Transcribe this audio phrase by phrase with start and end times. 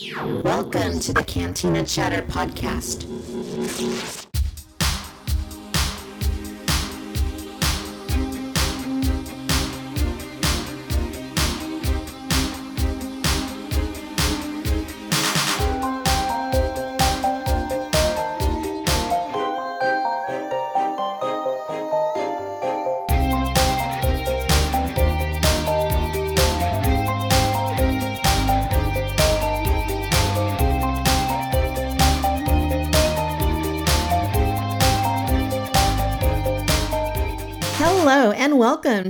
[0.00, 3.04] Welcome to the Cantina Chatter Podcast.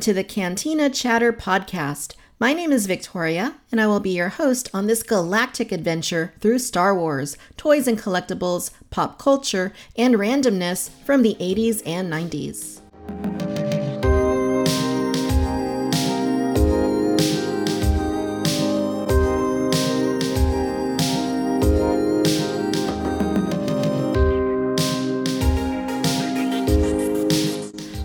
[0.00, 2.14] To the Cantina Chatter Podcast.
[2.38, 6.60] My name is Victoria, and I will be your host on this galactic adventure through
[6.60, 13.59] Star Wars, toys and collectibles, pop culture, and randomness from the 80s and 90s.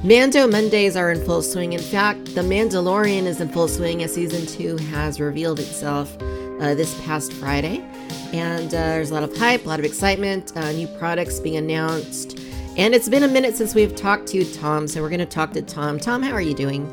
[0.05, 1.73] Mando Mondays are in full swing.
[1.73, 6.75] In fact, The Mandalorian is in full swing as season two has revealed itself uh,
[6.75, 7.83] this past Friday.
[8.31, 11.55] And uh, there's a lot of hype, a lot of excitement, uh, new products being
[11.55, 12.37] announced.
[12.77, 15.53] And it's been a minute since we've talked to Tom, so we're going to talk
[15.53, 15.99] to Tom.
[15.99, 16.87] Tom, how are you doing?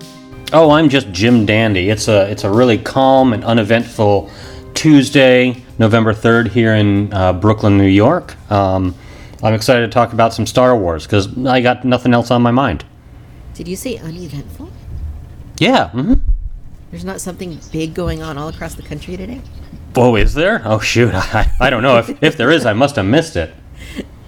[0.55, 1.91] Oh, I'm just Jim Dandy.
[1.91, 4.31] It's a it's a really calm and uneventful
[4.73, 8.35] Tuesday, November third, here in uh, Brooklyn, New York.
[8.51, 8.95] Um,
[9.43, 12.53] I'm excited to talk about some Star Wars because I got nothing else on my
[12.53, 12.87] mind.
[13.55, 14.71] Did you say uneventful?
[15.59, 15.91] Yeah.
[15.91, 16.15] Mm-hmm.
[16.91, 19.41] There's not something big going on all across the country today?
[19.97, 20.63] Oh, is there?
[20.65, 21.11] Oh, shoot.
[21.15, 21.99] I, I don't know.
[21.99, 23.55] if, if there is, I must have missed it.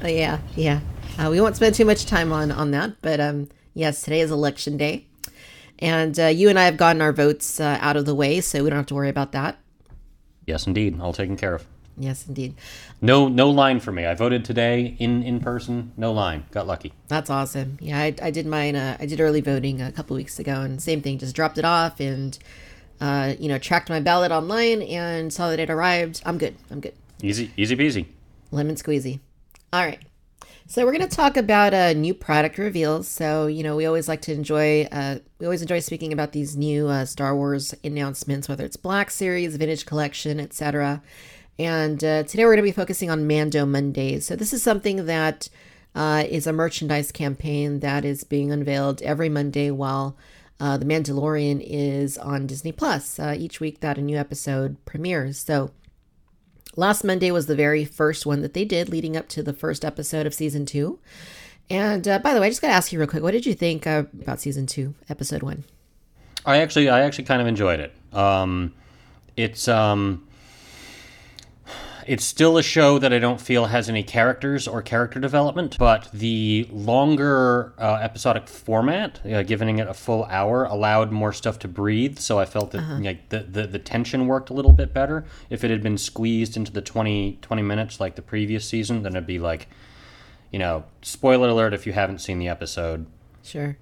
[0.03, 0.81] Uh, yeah, yeah.
[1.19, 4.31] Uh, we won't spend too much time on, on that, but um, yes, today is
[4.31, 5.07] election day.
[5.79, 8.63] And uh, you and I have gotten our votes uh, out of the way, so
[8.63, 9.59] we don't have to worry about that.
[10.47, 11.01] Yes, indeed.
[11.01, 11.67] All taken care of.
[11.97, 12.55] Yes, indeed.
[13.01, 14.05] No, no line for me.
[14.05, 15.93] I voted today in in person.
[15.97, 16.45] No line.
[16.51, 16.93] Got lucky.
[17.09, 17.79] That's awesome.
[17.81, 18.75] Yeah, I, I did mine.
[18.75, 21.19] Uh, I did early voting a couple weeks ago, and same thing.
[21.19, 22.37] Just dropped it off and
[23.01, 26.21] uh, you know tracked my ballot online and saw that it arrived.
[26.27, 26.57] I'm good.
[26.71, 26.95] I'm good.
[27.23, 28.07] Easy, easy peasy.
[28.51, 29.21] Lemon squeezy.
[29.73, 30.01] All right.
[30.67, 33.07] So we're going to talk about uh, new product reveals.
[33.07, 34.89] So you know we always like to enjoy.
[34.91, 39.13] Uh, we always enjoy speaking about these new uh, Star Wars announcements, whether it's Black
[39.13, 41.03] Series, Vintage Collection, etc.
[41.59, 44.27] And uh, today we're going to be focusing on Mando Mondays.
[44.27, 45.49] So this is something that
[45.95, 50.17] uh, is a merchandise campaign that is being unveiled every Monday while
[50.59, 53.19] uh, The Mandalorian is on Disney Plus.
[53.19, 55.39] Uh, each week that a new episode premieres.
[55.39, 55.71] So
[56.77, 59.85] last Monday was the very first one that they did, leading up to the first
[59.85, 60.99] episode of season two.
[61.71, 63.47] And uh, by the way, I just got to ask you real quick, what did
[63.47, 65.65] you think uh, about season two, episode one?
[66.45, 67.95] I actually, I actually kind of enjoyed it.
[68.13, 68.75] Um,
[69.37, 70.27] it's um,
[72.07, 76.09] it's still a show that I don't feel has any characters or character development, but
[76.13, 81.69] the longer uh, episodic format, uh, giving it a full hour, allowed more stuff to
[81.69, 82.19] breathe.
[82.19, 82.99] So I felt that uh-huh.
[83.01, 85.25] like the, the, the tension worked a little bit better.
[85.51, 89.13] If it had been squeezed into the 20, 20 minutes like the previous season, then
[89.13, 89.69] it'd be like,
[90.51, 93.07] you know, spoiler alert if you haven't seen the episode.
[93.43, 93.77] Sure.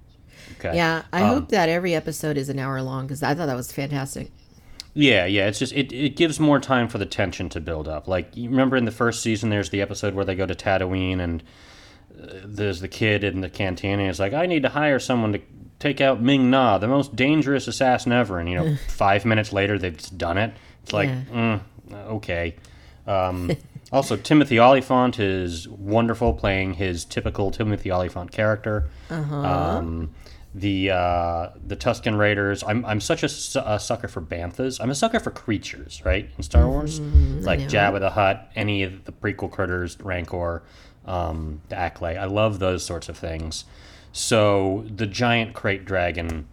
[0.59, 0.75] Okay.
[0.75, 3.55] Yeah, I um, hope that every episode is an hour long because I thought that
[3.55, 4.31] was fantastic.
[4.93, 5.47] Yeah, yeah.
[5.47, 8.07] It's just it, it gives more time for the tension to build up.
[8.07, 11.19] Like you remember in the first season, there's the episode where they go to Tatooine
[11.19, 11.43] and
[12.21, 15.33] uh, there's the kid in the canteen and he's like, I need to hire someone
[15.33, 15.41] to
[15.79, 18.39] take out Ming Na, the most dangerous assassin ever.
[18.39, 20.53] And you know, five minutes later, they've just done it.
[20.83, 21.59] It's like, yeah.
[21.91, 22.55] mm, okay.
[23.07, 23.51] Um,
[23.91, 28.89] also, Timothy Olyphant is wonderful playing his typical Timothy Olyphant character.
[29.09, 29.35] Uh-huh.
[29.35, 30.13] Um,
[30.55, 32.63] the uh, the Tusken Raiders.
[32.63, 34.79] I'm I'm such a, su- a, sucker for banthas.
[34.79, 36.29] I'm a sucker for creatures, right?
[36.37, 40.63] In Star Wars, mm-hmm, like Jabba the Hutt, any of the prequel critters, Rancor,
[41.05, 42.17] um, the Acklay.
[42.17, 43.65] I love those sorts of things.
[44.11, 46.47] So the giant krayt dragon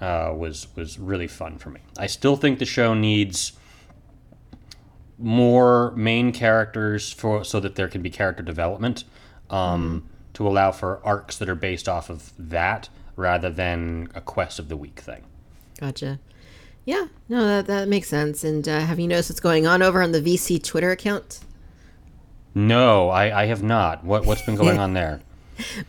[0.00, 1.80] uh, was was really fun for me.
[1.98, 3.52] I still think the show needs
[5.18, 9.04] more main characters for so that there can be character development
[9.50, 10.34] um, mm.
[10.34, 12.88] to allow for arcs that are based off of that
[13.18, 15.24] rather than a quest of the week thing.
[15.80, 16.18] Gotcha.
[16.84, 18.44] Yeah, no, that, that makes sense.
[18.44, 21.40] And uh, have you noticed what's going on over on the VC Twitter account?
[22.54, 24.04] No, I, I have not.
[24.04, 25.20] What what's been going on there?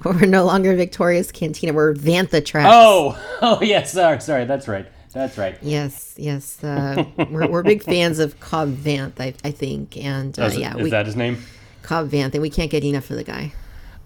[0.03, 1.71] we're no longer Victoria's Cantina.
[1.73, 2.69] We're Vantha Tracks.
[2.71, 4.45] Oh, oh yes, sorry, sorry.
[4.45, 4.87] That's right.
[5.13, 5.57] That's right.
[5.61, 6.63] Yes, yes.
[6.63, 10.75] Uh, we're, we're big fans of Cobb Vanth, I, I think, and uh, is, yeah,
[10.75, 11.43] is we, that his name?
[11.81, 13.53] Cobb Vanth, and we can't get enough of the guy.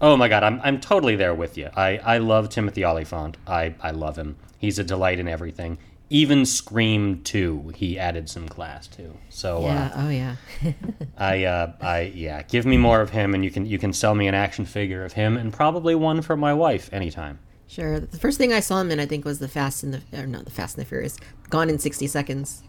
[0.06, 1.70] Oh my god, I'm I'm totally there with you.
[1.74, 3.38] I, I love Timothy Olyphant.
[3.46, 4.36] I, I love him.
[4.58, 5.78] He's a delight in everything.
[6.10, 9.16] even Scream Two, he added some class to.
[9.30, 9.86] So Yeah.
[9.86, 10.36] uh, oh yeah.
[11.16, 14.14] I, uh, I, yeah, give me more of him, and you can you can sell
[14.14, 17.38] me an action figure of him, and probably one for my wife anytime.
[17.66, 17.98] Sure.
[17.98, 20.26] The first thing I saw him in, I think, was the Fast and the or
[20.26, 21.16] not the Fast and the Furious,
[21.48, 22.62] Gone in sixty seconds.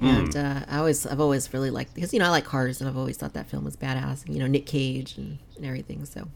[0.00, 0.06] Hmm.
[0.08, 2.90] And uh, I always, I've always really liked because you know I like cars, and
[2.90, 4.26] I've always thought that film was badass.
[4.26, 6.04] And, you know Nick Cage and, and everything.
[6.04, 6.26] So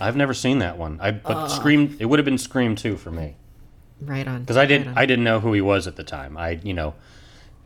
[0.00, 0.98] I've never seen that one.
[1.00, 1.48] I but.
[1.48, 3.36] Scream it would have been Scream Two for me
[4.02, 4.40] right on.
[4.40, 6.36] because I didn't I didn't know who he was at the time.
[6.36, 6.94] I you know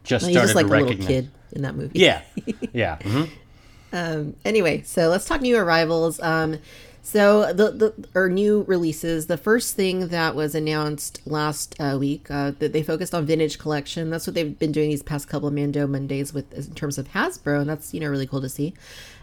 [0.02, 1.98] just He's started just like a to little kid in that movie.
[1.98, 2.22] Yeah,
[2.72, 2.98] yeah.
[2.98, 4.34] mhm.
[4.44, 6.20] anyway, so let's talk new arrivals.
[6.20, 6.58] Um,
[7.02, 9.26] so the the or new releases.
[9.26, 13.58] The first thing that was announced last uh, week uh, that they focused on vintage
[13.58, 14.10] collection.
[14.10, 17.08] That's what they've been doing these past couple of Mando Mondays with in terms of
[17.08, 18.74] Hasbro, and that's you know really cool to see.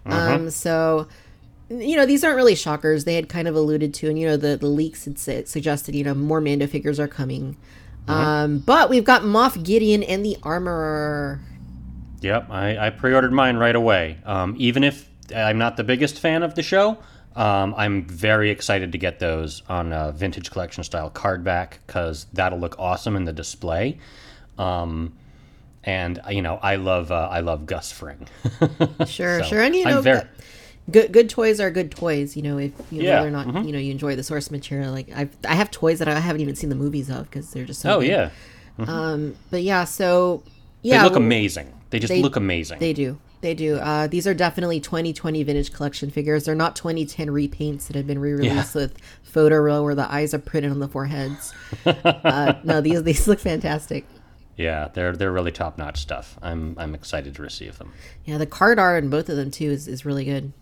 [0.06, 1.08] Um, so
[1.72, 3.06] you know these aren't really shockers.
[3.06, 5.96] They had kind of alluded to, and you know the the leaks had sa- suggested
[5.96, 7.56] you know more Mando figures are coming.
[8.08, 11.40] Um, but we've got Moff Gideon and the Armorer.
[12.22, 14.18] Yep, I, I pre-ordered mine right away.
[14.26, 16.98] Um, even if I'm not the biggest fan of the show,
[17.36, 22.26] um, I'm very excited to get those on a vintage collection style card back because
[22.34, 23.98] that'll look awesome in the display.
[24.58, 25.14] Um,
[25.84, 28.28] and you know, I love uh, I love Gus Fring.
[29.08, 30.24] Sure, So, sure, and you I'm know, very- uh,
[30.90, 32.36] good good toys are good toys.
[32.36, 34.50] You know, if you know Yeah, whether or not you know you enjoy the source
[34.52, 34.92] material.
[34.92, 37.66] Like I, I have toys that I haven't even seen the movies of because they're
[37.66, 37.98] just so.
[37.98, 38.10] oh good.
[38.10, 38.30] yeah,
[38.80, 40.44] Um, but yeah, so
[40.82, 41.72] yeah, they look well, amazing.
[41.92, 42.80] They just they- look amazing.
[42.80, 43.20] They do.
[43.42, 43.78] They do.
[43.78, 46.44] Uh, these are definitely 2020 vintage collection figures.
[46.46, 50.38] They're not 2010 repaints that have been re-released with Photo Real where the eyes are
[50.38, 51.52] printed on the foreheads.
[51.84, 54.06] uh, no, these these look fantastic.
[54.58, 56.38] yeah, they're they're really top notch stuff.
[56.44, 57.92] I'm I'm excited to receive them.
[58.26, 60.54] Yeah, the card art in both of them too is, is really good.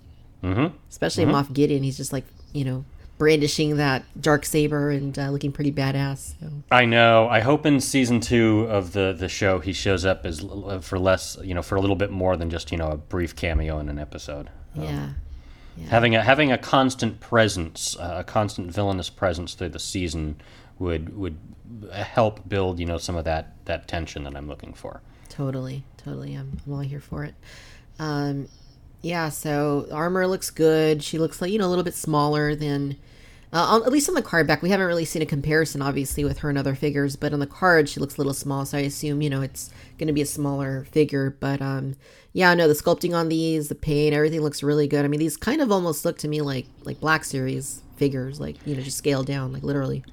[0.44, 0.75] Mm-hmm.
[0.89, 2.86] Especially Moff Gideon, he's just like you know
[3.18, 6.36] brandishing that dark saber and uh, looking pretty badass.
[6.39, 6.50] So.
[6.71, 7.27] I know.
[7.27, 10.45] I hope in season two of the the show he shows up as
[10.81, 13.36] for less, you know, for a little bit more than just you know a brief
[13.36, 14.50] cameo in an episode.
[14.75, 15.09] Yeah,
[15.88, 20.39] Having a having a constant presence, uh, a constant villainous presence through the season
[20.77, 21.38] would would
[21.92, 25.01] help build you know some of that that tension that I'm looking for.
[25.27, 26.35] totally, totally.
[26.35, 27.35] I'm, I'm all here for it.
[27.97, 28.47] Um,
[29.01, 31.04] yeah, so armor looks good.
[31.04, 32.98] She looks like you know a little bit smaller than.
[33.51, 36.38] Uh, at least on the card back, we haven't really seen a comparison, obviously, with
[36.38, 37.16] her and other figures.
[37.16, 39.72] But on the card, she looks a little small, so I assume you know it's
[39.98, 41.36] going to be a smaller figure.
[41.40, 41.96] But um,
[42.31, 45.04] yeah, no, the sculpting on these, the paint, everything looks really good.
[45.04, 48.56] I mean, these kind of almost look to me like like Black Series figures, like
[48.68, 50.04] you know, just scaled down, like literally.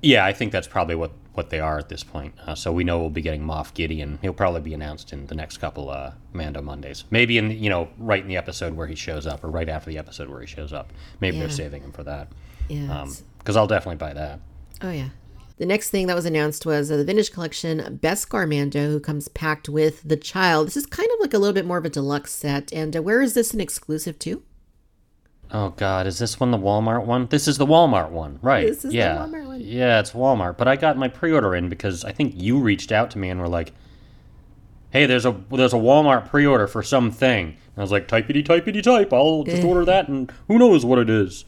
[0.00, 2.34] Yeah, I think that's probably what what they are at this point.
[2.46, 4.18] Uh, so we know we'll be getting Moff Gideon.
[4.22, 7.04] He'll probably be announced in the next couple uh, Mando Mondays.
[7.10, 9.68] Maybe in the, you know right in the episode where he shows up, or right
[9.68, 10.92] after the episode where he shows up.
[11.20, 11.44] Maybe Yeah.
[11.44, 12.28] they're saving him for that.
[12.68, 13.02] Yeah.
[13.02, 14.40] Um because I'll definitely buy that.
[14.82, 15.10] Oh yeah.
[15.58, 19.28] The next thing that was announced was uh, the vintage collection Beskar Mando, who comes
[19.28, 20.66] packed with the child.
[20.66, 22.72] This is kind of like a little bit more of a deluxe set.
[22.74, 24.42] And uh, where is this an exclusive to?
[25.52, 27.26] Oh God, is this one the Walmart one?
[27.28, 28.66] This is the Walmart one, right?
[28.66, 29.60] This is the yeah, Walmart one.
[29.60, 30.56] yeah, it's Walmart.
[30.58, 33.40] But I got my pre-order in because I think you reached out to me and
[33.40, 33.72] were like,
[34.90, 38.44] "Hey, there's a there's a Walmart pre-order for something." And I was like, "Typey typey
[38.44, 38.68] type.
[38.68, 39.12] Itty type.
[39.12, 41.44] I'll just order that, and who knows what it is."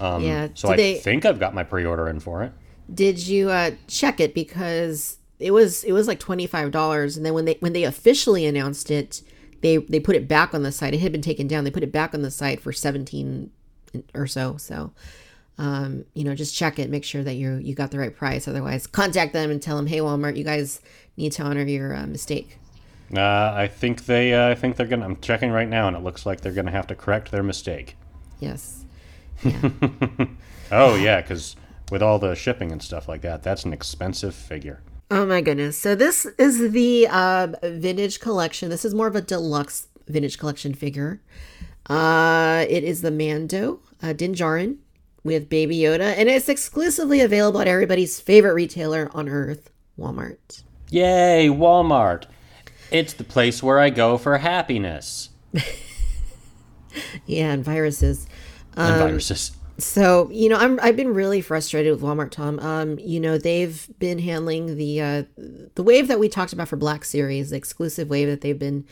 [0.00, 2.52] Um, Yeah, So I they- think I've got my pre-order in for it.
[2.92, 7.24] Did you uh, check it because it was it was like twenty five dollars, and
[7.26, 9.22] then when they when they officially announced it,
[9.64, 10.94] they they put it back on the site.
[10.94, 11.64] It had been taken down.
[11.64, 13.50] They put it back on the site for seventeen
[14.14, 14.56] or so.
[14.56, 14.92] So.
[15.56, 18.48] Um, you know, just check it, make sure that you you got the right price.
[18.48, 20.80] Otherwise, contact them and tell them, "Hey, Walmart, you guys
[21.16, 22.58] need to honor your uh, mistake."
[23.16, 24.34] Uh, I think they.
[24.34, 25.04] Uh, I think they're gonna.
[25.04, 27.96] I'm checking right now, and it looks like they're gonna have to correct their mistake.
[28.40, 28.84] Yes.
[30.70, 31.56] Oh yeah, because
[31.90, 34.80] with all the shipping and stuff like that, that's an expensive figure.
[35.10, 35.78] Oh my goodness.
[35.78, 38.68] So this is the um, vintage collection.
[38.70, 41.20] This is more of a deluxe vintage collection figure.
[41.88, 44.76] Uh, it is the Mando uh, Din Djarin
[45.22, 50.62] with Baby Yoda, and it's exclusively available at everybody's favorite retailer on Earth, Walmart.
[50.90, 52.24] Yay, Walmart!
[52.90, 55.30] It's the place where I go for happiness
[57.26, 58.26] Yeah, and viruses.
[58.76, 59.53] and viruses.
[59.78, 62.60] So you know, I'm I've been really frustrated with Walmart, Tom.
[62.60, 65.22] Um, you know, they've been handling the uh,
[65.74, 68.84] the wave that we talked about for Black Series, the exclusive wave that they've been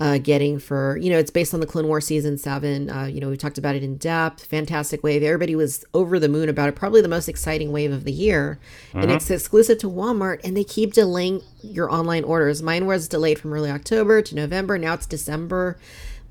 [0.00, 2.90] uh, getting for you know, it's based on the Clone War season seven.
[2.90, 4.44] Uh, you know, we talked about it in depth.
[4.46, 5.22] Fantastic wave.
[5.22, 6.74] Everybody was over the moon about it.
[6.74, 8.58] Probably the most exciting wave of the year,
[8.94, 10.40] and it's exclusive to Walmart.
[10.44, 12.62] And they keep delaying your online orders.
[12.62, 14.78] Mine was delayed from early October to November.
[14.78, 15.78] Now it's December.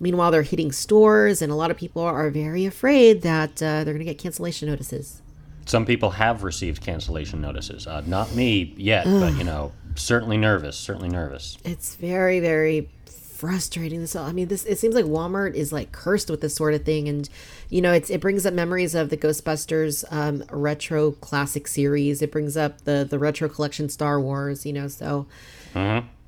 [0.01, 3.93] Meanwhile, they're hitting stores, and a lot of people are very afraid that uh, they're
[3.93, 5.21] going to get cancellation notices.
[5.65, 7.85] some people have received cancellation notices.
[7.87, 10.75] Uh, not me yet, but you know, certainly nervous.
[10.75, 11.57] Certainly nervous.
[11.63, 14.01] It's very, very frustrating.
[14.01, 14.65] This, I mean, this.
[14.65, 17.29] It seems like Walmart is like cursed with this sort of thing, and
[17.69, 22.21] you know, it's it brings up memories of the Ghostbusters um, retro classic series.
[22.23, 24.65] It brings up the the retro collection Star Wars.
[24.65, 25.27] You know, so.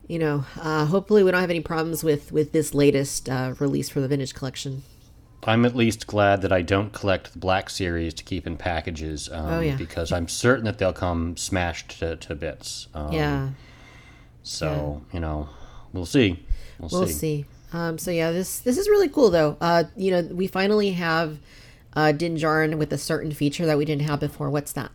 [0.07, 3.89] You know, uh, hopefully we don't have any problems with with this latest uh, release
[3.89, 4.83] for the vintage collection.
[5.45, 9.29] I'm at least glad that I don't collect the Black Series to keep in packages.
[9.29, 9.75] Um, Oh, yeah.
[9.75, 12.87] Because I'm certain that they'll come smashed to, to bits.
[12.93, 13.49] Um, Yeah.
[14.43, 15.49] So you know,
[15.93, 16.45] we'll see.
[16.79, 17.13] We'll, We'll see.
[17.13, 17.45] see.
[17.71, 19.57] Um, so yeah, this this is really cool though.
[19.61, 21.39] Uh, you know, we finally have
[21.95, 24.49] uh, Din Djarin with a certain feature that we didn't have before.
[24.49, 24.91] What's that?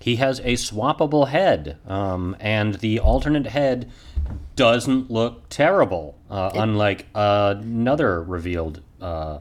[0.00, 3.90] He has a swappable head, um, and the alternate head
[4.56, 9.40] doesn't look terrible, uh, unlike another revealed uh,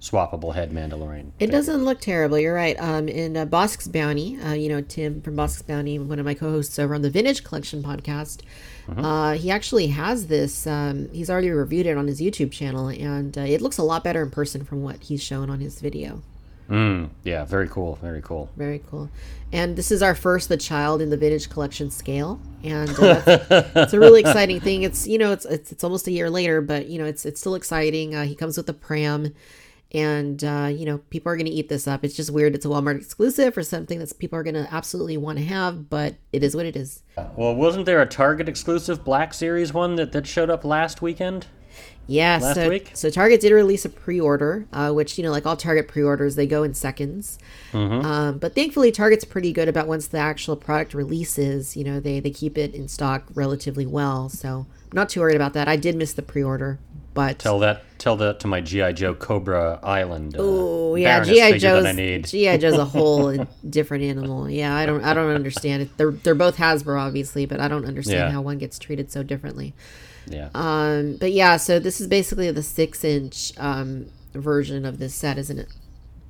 [0.00, 1.30] swappable head Mandalorian.
[1.38, 2.38] It doesn't look terrible.
[2.38, 2.76] You're right.
[2.78, 6.34] Um, in uh, Bossk's Bounty, uh, you know Tim from Bossk's Bounty, one of my
[6.34, 8.40] co-hosts over on the Vintage Collection podcast.
[8.96, 10.66] Uh, he actually has this.
[10.66, 14.02] Um, he's already reviewed it on his YouTube channel, and uh, it looks a lot
[14.02, 16.22] better in person from what he's shown on his video.
[16.72, 17.96] Mm, yeah, very cool.
[17.96, 18.48] Very cool.
[18.56, 19.10] Very cool.
[19.52, 23.20] And this is our first the child in the vintage collection scale, and uh,
[23.76, 24.82] it's a really exciting thing.
[24.82, 27.40] It's you know it's, it's it's almost a year later, but you know it's it's
[27.40, 28.14] still exciting.
[28.14, 29.34] Uh, he comes with a pram,
[29.92, 32.06] and uh, you know people are going to eat this up.
[32.06, 32.54] It's just weird.
[32.54, 35.90] It's a Walmart exclusive or something that people are going to absolutely want to have,
[35.90, 37.02] but it is what it is.
[37.36, 41.48] Well, wasn't there a Target exclusive Black Series one that, that showed up last weekend?
[42.08, 42.90] Yeah, Last so week?
[42.94, 46.46] so Target did release a pre-order, uh, which you know, like all Target pre-orders, they
[46.46, 47.38] go in seconds.
[47.72, 48.04] Mm-hmm.
[48.04, 51.76] Um, but thankfully, Target's pretty good about once the actual product releases.
[51.76, 54.28] You know, they they keep it in stock relatively well.
[54.28, 55.68] So I'm not too worried about that.
[55.68, 56.80] I did miss the pre-order,
[57.14, 60.34] but Tell that tell that to my GI Joe Cobra Island.
[60.34, 61.84] Uh, oh yeah, GI Joe's.
[62.30, 64.50] GI Joe's a whole different animal.
[64.50, 65.96] Yeah, I don't I don't understand it.
[65.96, 68.30] They're they're both Hasbro obviously, but I don't understand Yeah.
[68.32, 69.72] how one gets treated so differently.
[70.26, 70.48] Yeah.
[70.54, 75.38] Um, but yeah, so this is basically the six inch um, version of this set,
[75.38, 75.68] isn't it?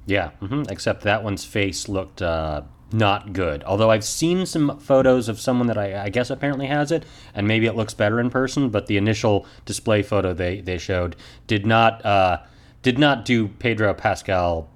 [0.07, 3.63] Yeah, hmm except that one's face looked uh, not good.
[3.65, 7.47] Although I've seen some photos of someone that I, I guess apparently has it, and
[7.47, 8.69] maybe it looks better in person.
[8.69, 12.39] But the initial display photo they, they showed did not uh,
[12.83, 14.69] did not do Pedro Pascal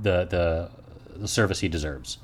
[0.00, 0.70] the the
[1.16, 2.18] the service he deserves.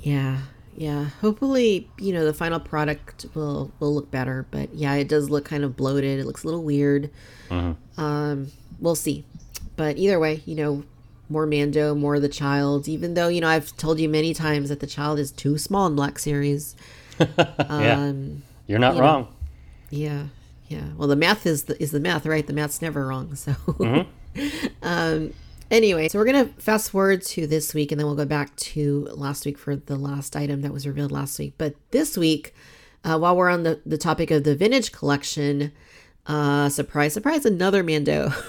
[0.00, 0.38] Yeah,
[0.76, 1.06] yeah.
[1.20, 4.46] Hopefully, you know, the final product will will look better.
[4.50, 6.18] But yeah, it does look kind of bloated.
[6.20, 7.10] It looks a little weird.
[7.50, 9.24] Um, we'll see.
[9.76, 10.84] But either way, you know,
[11.28, 12.88] more Mando, more of the child.
[12.88, 15.86] Even though you know, I've told you many times that the child is too small
[15.86, 16.74] in Black Series.
[17.18, 19.06] yeah, Um, you're not you know.
[19.06, 19.34] wrong.
[19.90, 20.24] Yeah,
[20.68, 20.84] yeah.
[20.96, 22.46] Well, the math is the, is the math, right?
[22.46, 23.34] The math's never wrong.
[23.34, 23.54] So,
[24.82, 25.32] um,
[25.70, 29.08] anyway, so we're gonna fast forward to this week, and then we'll go back to
[29.12, 31.54] last week for the last item that was revealed last week.
[31.58, 32.54] But this week,
[33.04, 35.72] uh, while we're on the the topic of the vintage collection,
[36.26, 38.32] uh, surprise, surprise, another Mando.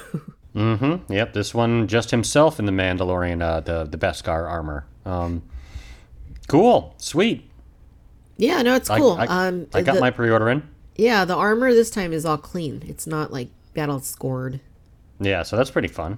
[0.53, 1.13] Mm-hmm.
[1.13, 4.85] Yep, this one just himself in the Mandalorian, uh, the the Beskar armor.
[5.05, 5.43] Um,
[6.49, 7.49] cool, sweet.
[8.35, 9.13] yeah, no, it's I- cool.
[9.17, 10.67] I, um, I got the- my pre-order in.
[10.97, 12.83] yeah, the armor this time is all clean.
[12.85, 14.59] It's not like battle scored.
[15.21, 16.17] Yeah, so that's pretty fun.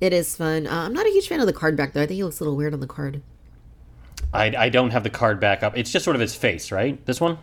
[0.00, 0.66] It is fun.
[0.66, 2.02] Uh, I'm not a huge fan of the card back though.
[2.02, 3.22] I think he looks a little weird on the card.
[4.32, 5.76] I, I don't have the card back up.
[5.76, 7.04] It's just sort of his face, right?
[7.06, 7.38] This one.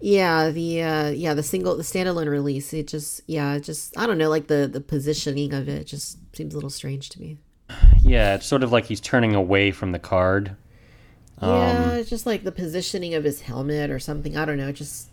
[0.00, 4.06] Yeah, the uh yeah, the single the standalone release, it just yeah, it just I
[4.06, 7.38] don't know, like the the positioning of it just seems a little strange to me.
[8.02, 10.54] Yeah, it's sort of like he's turning away from the card.
[11.40, 14.36] yeah, it's just like the positioning of his helmet or something.
[14.36, 15.08] I don't know, it just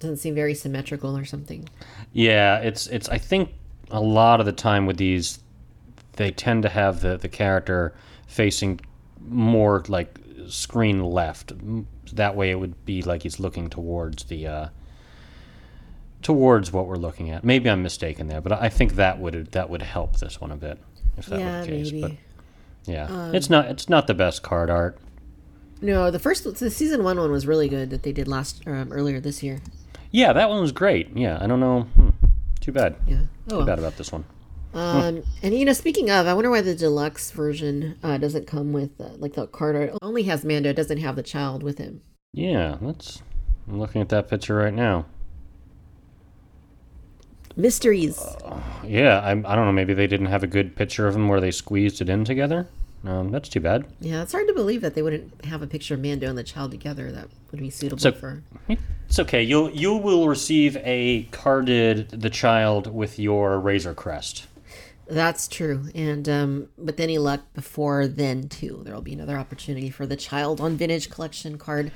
[0.00, 1.68] doesn't seem very symmetrical or something.
[2.12, 3.08] Yeah, it's it's.
[3.08, 3.50] I think
[3.90, 5.38] a lot of the time with these,
[6.16, 7.94] they tend to have the the character
[8.26, 8.80] facing
[9.20, 10.18] more like
[10.48, 11.52] screen left.
[12.14, 14.46] That way, it would be like he's looking towards the.
[14.46, 14.68] Uh,
[16.24, 17.44] towards what we're looking at.
[17.44, 20.56] Maybe I'm mistaken there, but I think that would that would help this one a
[20.56, 20.78] bit
[21.16, 21.92] if that yeah, were the case.
[21.92, 22.04] maybe.
[22.04, 22.10] Um,
[22.86, 24.98] But yeah, it's not it's not the best card art.
[25.80, 28.90] No, the first the season 1 one was really good that they did last um,
[28.90, 29.60] earlier this year.
[30.10, 31.14] Yeah, that one was great.
[31.14, 31.82] Yeah, I don't know.
[31.82, 32.10] Hmm.
[32.60, 32.96] Too bad.
[33.06, 33.18] Yeah.
[33.48, 33.50] Oh.
[33.50, 33.66] Too well.
[33.66, 34.24] bad about this one.
[34.74, 38.72] Um, and you know, speaking of, I wonder why the deluxe version uh, doesn't come
[38.72, 39.90] with uh, like the card art.
[40.02, 42.00] Only has Mando, it doesn't have the child with him.
[42.32, 43.22] Yeah, that's.
[43.68, 45.06] I'm looking at that picture right now.
[47.56, 48.20] Mysteries.
[48.84, 49.72] Yeah, I, I don't know.
[49.72, 52.66] Maybe they didn't have a good picture of him where they squeezed it in together.
[53.04, 53.86] Um, that's too bad.
[54.00, 56.42] Yeah, it's hard to believe that they wouldn't have a picture of Mando and the
[56.42, 57.12] child together.
[57.12, 58.42] That would be suitable So- for.
[59.08, 59.42] It's okay.
[59.42, 64.46] You'll you will receive a carded the child with your Razor Crest.
[65.06, 65.88] That's true.
[65.94, 70.16] And um, with any luck, before then too, there will be another opportunity for the
[70.16, 71.92] child on vintage collection card.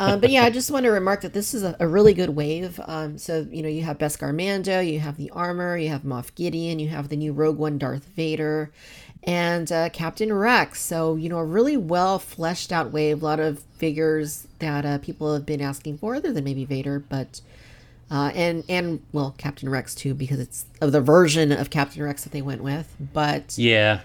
[0.00, 2.30] Um, but yeah, I just want to remark that this is a, a really good
[2.30, 2.80] wave.
[2.86, 6.34] Um, so you know, you have Beskar Mando, you have the armor, you have Moff
[6.34, 8.70] Gideon, you have the new Rogue One Darth Vader,
[9.24, 10.80] and uh, Captain Rex.
[10.80, 13.22] So you know, a really well fleshed out wave.
[13.22, 17.00] A lot of figures that uh, people have been asking for, other than maybe Vader,
[17.00, 17.40] but
[18.10, 22.24] uh, and and well, Captain Rex too, because it's of the version of Captain Rex
[22.24, 22.94] that they went with.
[23.12, 24.00] But Yeah.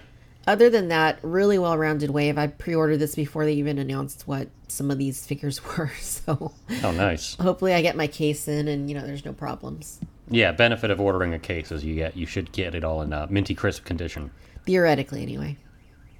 [0.46, 2.36] other than that, really well rounded wave.
[2.38, 5.90] I pre ordered this before they even announced what some of these figures were.
[6.00, 7.34] So Oh, nice.
[7.36, 10.00] hopefully I get my case in and you know there's no problems.
[10.30, 13.12] Yeah, benefit of ordering a case is you get you should get it all in
[13.12, 14.30] uh, minty crisp condition.
[14.66, 15.56] Theoretically anyway.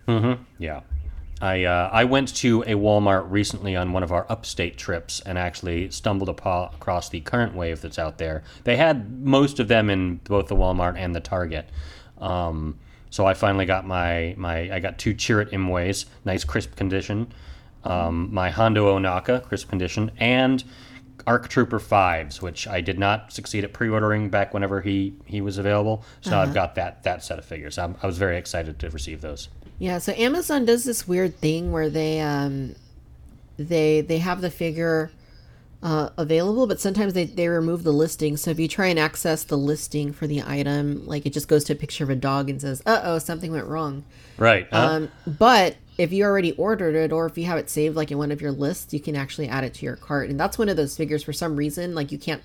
[0.09, 0.43] Mm-hmm.
[0.59, 0.81] Yeah.
[1.41, 5.37] I uh, I went to a Walmart recently on one of our upstate trips and
[5.37, 8.45] actually stumbled across the current wave that's out there.
[8.65, 11.69] They had most of them in both the Walmart and the Target.
[12.19, 12.79] Um,
[13.11, 17.33] so I finally got my, my I got two Chirrut Imwes, nice crisp condition.
[17.85, 20.65] Um, my Hondo Ohnaka, crisp condition, and
[21.27, 25.59] Arc Trooper fives, which I did not succeed at pre-ordering back whenever he, he was
[25.59, 26.05] available.
[26.23, 27.79] So now I've got that that set of figures.
[27.79, 29.49] I'm, I was very excited to receive those.
[29.79, 32.75] Yeah, so Amazon does this weird thing where they um
[33.57, 35.11] they they have the figure
[35.85, 38.39] uh, available, but sometimes they, they remove the listing.
[38.39, 41.63] So if you try and access the listing for the item, like it just goes
[41.65, 44.05] to a picture of a dog and says, "Uh oh, something went wrong."
[44.39, 44.67] Right.
[44.73, 44.79] huh?
[44.79, 48.17] Um, but if you already ordered it, or if you have it saved like in
[48.17, 50.31] one of your lists, you can actually add it to your cart.
[50.31, 51.23] And that's one of those figures.
[51.23, 52.43] For some reason, like you can't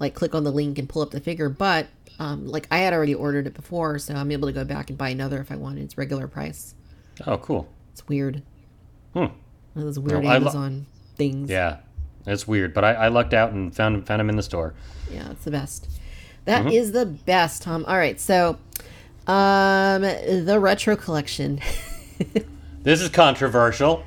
[0.00, 1.86] like click on the link and pull up the figure, but
[2.20, 4.96] um, like I had already ordered it before, so I'm able to go back and
[4.98, 5.82] buy another if I wanted.
[5.82, 6.74] It's regular price.
[7.26, 7.68] oh, cool.
[7.92, 8.42] It's weird.
[9.14, 9.18] Hmm.
[9.18, 9.32] One
[9.76, 10.86] of those weird Well, I lo- Amazon
[11.16, 11.50] things.
[11.50, 11.78] Yeah,
[12.26, 14.74] it's weird, but I, I lucked out and found found him in the store.
[15.10, 15.88] Yeah, it's the best.
[16.44, 17.84] That is the best, Tom.
[17.86, 18.58] All right, so
[19.26, 21.60] um the retro collection.
[22.82, 24.04] This is controversial.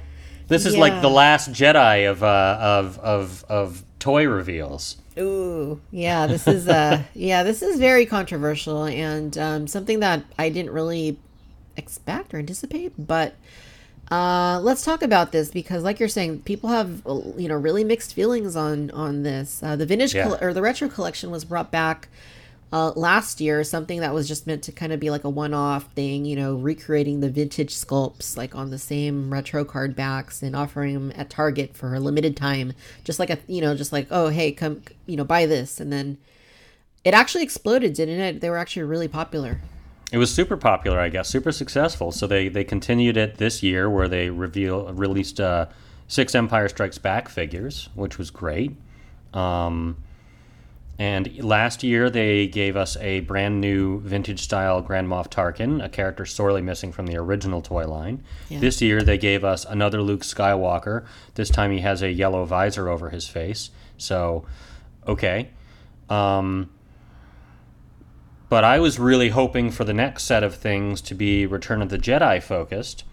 [0.48, 4.98] This is like the last Jedi of uh, of of of toy reveals.
[5.18, 10.50] Ooh, yeah, this is uh yeah, this is very controversial and um something that I
[10.50, 11.18] didn't really
[11.78, 13.36] expect or anticipate, but
[14.12, 17.02] uh let's talk about this because like you're saying, people have
[17.38, 19.62] you know really mixed feelings on on this.
[19.64, 20.24] Uh the vintage Yeah.
[20.24, 22.08] coll- or the retro collection was brought back
[22.74, 25.94] uh, last year, something that was just meant to kind of be like a one-off
[25.94, 30.56] thing, you know, recreating the vintage sculpts like on the same retro card backs and
[30.56, 34.08] offering them at Target for a limited time, just like a, you know, just like
[34.10, 36.18] oh hey come, you know, buy this, and then
[37.04, 38.42] it actually exploded, didn't it?
[38.42, 39.62] They were actually really popular.
[40.12, 42.12] It was super popular, I guess, super successful.
[42.12, 45.68] So they they continued it this year, where they reveal released uh,
[46.08, 48.72] six Empire Strikes Back figures, which was great.
[49.32, 49.98] Um,
[51.00, 55.90] and last year they gave us a brand new vintage style Grand Moff Tarkin, a
[55.90, 58.24] character sorely missing from the original toy line.
[58.50, 58.60] Yeah.
[58.60, 61.06] This year they gave us another Luke Skywalker.
[61.34, 63.72] This time he has a yellow visor over his face.
[63.98, 64.46] So,
[65.08, 65.50] okay.
[66.10, 66.70] Um,
[68.50, 71.90] but I was really hoping for the next set of things to be Return of
[71.90, 73.04] the Jedi focused,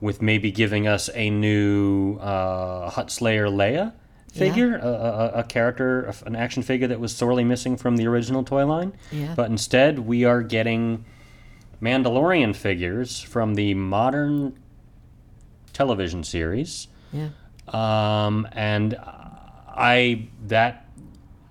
[0.00, 3.94] with maybe giving us a new uh, Hutt Slayer Leia
[4.32, 8.44] figure, a, a, a character, an action figure that was sorely missing from the original
[8.44, 8.92] toy line.
[9.10, 9.34] Yeah.
[9.34, 11.04] But instead, we are getting
[11.80, 14.58] Mandalorian figures from the modern
[15.72, 16.88] television series.
[17.12, 17.28] Yeah.
[17.68, 20.86] Um, and I that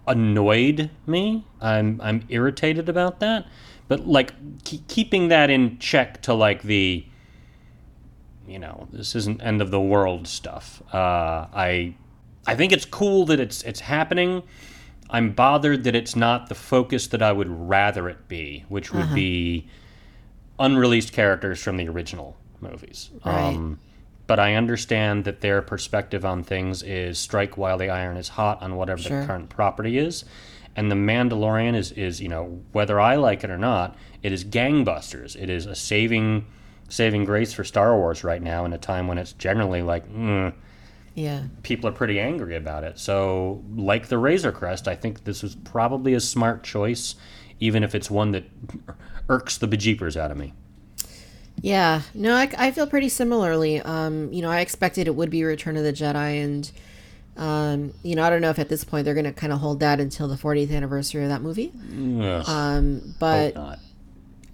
[0.07, 1.45] annoyed me.
[1.61, 3.45] I'm I'm irritated about that.
[3.87, 4.31] But like
[4.63, 7.05] ke- keeping that in check to like the
[8.47, 10.81] you know this isn't end of the world stuff.
[10.93, 11.95] Uh, I
[12.47, 14.43] I think it's cool that it's it's happening.
[15.09, 19.13] I'm bothered that it's not the focus that I would rather it be, which would
[19.13, 19.67] be
[20.59, 23.09] unreleased characters from the original movies.
[23.25, 23.53] Right.
[23.53, 23.79] Um,
[24.25, 28.61] but I understand that their perspective on things is strike while the iron is hot
[28.61, 29.21] on whatever Sure.
[29.21, 30.25] the current property is.
[30.75, 34.43] And the Mandalorian is, is, you know, whether I like it or not, it is
[34.43, 35.35] gangbusters.
[35.41, 36.45] It is a saving
[36.89, 40.53] saving grace for Star Wars right now in a time when it's generally like, mm,
[41.17, 41.41] Yeah.
[41.63, 42.99] people are pretty angry about it.
[42.99, 47.15] So, like the Razor Crest, I think this was probably a smart choice,
[47.59, 48.45] even if it's one that
[49.27, 50.53] irks the bejeepers out of me.
[51.59, 53.81] Yeah, no, I, I feel pretty similarly.
[53.81, 56.71] Um, you know, I expected it would be Return of the Jedi, and
[57.35, 59.57] um, you know, I don't know if at this point they're going to kind of
[59.59, 61.71] hold that until the 40th anniversary of that movie.
[62.21, 63.79] Ugh, Um, but.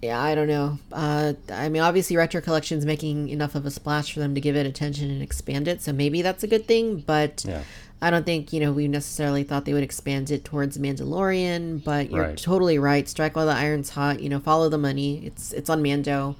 [0.04, 0.78] Yeah, I don't know.
[0.92, 4.54] Uh, I mean, obviously, Retro Collection's making enough of a splash for them to give
[4.56, 7.00] it attention and expand it, so maybe that's a good thing.
[7.00, 7.62] But Yeah.
[8.02, 12.10] I don't think you know we necessarily thought they would expand it towards Mandalorian, but
[12.10, 12.36] you're Right.
[12.36, 13.08] totally right.
[13.08, 14.20] Strike while the iron's hot.
[14.20, 15.24] You know, follow the money.
[15.24, 16.36] It's it's on Mando,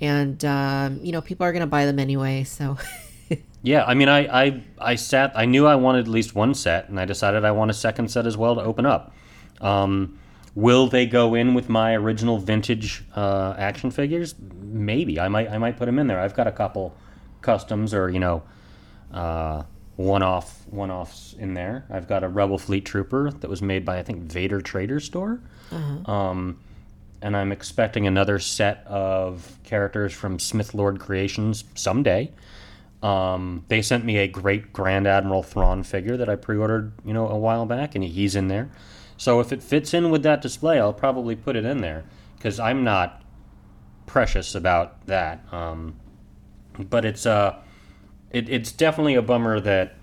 [0.00, 2.42] and um, you know people are gonna buy them anyway.
[2.44, 2.76] So
[3.62, 5.32] Yeah, I mean, I, I, I sat.
[5.34, 8.08] I knew I wanted at least one set, and I decided I want a second
[8.10, 9.12] set as well to open up.
[9.60, 10.18] Um,
[10.58, 14.34] will they go in with my original vintage uh, action figures?
[14.60, 15.48] Maybe I might.
[15.48, 16.18] I might put them in there.
[16.18, 16.96] I've got a couple
[17.42, 18.42] customs or you know,
[19.12, 19.62] uh,
[19.94, 21.86] one-off one-offs in there.
[21.88, 25.40] I've got a Rebel Fleet Trooper that was made by I think Vader Trader Store.
[26.10, 26.58] Um,
[27.22, 32.32] and I'm expecting another set of characters from Smith Lord Creations someday.
[33.00, 37.28] Um, they sent me a great Grand Admiral Thrawn figure that I pre-ordered, you know,
[37.28, 38.70] a while back, and he's in there.
[39.18, 42.04] So if it fits in with that display, I'll probably put it in there
[42.36, 43.22] because I'm not
[44.06, 45.44] precious about that.
[45.52, 45.96] Um,
[46.78, 47.56] but it's uh,
[48.30, 49.96] it, it's definitely a bummer that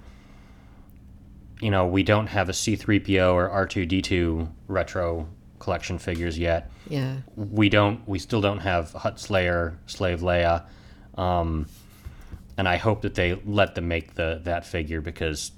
[1.59, 7.69] you know we don't have a C3PO or R2D2 retro collection figures yet yeah, we
[7.69, 10.65] don't we still don't have Hutt Slayer, Slave Leia,
[11.17, 11.67] um,
[12.57, 15.51] and I hope that they let them make the that figure because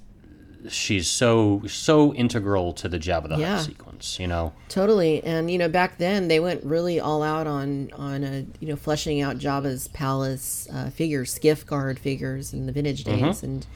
[0.68, 3.56] she's so so integral to the Jabba the Yeah.
[3.56, 4.18] Hutt sequence.
[4.18, 5.22] You know, totally.
[5.24, 8.76] And you know back then they went really all out on on a you know
[8.76, 13.66] fleshing out Jabba's palace uh, figures, skiff guard figures in the vintage days, and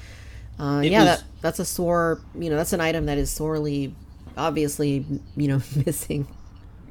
[0.59, 3.95] uh, yeah, was- that that's a sore you know that's an item that is sorely
[4.37, 5.05] obviously
[5.37, 6.27] you know missing.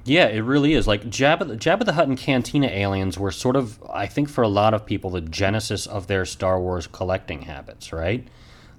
[0.06, 0.88] yeah, it really is.
[0.88, 4.48] Like Jabba, Jabba the Hutt and Cantina aliens were sort of, I think, for a
[4.48, 7.94] lot of people, the genesis of their Star Wars collecting habits.
[7.94, 8.28] Right,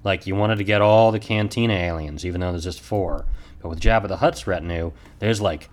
[0.03, 3.25] like you wanted to get all the Cantina aliens, even though there's just four.
[3.61, 5.69] But with Jabba the Hutt's retinue, there's like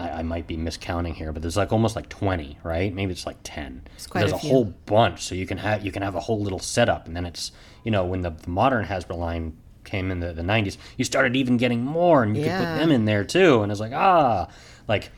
[0.00, 2.92] I, I might be miscounting here, but there's like almost like 20, right?
[2.92, 3.82] Maybe it's like 10.
[4.08, 6.40] quite there's a a, whole bunch, so you can have you can have a whole
[6.40, 7.52] little setup, and then it's
[7.84, 11.36] you know when the, the modern Hasbro line came in the, the 90s, you started
[11.36, 14.48] even getting more, and you could put them in there too, and it's like ah,
[14.88, 15.10] like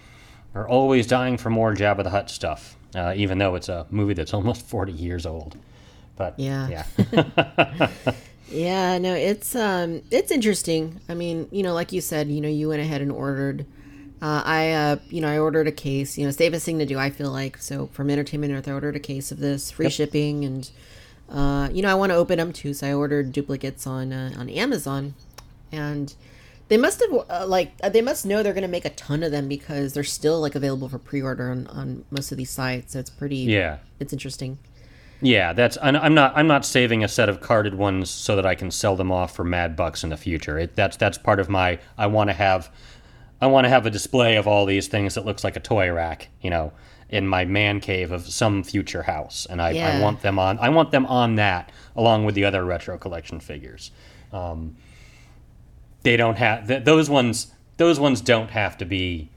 [0.53, 4.15] we're always dying for more Jabba the Hutt stuff, uh, even though it's a movie
[4.15, 5.57] that's almost 40 years old.
[6.17, 6.69] But Yeah.
[6.69, 7.91] yeah,
[8.53, 11.01] Yeah, no, it's um, it's interesting.
[11.09, 13.67] I mean, you know, like you said, you know, you went ahead and ordered.
[14.21, 16.17] Uh, I, uh, you know, I ordered a case.
[16.17, 17.57] You know, safest thing to do, I feel like.
[17.59, 20.71] So from Entertainment Earth, I ordered a case of this, free shipping, and
[21.29, 22.75] uh, you know, I want to open them too.
[22.75, 25.15] So I ordered duplicates on uh, on Amazon,
[25.73, 26.15] and
[26.69, 29.23] they must have uh, like uh, they must know they're going to make a ton
[29.23, 32.93] of them because they're still like available for pre-order on on most of these sites.
[32.93, 33.37] So it's pretty.
[33.37, 33.79] yeah.
[33.99, 34.59] It's interesting.
[35.23, 35.79] Yeah, that's.
[35.81, 36.33] I'm not.
[36.37, 39.35] I'm not saving a set of carded ones so that I can sell them off
[39.35, 40.59] for mad bucks in the future.
[40.59, 41.79] It, that's that's part of my.
[41.97, 42.71] I want to have.
[43.41, 45.93] I want to have a display of all these things that looks like a toy
[45.93, 46.29] rack.
[46.41, 46.73] You know,
[47.09, 50.59] in my man cave of some future house, and I, I want them on.
[50.59, 53.93] I want them on that along with the other retro collection figures.
[54.33, 54.77] Um,
[56.03, 57.53] they don't have th- those ones.
[57.77, 59.31] Those ones don't have to be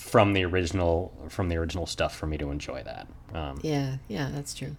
[0.00, 3.06] from the original from the original stuff for me to enjoy that.
[3.34, 4.76] Um, Yeah, yeah, that's true.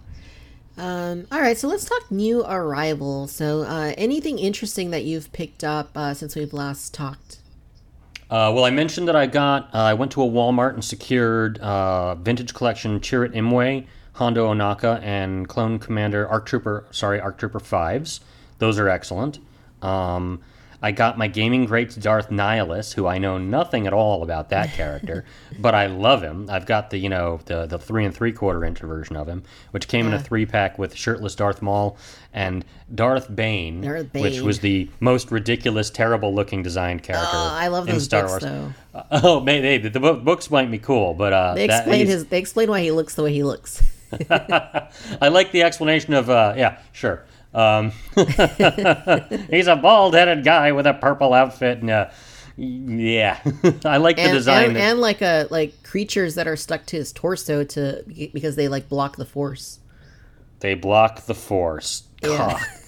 [0.78, 3.28] Um, all right, so let's talk new arrival.
[3.28, 7.40] So, uh, anything interesting that you've picked up uh, since we've last talked?
[8.30, 9.66] Uh, well, I mentioned that I got.
[9.76, 15.02] Uh, I went to a Walmart and secured uh, vintage collection Chirrut Imwe, Hondo Ohnaka,
[15.04, 16.86] and Clone Commander Arc Trooper.
[16.92, 18.22] Sorry, Arc Trooper fives.
[18.60, 19.40] Those are excellent.
[19.82, 20.42] Um,
[20.82, 24.74] I got my gaming greats Darth Nihilus, who I know nothing at all about that
[24.74, 25.26] character,
[25.60, 26.50] but I love him.
[26.50, 29.44] I've got the you know the the three and three quarter inch version of him,
[29.72, 31.98] which came in a three pack with shirtless Darth Maul
[32.34, 37.30] and Darth Bane, Darth which was the most ridiculous, terrible looking designed character.
[37.32, 38.44] Oh, I love in those Star books, Wars.
[38.44, 38.74] though.
[39.12, 42.26] Oh, maybe the book, books might be cool, but uh, They explain his.
[42.26, 43.82] They explain why he looks the way he looks.
[44.30, 47.24] I like the explanation of uh, yeah, sure.
[47.54, 47.92] Um,
[49.50, 52.10] he's a bald-headed guy with a purple outfit, and uh,
[52.56, 53.40] yeah,
[53.86, 54.66] I like the and, design.
[54.70, 58.68] and, and like a like creatures that are stuck to his torso to because they
[58.68, 59.80] like block the force.
[60.60, 62.04] they block the force.
[62.24, 62.60] Yeah.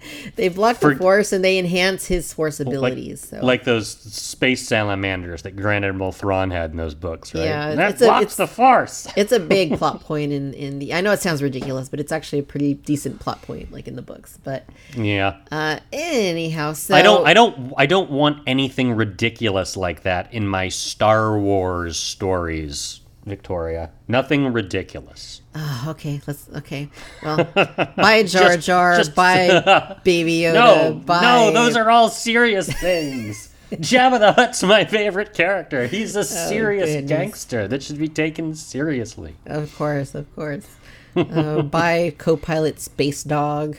[0.36, 3.28] They block For- the force and they enhance his force abilities.
[3.28, 7.44] so Like those space salamanders that Grand Admiral Thrawn had in those books, right?
[7.44, 9.06] Yeah, that it's a- blocks it's- the force.
[9.16, 10.94] it's a big plot point in in the.
[10.94, 13.96] I know it sounds ridiculous, but it's actually a pretty decent plot point, like in
[13.96, 14.38] the books.
[14.42, 14.64] But
[14.96, 15.36] Yeah.
[15.50, 20.46] uh, anyhow, so I don't I don't I don't want anything ridiculous like that in
[20.48, 23.90] my Star Wars stories, Victoria.
[24.08, 25.39] Nothing ridiculous.
[25.54, 26.88] Oh, okay, let's okay.
[27.22, 27.44] Well,
[27.96, 32.72] buy Jar Just- Jar, just- buy Baby Yoda, No, buy no, those are all serious
[32.72, 33.48] things.
[33.72, 35.86] Jabba the Hutt's my favorite character.
[35.86, 39.34] He's a serious Oh, gangster that should be taken seriously.
[39.46, 40.66] of course, of course.
[41.16, 43.76] Uh, buy co-pilot Space Dog.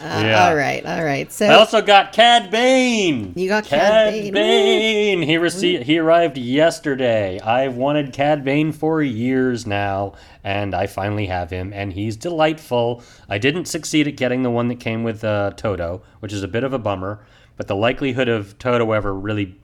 [0.00, 0.48] Yeah.
[0.48, 1.30] All right, all right.
[1.32, 3.32] So I also got Cad Bane.
[3.36, 4.32] You got Cad Cad Bane.
[4.32, 5.22] Bane.
[5.22, 5.84] He received.
[5.84, 7.40] He arrived yesterday.
[7.40, 13.02] I've wanted Cad Bane for years now, and I finally have him, and he's delightful.
[13.28, 16.48] I didn't succeed at getting the one that came with uh, Toto, which is a
[16.48, 17.24] bit of a bummer.
[17.56, 19.56] But the likelihood of Toto ever really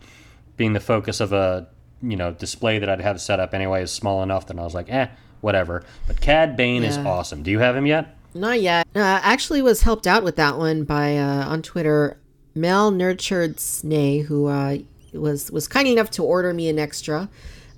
[0.56, 1.68] being the focus of a
[2.02, 4.74] you know display that I'd have set up anyway is small enough that I was
[4.74, 5.08] like, eh,
[5.40, 5.84] whatever.
[6.06, 7.42] But Cad Bane is awesome.
[7.42, 8.16] Do you have him yet?
[8.34, 8.86] Not yet.
[8.94, 12.18] Uh, actually, was helped out with that one by uh, on Twitter,
[12.54, 14.78] Mel malnurtured Snay, who uh,
[15.12, 17.28] was was kind enough to order me an extra.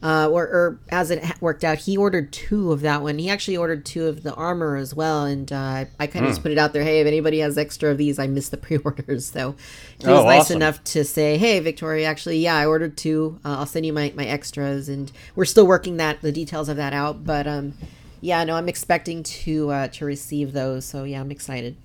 [0.03, 3.19] Uh, or, or as it worked out, he ordered two of that one.
[3.19, 6.43] He actually ordered two of the armor as well, and uh, I kind of just
[6.43, 6.85] put it out there.
[6.85, 9.57] Hey, if anybody has extra of these, I missed the pre-orders, so
[9.99, 10.57] he was Oh, nice awesome.
[10.57, 13.41] enough to say, "Hey, Victoria, actually, yeah, I ordered two.
[13.45, 16.77] Uh, I'll send you my, my extras." And we're still working that the details of
[16.77, 17.73] that out, but um,
[18.21, 20.85] yeah, no, I'm expecting to uh, to receive those.
[20.85, 21.77] So yeah, I'm excited.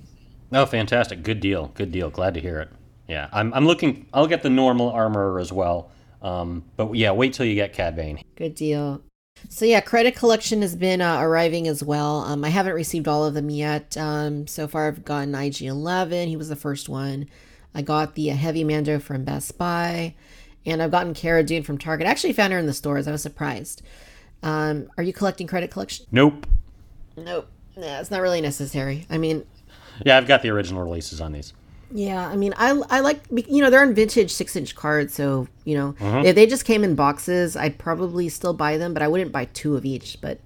[0.52, 1.24] Oh, fantastic!
[1.24, 1.72] Good deal.
[1.76, 2.10] Good deal.
[2.10, 2.70] Glad to hear it.
[3.08, 3.54] Yeah, I'm.
[3.54, 4.08] I'm looking.
[4.14, 5.92] I'll get the normal armor as well.
[6.22, 8.24] Um, but yeah, wait till you get Cad Bane.
[8.36, 9.02] Good deal.
[9.50, 12.20] So yeah, credit collection has been uh, arriving as well.
[12.20, 13.98] Um, I haven't received all of them yet.
[13.98, 16.28] Um, so far, I've gotten IG11.
[16.28, 17.28] He was the first one.
[17.74, 20.14] I got the uh, Heavy Mando from Best Buy,
[20.66, 22.06] and I've gotten Cara Dune from Target.
[22.06, 23.08] I actually found her in the stores.
[23.08, 23.82] I was surprised.
[24.44, 26.06] Um, are you collecting credit collection?
[26.12, 26.48] Nope.
[27.18, 27.48] Nope.
[27.78, 29.06] Yeah, it's not really necessary.
[29.10, 29.46] I mean,
[30.06, 31.54] Yeah, I've got the original releases on these.
[31.94, 35.48] Yeah, I mean, I I like you know they're in vintage six inch cards, so
[35.66, 36.26] you know Mm-hmm.
[36.26, 39.46] if they just came in boxes, I'd probably still buy them, but I wouldn't buy
[39.46, 40.18] two of each.
[40.22, 40.40] But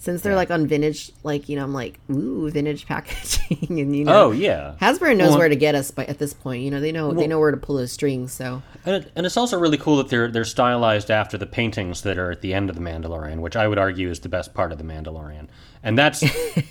[0.00, 4.04] since they're like on vintage, like you know, I'm like ooh vintage packaging, and you
[4.04, 4.74] know, Oh yeah.
[4.80, 6.62] Hasbro knows Well- where to get us by at this point.
[6.62, 8.32] You know, they know they know where to pull those strings.
[8.32, 12.02] So And, it, and it's also really cool that they're they're stylized after the paintings
[12.02, 14.54] that are at the end of the Mandalorian, which I would argue is the best
[14.54, 15.48] part of the Mandalorian.
[15.82, 16.22] And that's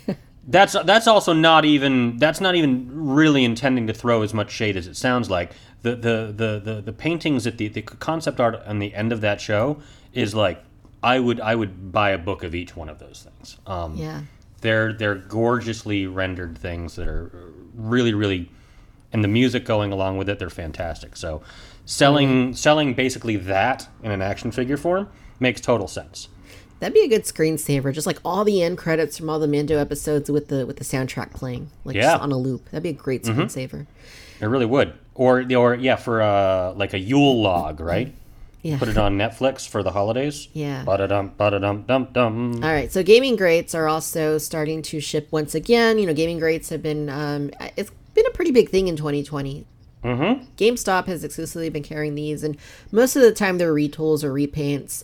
[0.47, 4.77] that's that's also not even that's not even really intending to throw as much shade
[4.77, 5.51] as it sounds like.
[5.81, 9.21] The the the the, the paintings at the the concept art on the end of
[9.21, 9.81] that show
[10.13, 10.63] is like
[11.07, 13.57] I would I would buy a book of each one of those things.
[13.65, 14.21] Um, yeah,
[14.61, 17.31] they're they're gorgeously rendered things that are
[17.75, 18.49] really really
[19.13, 21.41] and the music going along with it they're fantastic so
[21.85, 25.07] selling selling basically that in an action figure form
[25.39, 26.27] makes total sense
[26.79, 27.91] that'd be a good screensaver.
[27.93, 30.83] Just like all the end credits from all the Mando episodes with the with the
[30.83, 32.11] soundtrack playing, like Yeah.
[32.13, 32.65] just on a loop.
[32.65, 33.87] That'd be a great screensaver.
[34.41, 38.13] it really would or or yeah for uh like a yule log right
[38.63, 38.77] Yeah.
[38.79, 40.83] put it on netflix for the holidays Yeah.
[40.83, 45.53] ba-da-dum ba-da-dum dum dum All right, so gaming greats are also starting to ship once
[45.55, 45.99] again.
[45.99, 49.65] You know, gaming greats have been um, it's been a pretty big thing in 2020.
[50.03, 52.57] mm-hmm GameStop has exclusively been carrying these, and
[52.91, 55.03] most of the time they're retools or repaints.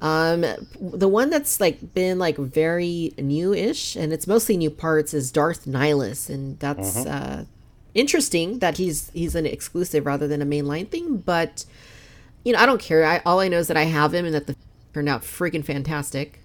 [0.00, 0.44] Um,
[0.80, 5.66] the one that's like been like very new-ish, and it's mostly new parts, is Darth
[5.66, 7.44] Nihilus, and that's uh,
[7.94, 11.18] interesting that he's he's an exclusive rather than a mainline thing.
[11.18, 11.64] But
[12.44, 13.04] you know, I don't care.
[13.04, 14.56] I, all I know is that I have him, and that the
[14.94, 16.40] turned out freaking fantastic.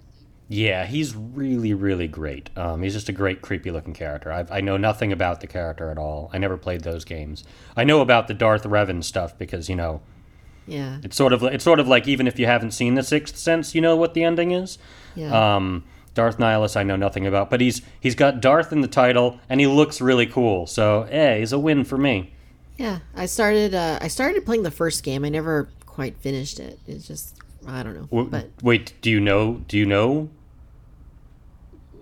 [0.51, 2.49] Yeah, he's really, really great.
[2.57, 4.31] Um, he's just a great, creepy looking character.
[4.31, 6.29] I've, I know nothing about the character at all.
[6.33, 7.43] I never played those games.
[7.77, 10.01] I know about the Darth Revan stuff because you know
[10.65, 13.37] Yeah, it's sort of it's sort of like even if you haven't seen the Sixth
[13.37, 14.77] Sense, you know what the ending is.
[15.13, 15.41] yeah.
[15.55, 15.85] Um,
[16.15, 19.59] Darth Nihilus, I know nothing about, but he's he's got Darth in the title and
[19.59, 20.67] he looks really cool.
[20.67, 22.33] So, eh, he's a win for me.
[22.77, 23.73] Yeah, I started.
[23.73, 25.25] Uh, I started playing the first game.
[25.25, 26.79] I never quite finished it.
[26.87, 27.35] It's just
[27.67, 28.03] I don't know.
[28.11, 29.55] W- But Wait, do you know?
[29.67, 30.29] Do you know?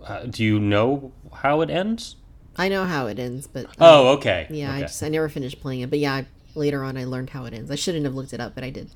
[0.06, 2.16] Uh, do you know how it ends?
[2.56, 3.48] I know how it ends.
[3.48, 4.46] But uh, Oh, okay.
[4.52, 5.90] yeah, I just I never finished playing it.
[5.90, 7.72] But yeah, I, later on I learned how it ends.
[7.72, 8.90] I shouldn't have looked it up, but I did.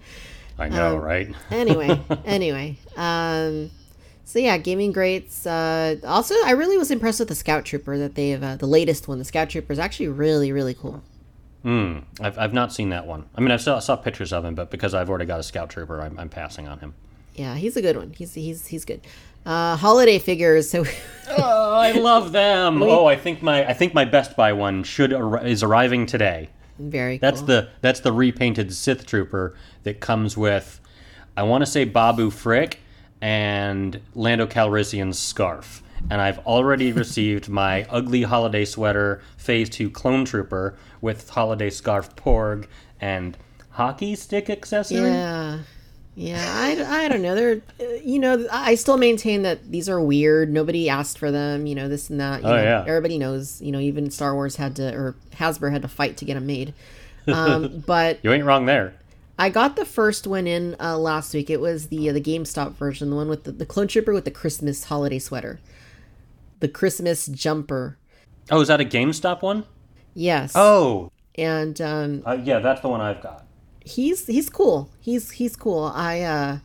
[0.59, 1.35] I know, um, right?
[1.49, 2.77] Anyway, anyway.
[2.95, 3.71] Um,
[4.23, 5.47] so yeah, gaming greats.
[5.47, 9.07] Uh, also, I really was impressed with the Scout Trooper that they've uh, the latest
[9.07, 9.17] one.
[9.17, 11.01] The Scout Trooper is actually really really cool.
[11.63, 11.99] Hmm.
[12.19, 13.25] I've, I've not seen that one.
[13.35, 15.69] I mean, I saw, saw pictures of him, but because I've already got a Scout
[15.69, 16.93] Trooper, I'm, I'm passing on him.
[17.35, 18.11] Yeah, he's a good one.
[18.17, 19.01] He's he's he's good.
[19.45, 20.69] Uh, holiday figures.
[20.69, 20.83] So
[21.37, 22.81] Oh, I love them.
[22.83, 26.49] oh, I think my I think my Best Buy one should ar- is arriving today.
[26.79, 27.17] very.
[27.19, 27.47] That's cool.
[27.47, 30.81] the that's the repainted Sith Trooper that comes with,
[31.37, 32.79] I want to say Babu Frick
[33.21, 35.81] and Lando Calrissian's scarf.
[36.09, 42.15] And I've already received my ugly holiday sweater Phase Two Clone Trooper with holiday scarf
[42.15, 42.65] Porg
[42.99, 43.37] and
[43.71, 45.09] hockey stick accessory.
[45.09, 45.59] Yeah.
[46.13, 47.35] Yeah, I, I don't know.
[47.35, 47.61] They're,
[48.03, 50.51] you know, I still maintain that these are weird.
[50.51, 52.41] Nobody asked for them, you know, this and that.
[52.41, 52.83] You Oh, know, yeah.
[52.85, 56.25] Everybody knows, you know, even Star Wars had to, or Hasbro had to fight to
[56.25, 56.73] get them made.
[57.27, 58.93] Um, but You ain't wrong there.
[59.39, 61.49] I got the first one in uh, last week.
[61.49, 64.25] It was the uh, the GameStop version, the one with the, the clone trooper with
[64.25, 65.61] the Christmas holiday sweater,
[66.61, 67.97] the Christmas jumper.
[68.49, 69.65] Oh, is that a GameStop one?
[70.13, 70.53] Yes.
[70.55, 73.45] Oh, and um, uh, yeah, that's the one I've got.
[73.85, 74.89] he's he's cool.
[74.99, 75.91] He's he's cool.
[75.93, 76.57] I uh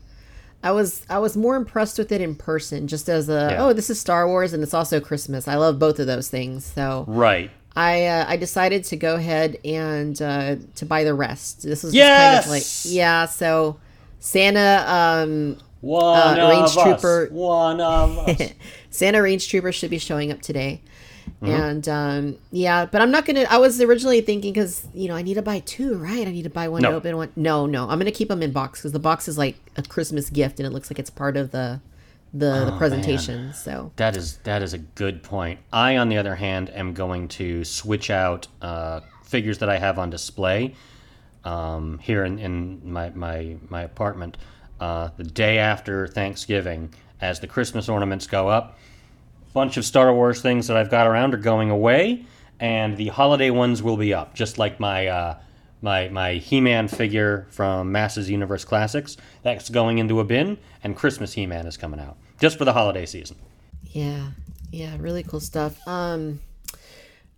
[0.63, 3.65] I was I was more impressed with it in person just as a Yeah.
[3.65, 5.47] oh this is Star Wars and it's also Christmas.
[5.49, 6.65] I love both of those things.
[6.65, 7.51] So Right.
[7.77, 11.63] I uh, I decided to go ahead and uh to buy the rest.
[11.63, 12.35] This was just Yes!
[12.35, 13.79] kind of like yeah, so
[14.19, 16.75] Santa um One Uh, of range us.
[16.83, 18.43] trooper- One of us.
[18.91, 20.81] Santa Range Trooper should be showing up today.
[21.43, 21.47] Mm-hmm.
[21.47, 23.47] And um, yeah, but I'm not gonna.
[23.51, 26.27] I was originally thinking because you know I need to buy two, right?
[26.27, 26.93] I need to buy one No.
[26.93, 27.31] open one.
[27.37, 30.31] No, no, I'm gonna keep them in box because the box is like a Christmas
[30.31, 31.81] gift and it looks like it's part of the
[32.33, 33.53] the, Oh, the presentation.
[33.55, 35.59] So That is that is a good point.
[35.73, 39.99] I, on the other hand, am going to switch out uh, figures that I have
[39.99, 40.75] on display
[41.45, 44.37] um, here in, in my, my my apartment
[44.81, 48.79] uh, the day after Thanksgiving, as the Christmas ornaments go up.
[49.49, 52.27] A Bunch of Star Wars things that I've got around are going away,
[52.61, 55.07] and the holiday ones will be up, just like my.
[55.07, 55.39] Uh,
[55.83, 61.35] my, my He-Man figure from Masters Universe Classics that's going into a bin, and Christmas
[61.35, 63.37] He-Man is coming out just for the holiday season.
[63.85, 64.31] yeah,
[64.73, 65.79] yeah, really cool stuff.
[65.87, 66.41] Um,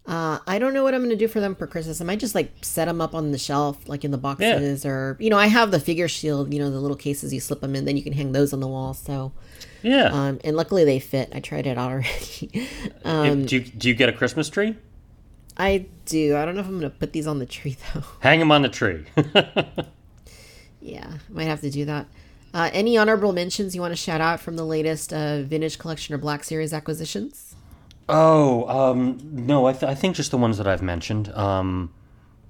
[0.08, 2.00] uh, I don't know what I'm gonna do for them for Christmas.
[2.00, 5.16] I might just like set them up on the shelf, like in the boxes, or
[5.20, 6.52] you know, I have the figure shield.
[6.52, 8.60] You know, the little cases you slip them in, then you can hang those on
[8.60, 8.94] the wall.
[8.94, 9.32] So.
[9.82, 10.06] Yeah.
[10.06, 11.30] Um, and luckily they fit.
[11.32, 12.68] I tried it out already.
[13.04, 14.76] um, do, you, do you get a Christmas tree?
[15.56, 16.36] I do.
[16.36, 18.02] I don't know if I'm gonna put these on the tree though.
[18.20, 19.04] Hang them on the tree.
[20.80, 22.06] yeah, might have to do that.
[22.54, 26.14] Uh, any honorable mentions you want to shout out from the latest uh, vintage collection
[26.14, 27.47] or Black Series acquisitions?
[28.08, 31.28] Oh, um, no, I, th- I think just the ones that I've mentioned.
[31.34, 31.92] Um,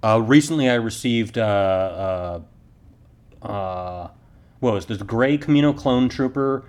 [0.02, 2.40] uh, recently, I received uh,
[3.42, 4.08] uh, uh,
[4.60, 4.98] what was this?
[5.02, 6.64] Gray Kamino Clone Trooper,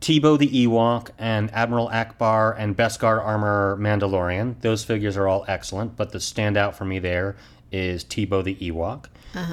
[0.00, 4.60] Teebo the Ewok, and Admiral Ackbar and Beskar Armor Mandalorian.
[4.60, 7.36] Those figures are all excellent, but the standout for me there
[7.70, 9.06] is Teebo the Ewok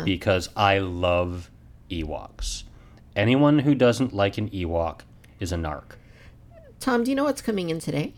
[0.06, 1.50] because I love
[1.90, 2.64] Ewoks.
[3.16, 5.02] Anyone who doesn't like an Ewok
[5.40, 5.96] is a narc.
[6.80, 8.14] Tom, do you know what's coming in today?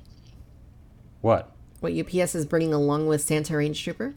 [1.23, 1.51] What?
[1.79, 4.13] What UPS is bringing along with Santa Range Trooper?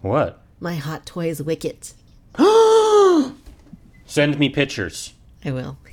[0.00, 0.40] What?
[0.60, 1.92] My Hot Toys Wicket.
[4.06, 5.12] Send me pictures.
[5.44, 5.76] I will.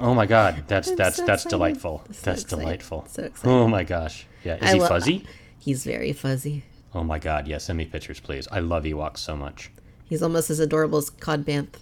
[0.00, 1.50] Oh my god, that's that's so that's excited.
[1.50, 2.02] delightful.
[2.10, 2.62] So that's excited.
[2.64, 3.04] delightful.
[3.08, 3.48] So excited.
[3.48, 4.26] Oh my gosh.
[4.42, 5.24] Yeah, is I he lo- fuzzy?
[5.60, 6.64] He's very fuzzy.
[6.92, 8.48] Oh my god, yeah, send me pictures, please.
[8.50, 9.70] I love Ewoks so much.
[10.04, 11.78] He's almost as adorable as Cobb Vanth.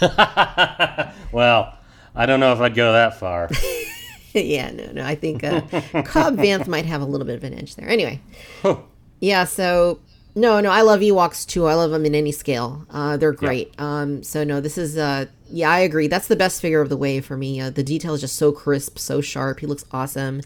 [1.32, 1.76] Well,
[2.14, 3.50] I don't know if I'd go that far.
[4.40, 5.04] yeah, no, no.
[5.04, 5.60] I think uh,
[6.04, 7.88] Cobb Vanth might have a little bit of an edge there.
[7.88, 8.20] Anyway,
[8.64, 8.84] Oh,
[9.20, 9.44] yeah.
[9.44, 10.00] So
[10.34, 10.70] no, no.
[10.70, 11.66] I love Ewoks too.
[11.66, 12.86] I love them in any scale.
[12.90, 13.72] Uh, they're great.
[13.78, 16.06] Um, so no, this is uh, yeah, I agree.
[16.08, 17.60] That's the best figure of the wave for me.
[17.60, 19.60] Uh, the detail is just so crisp, so sharp.
[19.60, 20.40] He looks awesome.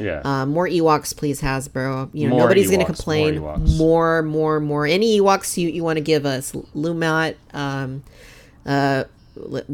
[0.00, 0.20] yeah.
[0.24, 2.10] Uh, more Ewoks, please, Hasbro.
[2.12, 3.38] You know, More nobody's going to complain.
[3.38, 3.58] more.
[3.58, 4.86] More, more, more.
[4.86, 6.50] Any Ewoks you, you want to give us?
[6.74, 8.02] Lumat, um,
[8.66, 9.04] uh,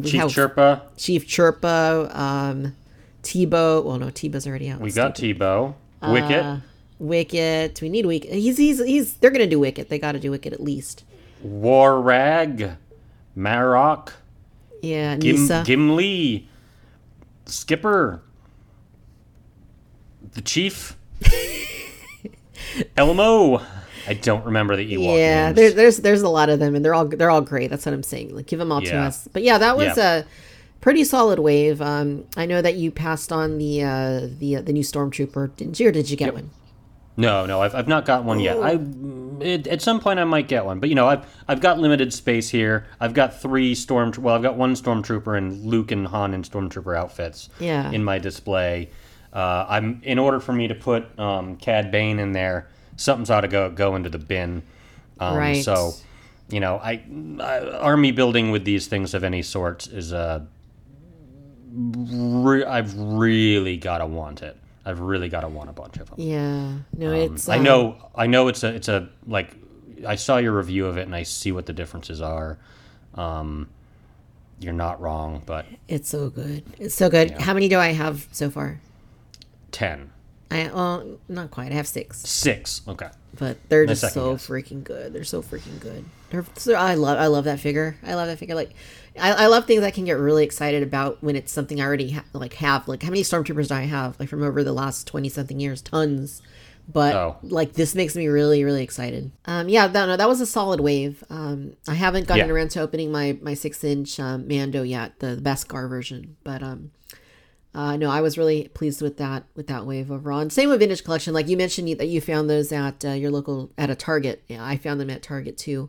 [0.03, 2.77] Chief have Chirpa, Chief Chirpa, um,
[3.25, 3.85] Teebo.
[3.85, 4.81] Well, no, Teebo's already out.
[4.81, 6.59] we got Teebo, Wicket, Uh,
[6.99, 7.81] Wicket.
[7.83, 8.31] We need Wicket.
[8.33, 9.15] He's he's he's.
[9.15, 9.89] They're gonna do Wicket.
[9.89, 11.05] They got to do Wicket at least.
[11.43, 12.73] War Rag,
[13.37, 14.11] Marok,
[14.83, 15.65] Yeah, Gim- Kneesaa.
[15.65, 16.47] Gimli,
[17.47, 18.23] Skipper,
[20.33, 20.97] the Chief,
[22.97, 23.61] Elmo.
[24.07, 25.57] I don't remember the Ewok yeah, names.
[25.57, 27.71] there, there's there's a lot of them, and they're all they're all great.
[27.71, 28.35] That's what I'm saying.
[28.35, 29.29] Like, give them all to us.
[29.33, 30.17] But yeah, that was Yeah.
[30.19, 30.25] a
[30.85, 31.81] pretty solid wave.
[31.81, 35.81] Um, I know that you passed on the uh, the uh, the new stormtrooper, didn't
[35.81, 35.89] you?
[35.89, 36.51] Or did you get one?
[37.17, 38.59] No, no, I've, I've not got one yet.
[38.59, 38.79] I
[39.41, 42.13] it, at some point I might get one, but you know I've I've got limited
[42.13, 42.87] space here.
[43.01, 44.13] I've got three storm.
[44.19, 47.49] Well, I've got one stormtrooper and Luke and Han in stormtrooper outfits.
[47.59, 47.91] Yeah.
[47.91, 48.91] In my display,
[49.33, 52.69] uh, I'm in order for me to put um, Cad Bane in there.
[52.97, 54.63] Something's ought to go go into the bin.
[55.19, 55.65] Um, Right.
[55.65, 55.95] So,
[56.51, 57.03] you know, I,
[57.41, 60.47] I army building with these things of any sort is a.
[61.77, 64.57] Re- I've really gotta want it.
[64.85, 66.21] I've really gotta want a bunch of them.
[66.21, 67.49] Yeah, no, it's.
[67.49, 69.55] I um, know, I know it's a, it's a like,
[70.07, 72.59] I saw your review of it and I see what the differences are.
[73.15, 73.69] Um,
[74.61, 76.63] you're not wrong, but It's so good.
[76.79, 77.33] It's so good.
[77.33, 78.81] How many do I have so far?
[79.73, 80.13] ten,
[80.51, 81.73] I well, not quite.
[81.73, 83.09] I have six, six, okay.
[83.37, 84.47] but they're just so guess.
[84.47, 85.13] freaking good.
[85.13, 86.05] They're so freaking good.
[86.31, 87.19] They're, I love.
[87.19, 87.97] I love that figure.
[88.05, 88.55] I love that figure.
[88.55, 88.71] Like,
[89.21, 92.11] I, I love things I can get really excited about when it's something I already
[92.11, 92.89] ha- like have.
[92.89, 94.19] Like, how many stormtroopers do I have?
[94.19, 96.43] Like from over the last twenty something years, tons.
[96.87, 97.37] but Oh.
[97.43, 99.31] like this makes me really really excited.
[99.47, 101.23] Um, yeah, that, no, that was a solid wave.
[101.31, 102.53] Um, I haven't gotten Yeah.
[102.53, 106.63] around to opening my my six inch um, Mando yet, the, the Beskar version, but
[106.63, 106.91] um,
[107.75, 110.41] uh, no, I was really pleased with that with that wave overall.
[110.41, 113.11] And same with Vintage Collection, like you mentioned you- that you found those at uh,
[113.13, 114.43] your local at a Target.
[114.49, 115.89] Yeah, I found them at Target too.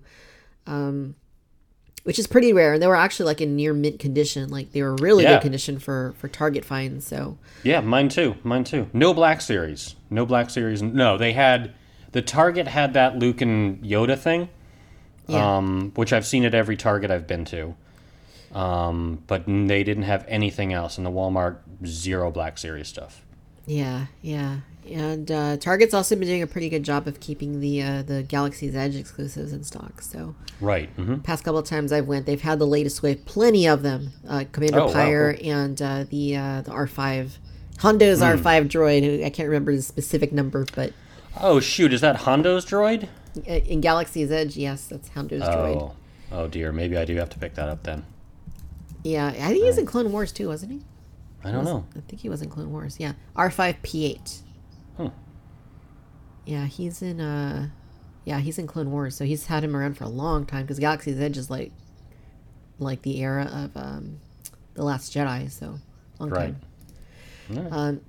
[0.68, 1.16] Um,
[2.06, 2.74] which is pretty rare.
[2.74, 4.50] And they were actually like in near mint condition.
[4.50, 5.34] Like they were really Yeah.
[5.34, 7.06] good condition for for Target finds.
[7.06, 8.36] So Yeah, mine too.
[8.44, 8.88] Mine too.
[8.94, 9.96] No Black Series.
[10.10, 10.82] No Black Series.
[10.82, 11.74] No, they had
[12.14, 14.48] the Target had that Luke and Yoda thing,
[15.28, 15.58] Yeah.
[15.58, 17.76] um, which I've seen at every Target I've been to.
[18.54, 23.22] Um, but they didn't have anything else, and the Walmart zero Black Series stuff.
[23.66, 24.58] yeah, yeah.
[24.92, 28.24] And uh, Target's also been doing a pretty good job of keeping the uh, the
[28.24, 30.02] Galaxy's Edge exclusives in stock.
[30.02, 30.90] So Right.
[30.90, 34.12] hmm past couple of times I've went, they've had the latest wave, plenty of them.
[34.28, 37.40] Uh, Commander Oh, wow, Pyre and uh, the uh, the R five,
[37.80, 38.26] Hondo's Hmm.
[38.26, 39.26] R five droid.
[39.26, 40.94] I can't remember the specific number, but
[41.42, 43.08] Oh shoot, is that Hondo's droid?
[43.38, 45.82] uh, in Galaxy's Edge, yes, that's Hondo's droid.
[45.82, 45.94] Oh,
[46.32, 46.72] oh dear.
[46.72, 48.06] Maybe I do have to pick that up then.
[49.04, 50.82] Yeah, I think he's in Clone Wars too, wasn't he?
[51.44, 51.86] I don't know.
[51.96, 52.98] I think he was in Clone Wars.
[53.00, 54.42] Yeah, R five P eight.
[54.98, 55.08] Hmm.
[56.46, 57.20] Yeah, he's in.
[57.20, 57.70] uh
[58.24, 60.80] Yeah, he's in Clone Wars, so he's had him around for a long time because
[60.80, 61.72] Galaxy's Edge is like,
[62.80, 64.20] like the era of um,
[64.74, 65.50] the Last Jedi.
[65.52, 65.80] So
[66.20, 66.56] long Right.
[67.50, 67.68] time.
[67.72, 68.02] Um,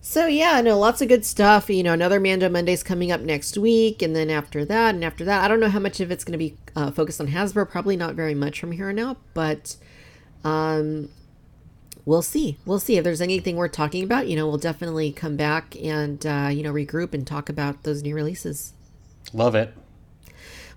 [0.00, 1.70] so yeah, no, lots of good stuff.
[1.70, 5.24] You know, another Mando Monday's coming up next week, and then after that, and after
[5.24, 7.68] that, I don't know how much of it's going to be uh, focused on Hasbro.
[7.70, 9.76] Probably not very much from here on out, but
[10.42, 11.08] um,
[12.04, 12.58] we'll see.
[12.64, 14.28] We'll see if there's anything worth talking about.
[14.28, 18.02] You know, we'll definitely come back and uh, you know regroup and talk about those
[18.02, 18.72] new releases.
[19.32, 19.74] Love it.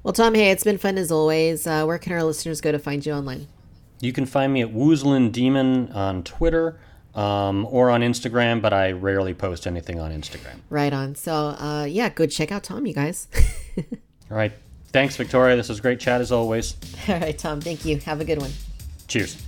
[0.03, 1.65] Well, Tom, hey, it's been fun as always.
[1.65, 3.47] Uh, where can our listeners go to find you online?
[4.01, 6.79] You can find me at Woozlin Demon on Twitter
[7.15, 10.59] um, or on Instagram, but I rarely post anything on Instagram.
[10.69, 11.15] Right on.
[11.15, 13.27] So, uh, yeah, go check out Tom, you guys.
[13.77, 14.51] All right.
[14.91, 15.55] Thanks, Victoria.
[15.55, 16.75] This was great chat as always.
[17.07, 17.59] All right, Tom.
[17.59, 17.97] Thank you.
[18.01, 18.51] Have a good one.
[19.07, 19.41] Cheers.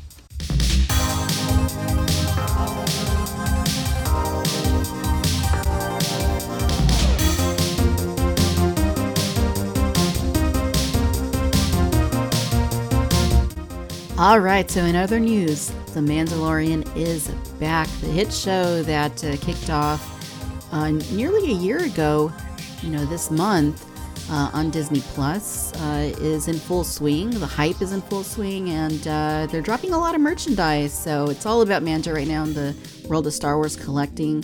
[14.20, 17.28] All right, so in other news, The Mandalorian is
[17.60, 17.88] back.
[18.02, 22.34] The hit show that uh, kicked off uh, nearly a year ago,
[22.82, 23.86] you know, this month
[24.32, 27.30] uh, on Disney Plus uh, is in full swing.
[27.30, 30.94] The hype is in full swing, and uh, they're dropping a lot of merchandise.
[30.98, 32.76] So it's all about Mando right now in the
[33.08, 34.44] world of Star Wars collecting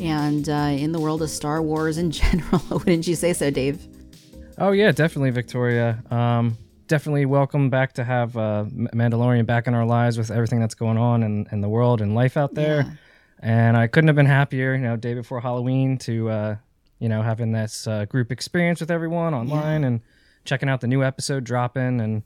[0.00, 2.62] and uh, in the world of Star Wars in general.
[2.68, 3.86] Wouldn't you say so, Dave?
[4.58, 6.02] Oh yeah, definitely, Victoria.
[6.10, 8.64] Um, definitely welcome back to have uh,
[8.94, 12.14] Mandalorian back in our lives with everything that's going on in, in the world and
[12.14, 12.98] life out there.
[13.40, 16.56] And I couldn't have been happier, you know, day before Halloween to, uh,
[16.98, 20.00] you know, having this uh, group experience with everyone online and
[20.44, 22.22] checking out the new episode dropping and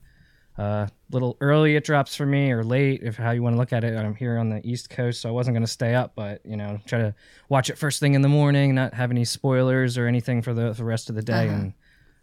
[0.58, 3.72] uh, little early it drops for me or late if how you want to look
[3.72, 3.96] at it.
[3.96, 6.56] I'm here on the East Coast, so I wasn't going to stay up, but you
[6.56, 7.14] know, try to
[7.48, 10.72] watch it first thing in the morning, not have any spoilers or anything for the,
[10.72, 11.72] the rest of the day, and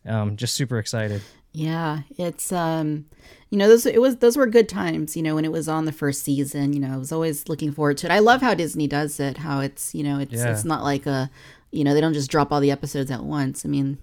[0.05, 1.21] um, just super excited.
[1.56, 3.06] Yeah, it's um,
[3.49, 5.16] you know, those it was those were good times.
[5.16, 7.72] You know, when it was on the first season, you know, I was always looking
[7.72, 8.12] forward to it.
[8.12, 9.38] I love how Disney does it.
[9.38, 10.51] How it's you know, it's Yeah.
[10.51, 11.30] it's not like a,
[11.72, 13.66] you know, they don't just drop all the episodes at once.
[13.66, 13.97] I mean,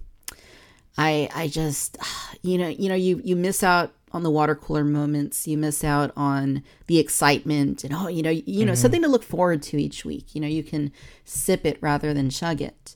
[0.97, 1.97] I I just,
[2.41, 5.47] you know, you know, you you miss out on the water cooler moments.
[5.47, 9.23] You miss out on the excitement and oh, you know, you know, something to look
[9.23, 10.33] forward to each week.
[10.33, 10.91] You know, you can
[11.23, 12.95] sip it rather than chug it.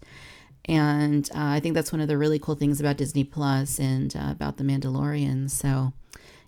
[0.67, 4.13] And uh, I think that's one of the really cool things about Disney Plus and
[4.15, 5.49] uh, about The Mandalorian.
[5.49, 5.93] So,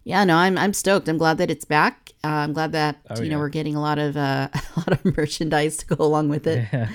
[0.03, 1.07] yeah, no, I'm I'm stoked.
[1.07, 2.11] I'm glad that it's back.
[2.24, 4.91] Uh, I'm glad that Oh, you know we're getting a lot of uh, a lot
[4.91, 6.67] of merchandise to go along with it.
[6.74, 6.89] Yeah.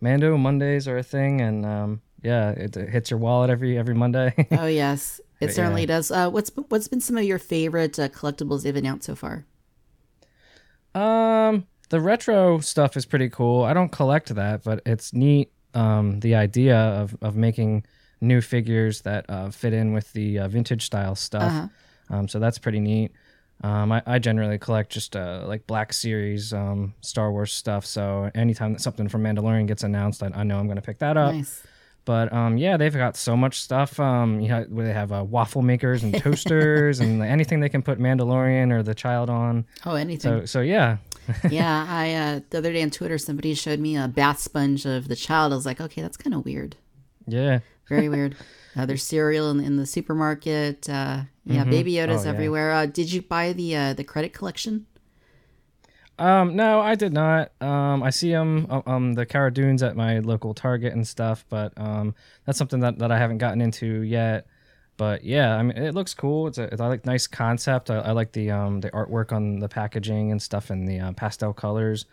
[0.00, 3.94] Mando Mondays are a thing, and um, yeah, it, it hits your wallet every every
[3.94, 4.34] Monday.
[4.52, 5.86] oh yes, it But, certainly yeah.
[5.86, 6.10] does.
[6.10, 9.46] Uh, what's what's been some of your favorite uh, collectibles they've announced so far?
[10.94, 13.62] um, the retro stuff is pretty cool.
[13.62, 15.52] I don't collect that, but it's neat.
[15.74, 17.84] Um, the idea of of making
[18.20, 21.42] new figures that uh, fit in with the uh, vintage style stuff.
[21.42, 21.68] Uh-huh.
[22.10, 23.12] Um, so that's pretty neat.
[23.62, 27.86] Um, I, I generally collect just uh, like Black Series um, Star Wars stuff.
[27.86, 30.98] So anytime that something from Mandalorian gets announced, I, I know I'm going to pick
[30.98, 31.34] that up.
[31.34, 31.62] Nice.
[32.04, 33.98] But um, yeah, they've got so much stuff.
[33.98, 37.82] Um, you know, where they have uh, waffle makers and toasters and anything they can
[37.82, 39.64] put Mandalorian or the child on.
[39.86, 40.40] Oh, anything.
[40.40, 40.98] So so yeah,
[41.50, 45.08] yeah, I uh, the other day on Twitter, somebody showed me a bath sponge of
[45.08, 45.52] the child.
[45.52, 46.76] I was like, okay, that's kind of weird.
[47.26, 47.60] yeah.
[47.88, 48.34] Very weird.
[48.74, 50.88] Uh, there's cereal in, in the supermarket.
[50.88, 52.30] Uh, yeah, Baby Yoda's Oh, yeah.
[52.30, 52.72] everywhere.
[52.72, 54.86] Uh, did you buy the uh, the credit collection?
[56.18, 57.50] Um, no, I did not.
[57.60, 61.72] Um, I see them, um, the Cara Dunes at my local Target and stuff, but
[61.76, 64.46] um, that's something that, that I haven't gotten into yet.
[64.96, 66.46] But yeah, I mean, it looks cool.
[66.46, 67.90] It's a, it's, like nice concept.
[67.90, 71.12] I, I, like the um the artwork on the packaging and stuff and the uh,
[71.12, 72.06] pastel colors.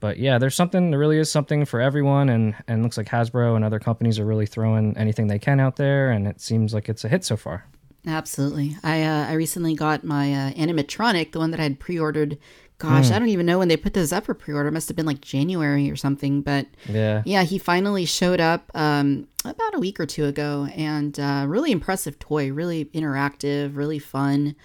[0.00, 0.90] But yeah, there's something.
[0.90, 4.26] There really is something for everyone, and and looks like Hasbro and other companies are
[4.26, 7.36] really throwing anything they can out there, and it seems like it's a hit so
[7.36, 7.64] far.
[8.06, 8.76] Absolutely.
[8.82, 12.38] I uh, I recently got my uh, animatronic, the one that I had pre-ordered
[12.80, 13.12] Gosh, mm.
[13.12, 14.70] I don't even know when they put those up for pre-order.
[14.70, 16.40] It must have been like January or something.
[16.40, 21.20] But yeah, yeah, he finally showed up um, about a week or two ago, and
[21.20, 24.56] uh, really impressive toy, really interactive, really fun,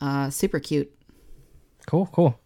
[0.00, 0.96] uh, super cute.
[1.88, 2.38] Cool, cool.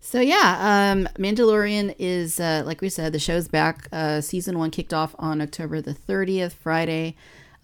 [0.00, 3.88] So yeah, um, Mandalorian is uh, like we said, the show's back.
[3.92, 7.14] Uh, season one kicked off on October the thirtieth, Friday.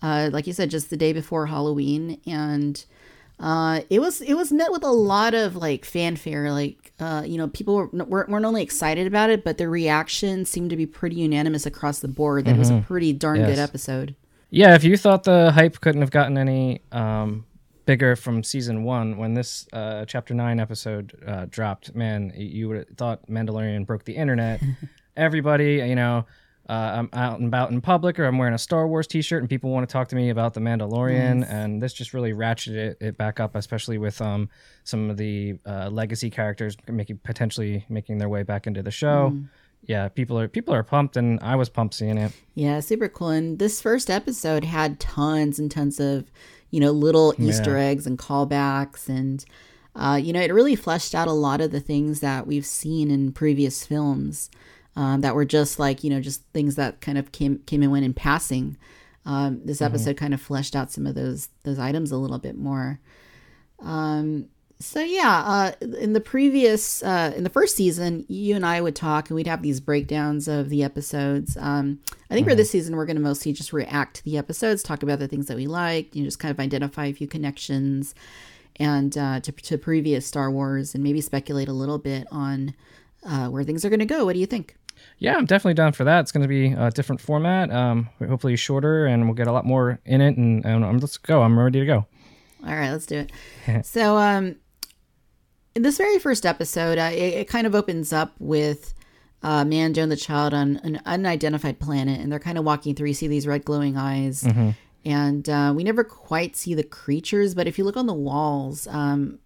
[0.03, 2.85] Uh, like you said, just the day before Halloween, and
[3.39, 6.51] uh, it was it was met with a lot of like fanfare.
[6.51, 10.45] Like uh, you know, people were, weren't, weren't only excited about it, but the reaction
[10.45, 12.45] seemed to be pretty unanimous across the board.
[12.45, 12.57] That mm-hmm.
[12.57, 12.87] it was a mm-hmm.
[12.87, 13.51] pretty darn yes.
[13.51, 14.17] good episode.
[14.51, 17.45] Yeah, if you thought the hype couldn't have gotten any um,
[17.85, 22.77] bigger from season one, when this uh, chapter nine episode uh, dropped, man, you would
[22.79, 24.63] have thought Mandalorian broke the internet.
[25.17, 26.25] Everybody, you know,
[26.69, 29.49] uh, I'm out and about in public or I'm wearing a Star Wars t-shirt and
[29.49, 31.49] people want to talk to me about the Mandalorian nice.
[31.49, 34.49] and this just really ratcheted it, it, back up especially with um,
[34.83, 39.31] some of the uh, legacy characters making potentially making their way back into the show.
[39.33, 39.49] Mm.
[39.85, 42.33] Yeah, people are people are pumped and I was pumped seeing it.
[42.57, 43.29] Yeah, super cool.
[43.29, 46.25] And this first episode had tons and tons of,
[46.71, 47.85] you know, little Easter yeah.
[47.85, 49.45] eggs and callbacks and
[49.95, 53.11] uh, you know, it really fleshed out a lot of the things that we've seen
[53.11, 54.51] in previous films
[54.97, 57.93] um, that were just like you know just things that kind of came came and
[57.93, 58.77] went in passing.
[59.25, 59.87] Um, this mm-hmm.
[59.87, 60.19] episode mm-hmm.
[60.19, 63.01] kind of fleshed out some of those those items a little bit more.
[63.81, 65.43] Um, so yeah,
[65.81, 69.35] uh, in the previous uh, in the first season, you and I would talk and
[69.35, 71.57] we'd have these breakdowns of the episodes.
[71.57, 72.51] Um, I think mm-hmm.
[72.51, 75.29] for this season, we're going to mostly just react to the episodes, talk about the
[75.29, 78.15] things that we liked, you know, just kind of identify a few connections
[78.79, 82.75] and uh, to, to previous Star Wars, and maybe speculate a little bit on
[83.25, 84.27] uh, where things are going to go.
[84.27, 84.77] What do you think?
[85.19, 86.21] Yeah, I'm definitely down for that.
[86.21, 89.65] It's going to be a different format, um, hopefully shorter, and we'll get a lot
[89.65, 90.37] more in it.
[90.37, 91.43] And, and um, let's go.
[91.43, 92.07] I'm ready to go.
[92.67, 93.27] All right, let's do
[93.67, 93.87] it.
[93.87, 94.57] so, um,
[95.75, 98.95] in this very first episode, uh, it, it, kind of opens up with
[99.43, 103.09] uh, Mando and the child on an unidentified planet, and they're kind of walking through.
[103.09, 104.71] You see these red glowing eyes, mm-hmm.
[105.05, 107.55] and uh, we never quite see the creatures.
[107.55, 109.39] But if you look on the walls, um,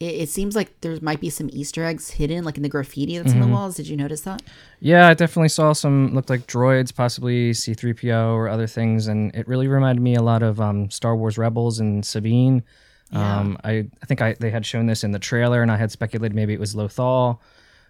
[0.00, 3.18] it, it, seems like there might be some Easter eggs hidden, like in the graffiti
[3.18, 3.42] that's mm-hmm.
[3.42, 3.76] on the walls.
[3.76, 4.42] Did you notice that?
[4.80, 9.48] Yeah, I definitely saw some looked like droids, possibly C3PO or other things, and it
[9.48, 12.62] really reminded me a lot of um, Star Wars Rebels and Sabine.
[13.10, 13.38] Yeah.
[13.38, 15.90] Um, I, I think I they had shown this in the trailer, and I had
[15.90, 17.40] speculated maybe it was Lothal.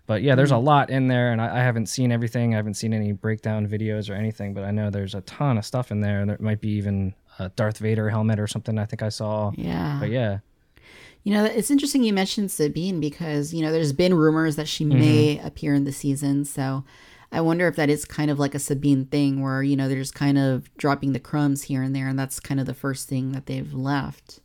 [0.06, 0.66] But yeah, there's mm-hmm.
[0.66, 2.54] a lot in there, and I, I, haven't seen everything.
[2.54, 5.66] I haven't seen any breakdown videos or anything, but I know there's a ton of
[5.66, 6.24] stuff in there.
[6.24, 8.78] There might be even a Darth Vader helmet or something.
[8.78, 9.52] I think I saw.
[9.54, 9.98] Yeah.
[10.00, 10.38] But yeah.
[11.24, 14.84] You know, it's interesting you mentioned Sabine because, you know, there's been rumors that she
[14.84, 14.98] mm-hmm.
[14.98, 16.44] may appear in the season.
[16.44, 16.84] So
[17.30, 19.98] I wonder if that is kind of like a Sabine thing where, you know, they're
[19.98, 22.08] just kind of dropping the crumbs here and there.
[22.08, 24.40] And that's kind of the first thing that they've left.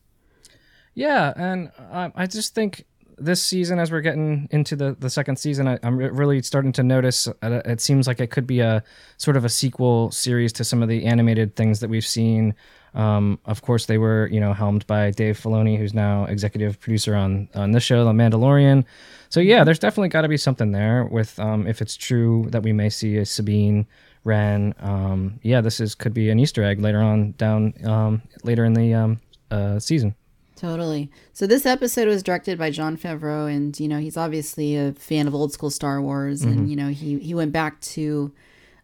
[0.94, 1.34] Yeah.
[1.36, 2.86] And I, I just think
[3.18, 6.84] this season, as we're getting into the, the second season, I, am really starting to
[6.84, 8.84] notice uh, it seems like it could be a
[9.18, 12.54] sort of a sequel series to some of the animated things that we've seen
[12.94, 17.16] um, of course, they were you know helmed by Dave Filoni, who's now executive producer
[17.16, 18.86] on on this show, The Mandalorian.
[19.30, 21.06] So yeah, there's definitely got to be something there.
[21.06, 23.88] With um, if it's true that we may see a Sabine
[24.24, 28.64] Wren, um, yeah, this is could be an Easter egg later on down um, later
[28.66, 29.20] in the um,
[29.50, 30.16] uh, season.
[30.56, 31.12] Totally.
[31.34, 35.28] So this episode was directed by Jon Favreau, and you know he's obviously a fan
[35.28, 36.52] of old school Star Wars, mm-hmm.
[36.52, 38.32] and you know he he went back to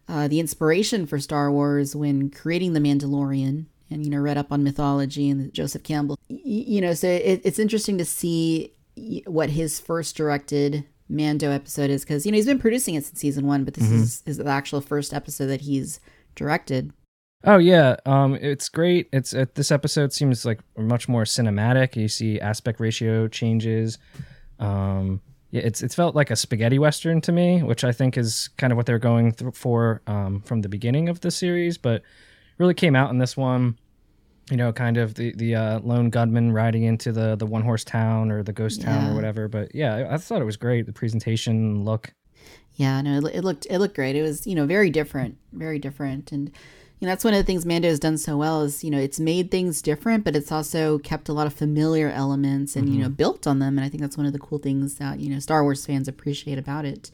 [0.08, 4.52] uh, the inspiration for Star Wars when creating the Mandalorian, and you know read up
[4.52, 6.18] on mythology and Joseph Campbell.
[6.28, 8.72] You know, so it, it's interesting to see
[9.26, 13.18] what his first directed Mando episode is because you know he's been producing it since
[13.20, 14.02] season one, but this mm-hmm.
[14.02, 16.00] is is the actual first episode that he's
[16.34, 16.92] directed.
[17.44, 19.08] Oh yeah, um, it's great.
[19.12, 21.96] It's it, this episode seems like much more cinematic.
[21.96, 23.98] You see aspect ratio changes.
[24.58, 25.20] Um,
[25.50, 28.72] yeah, it's it's felt like a spaghetti western to me, which I think is kind
[28.72, 31.78] of what they're going th- for um, from the beginning of the series.
[31.78, 32.02] But
[32.60, 33.76] really came out in this one.
[34.50, 37.84] You know, kind of the the uh, lone gunman riding into the the one horse
[37.84, 39.12] town or the ghost town yeah.
[39.12, 39.48] or whatever.
[39.48, 40.86] But yeah, I, I thought it was great.
[40.86, 42.12] The presentation, look.
[42.74, 44.16] Yeah, no, it, it looked it looked great.
[44.16, 46.50] It was you know very different, very different, and
[47.00, 48.98] you know, that's one of the things Mando has done so well is, you know,
[48.98, 52.94] it's made things different, but it's also kept a lot of familiar elements and, mm-hmm.
[52.94, 53.78] you know, built on them.
[53.78, 56.08] And I think that's one of the cool things that, you know, Star Wars fans
[56.08, 57.10] appreciate about it.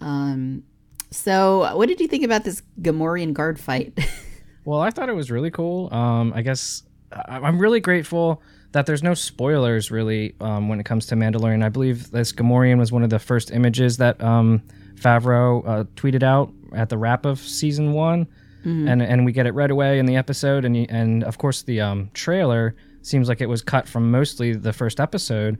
[0.00, 0.64] Um,
[1.12, 3.96] so what did you think about this Gamorrean guard fight?
[4.66, 5.92] well, I thought it was really cool.
[5.94, 8.42] Um, I guess I'm really grateful
[8.72, 11.64] that there's no spoilers really um, when it comes to Mandalorian.
[11.64, 14.60] I believe this Gamorrean was one of the first images that um,
[14.96, 18.26] Favreau uh, tweeted out at the wrap of season one
[18.66, 18.88] mm-hmm.
[18.88, 21.80] and and we get it right away in the episode, and and of course the
[21.80, 25.58] um, trailer seems like it was cut from mostly the first episode.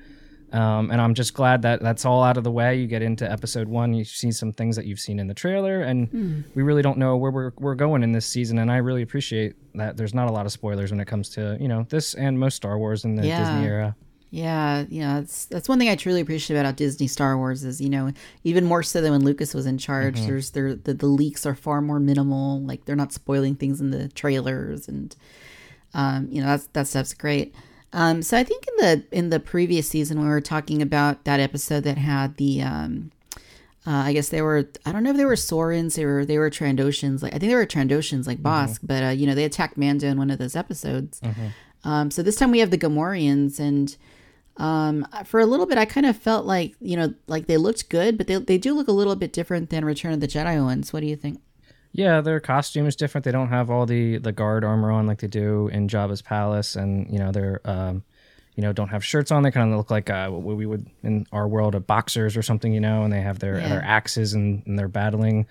[0.53, 2.77] Um, and I'm just glad that that's all out of the way.
[2.77, 5.83] You get into episode one, you see some things that you've seen in the trailer,
[5.83, 6.45] and mm.
[6.55, 8.59] we really don't know where we're, we're going in this season.
[8.59, 11.57] And I really appreciate that there's not a lot of spoilers when it comes to
[11.61, 13.39] you know this and most Star Wars in the yeah.
[13.41, 13.97] Disney era.
[14.31, 17.89] Yeah, yeah, that's that's one thing I truly appreciate about Disney Star Wars is you
[17.89, 18.13] know
[18.45, 20.17] even more so than when Lucas was in charge.
[20.17, 20.27] Mm-hmm.
[20.27, 22.61] There's there the, the leaks are far more minimal.
[22.61, 25.15] Like they're not spoiling things in the trailers, and
[25.95, 27.55] um, you know that's that stuff's great.
[27.97, 31.41] Um, so I think in the in the previous season we were talking about that
[31.41, 33.11] episode that had the um,
[33.87, 36.37] uh, I guess they were I don't know if they were Saurians they were they
[36.37, 38.87] were Trandoshans like I think they were Trandoshans like Bossk mm-hmm.
[38.87, 41.21] but uh, you know they attacked Mando in one of those episodes.
[41.21, 41.89] Mm-hmm.
[41.89, 43.97] Um, so this time we have the Gamorreans and
[44.59, 47.89] um, for a little bit, I kind of felt like you know, like they looked
[47.89, 50.63] good, but they they do look a little bit different than Return of the Jedi
[50.63, 50.93] ones.
[50.93, 51.41] What do you think?
[51.97, 53.25] Yeah, their costume is different.
[53.25, 56.77] They don't have all the the guard armor on like they do in Jabba's palace,
[56.77, 58.05] and you know they're um,
[58.55, 59.43] you know don't have shirts on.
[59.43, 62.43] They kind of look like uh, what we would in our world of boxers or
[62.43, 63.03] something, you know.
[63.03, 63.69] And they have their yeah.
[63.71, 65.47] their axes and, and they're battling.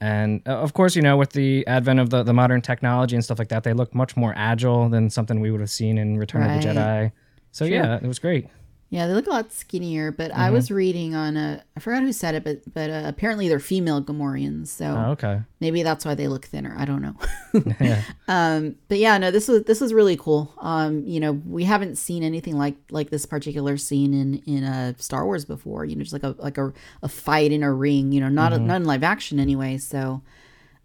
[0.00, 3.24] And uh, of course, you know, with the advent of the, the modern technology and
[3.24, 6.16] stuff like that, they look much more agile than something we would have seen in
[6.16, 6.56] Return right.
[6.56, 7.12] of the Jedi.
[7.52, 7.74] So sure.
[7.74, 8.48] yeah, it was great.
[8.94, 10.40] Yeah, they look a lot skinnier, but mm-hmm.
[10.40, 13.58] I was reading on a I forgot who said it, but but uh, apparently they're
[13.58, 16.76] female Gamorreans, so oh, okay, maybe that's why they look thinner.
[16.78, 17.16] I don't know.
[17.80, 18.02] yeah.
[18.28, 20.54] Um, but yeah, no, this was this was really cool.
[20.60, 24.90] Um, you know, we haven't seen anything like like this particular scene in in a
[24.90, 25.84] uh, Star Wars before.
[25.84, 26.72] You know, just like a like a,
[27.02, 28.12] a fight in a ring.
[28.12, 28.62] You know, not mm-hmm.
[28.62, 29.76] a, not in live action anyway.
[29.76, 30.22] So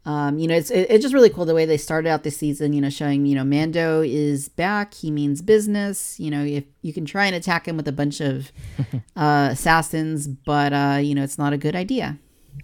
[0.06, 2.38] um, you know, it's it, it's just really cool the way they started out this
[2.38, 2.74] season.
[2.74, 4.94] You know, showing you know Mando is back.
[4.94, 6.20] He means business.
[6.20, 8.52] You know, if you can try and attack him with a bunch of
[9.16, 12.18] uh, assassins, but uh, you know, it's not a good idea.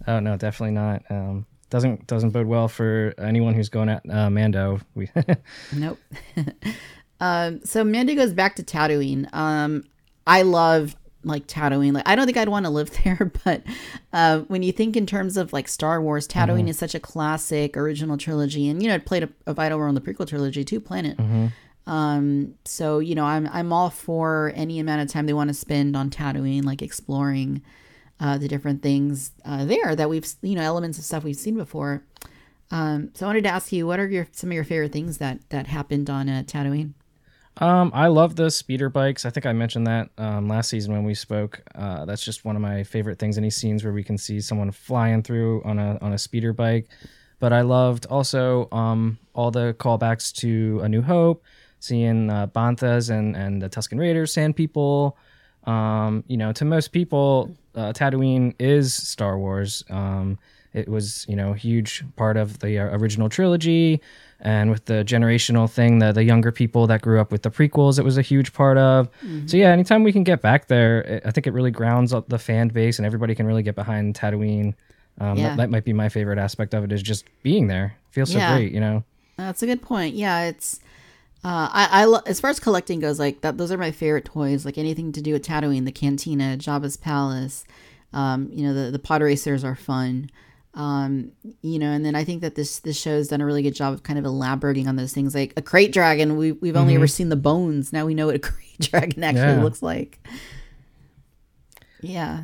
[0.07, 1.03] Oh no, definitely not.
[1.09, 4.79] Um, doesn't doesn't bode well for anyone who's going at uh, Mando.
[4.93, 5.09] We
[5.73, 5.99] nope.
[7.19, 9.33] um, so Mando goes back to Tatooine.
[9.33, 9.83] Um,
[10.25, 10.95] I love
[11.25, 11.93] like Tatooine.
[11.93, 13.63] Like I don't think I'd want to live there, but
[14.13, 16.67] uh, when you think in terms of like Star Wars, Tatooine mm-hmm.
[16.69, 19.89] is such a classic original trilogy, and you know it played a, a vital role
[19.89, 20.79] in the prequel trilogy too.
[20.79, 21.17] Planet.
[21.17, 21.47] Mm-hmm.
[21.87, 25.53] Um, so you know I'm I'm all for any amount of time they want to
[25.53, 27.61] spend on Tatooine, like exploring
[28.19, 31.55] uh, the different things uh, there that we've you know elements of stuff we've seen
[31.55, 32.03] before.
[32.71, 35.17] Um, so I wanted to ask you, what are your some of your favorite things
[35.19, 36.93] that that happened on uh, Tatooine?
[37.57, 39.25] Um, I love the speeder bikes.
[39.25, 41.61] I think I mentioned that um, last season when we spoke.
[41.73, 43.37] Uh, that's just one of my favorite things.
[43.37, 46.87] Any scenes where we can see someone flying through on a on a speeder bike.
[47.39, 51.43] But I loved also um, all the callbacks to A New Hope,
[51.79, 55.17] seeing uh, Banthas and and the Tusken Raiders, Sand People.
[55.63, 59.83] Um, you know, to most people, uh, Tatooine is Star Wars.
[59.89, 60.37] Um,
[60.73, 64.01] it was you know a huge part of the uh, original trilogy
[64.41, 67.97] and with the generational thing the, the younger people that grew up with the prequels
[67.97, 69.47] it was a huge part of mm-hmm.
[69.47, 72.39] so yeah anytime we can get back there i think it really grounds up the
[72.39, 74.73] fan base and everybody can really get behind tatooine
[75.21, 75.49] um, yeah.
[75.49, 78.31] that, that, might be my favorite aspect of it is just being there it feels
[78.31, 78.55] so yeah.
[78.55, 79.03] great you know
[79.37, 80.79] that's a good point yeah it's
[81.45, 84.25] uh, I, I lo- as far as collecting goes, like that, those are my favorite
[84.25, 84.65] toys.
[84.65, 87.65] Like anything to do with Tatooine, the Cantina, Jabba's Palace.
[88.13, 90.31] Um, you know, the the pod racers are fun.
[90.75, 93.63] Um, you know, and then I think that this this show has done a really
[93.63, 95.33] good job of kind of elaborating on those things.
[95.33, 96.99] Like a krayt dragon, we we've only mm-hmm.
[96.99, 97.93] ever seen the bones.
[97.93, 99.63] Now we know what a krayt dragon actually yeah.
[99.63, 100.19] looks like.
[102.01, 102.43] Yeah.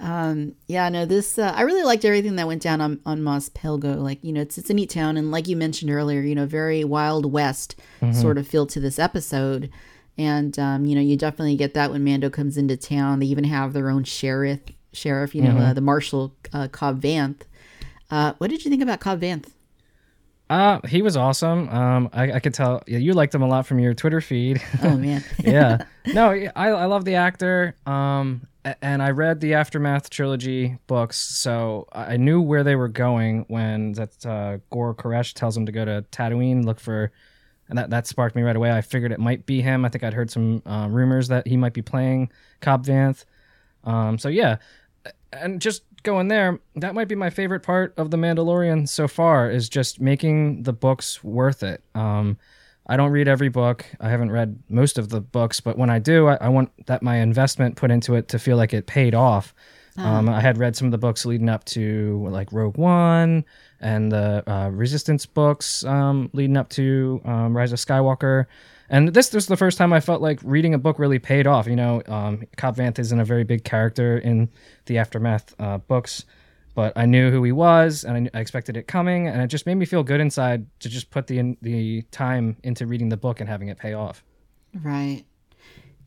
[0.00, 3.48] Um, yeah, no, this uh, I really liked everything that went down on, on Mos
[3.50, 4.00] Pelgo.
[4.00, 6.46] Like, you know, it's it's a neat town and like you mentioned earlier, you know,
[6.46, 8.12] very wild west mm-hmm.
[8.12, 9.70] sort of feel to this episode.
[10.16, 13.18] And um, you know, you definitely get that when Mando comes into town.
[13.18, 14.60] They even have their own sheriff
[14.92, 15.60] sheriff, you know, mm-hmm.
[15.62, 17.42] uh, the Marshal uh, Cobb Vanth
[18.12, 19.48] uh, what did you think about Cobb Vanth?
[20.50, 21.66] Uh, he was awesome.
[21.70, 24.62] Um, I, I could tell yeah, you liked him a lot from your Twitter feed.
[24.82, 25.24] Oh man.
[25.38, 25.78] yeah.
[26.12, 27.74] No, I, I love the actor.
[27.86, 28.46] Um,
[28.82, 33.92] and I read the Aftermath trilogy books, so I knew where they were going when
[33.92, 37.10] that uh, Gor Koresh tells him to go to Tatooine, look for,
[37.68, 38.70] and that that sparked me right away.
[38.70, 39.84] I figured it might be him.
[39.84, 43.24] I think I'd heard some uh, rumors that he might be playing Cobb Vanth.
[43.84, 44.58] Um, so yeah,
[45.32, 49.50] and just going there, that might be my favorite part of the Mandalorian so far
[49.50, 51.82] is just making the books worth it.
[51.94, 52.38] Um,
[52.86, 53.86] I don't read every book.
[54.00, 57.02] I haven't read most of the books, but when I do, I, I want that
[57.02, 59.54] my investment put into it to feel like it paid off.
[59.98, 63.44] Um, I had read some of the books leading up to like Rogue One
[63.80, 68.46] and the uh, Resistance books um, leading up to um, Rise of Skywalker.
[68.92, 71.46] And this, this was the first time I felt like reading a book really paid
[71.46, 71.66] off.
[71.66, 74.50] You know, um, Cobb Vanth isn't a very big character in
[74.84, 76.26] the Aftermath uh, books,
[76.74, 79.28] but I knew who he was and I, I expected it coming.
[79.28, 82.58] And it just made me feel good inside to just put the, in, the time
[82.62, 84.22] into reading the book and having it pay off.
[84.82, 85.24] Right.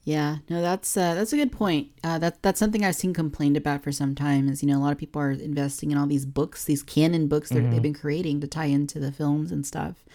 [0.04, 0.38] Yeah.
[0.48, 1.90] No, that's uh, that's a good point.
[2.04, 4.48] Uh, that that's something I've seen complained about for some time.
[4.48, 7.28] Is you know a lot of people are investing in all these books, these canon
[7.28, 10.06] books that they've been creating to tie into the films and stuff,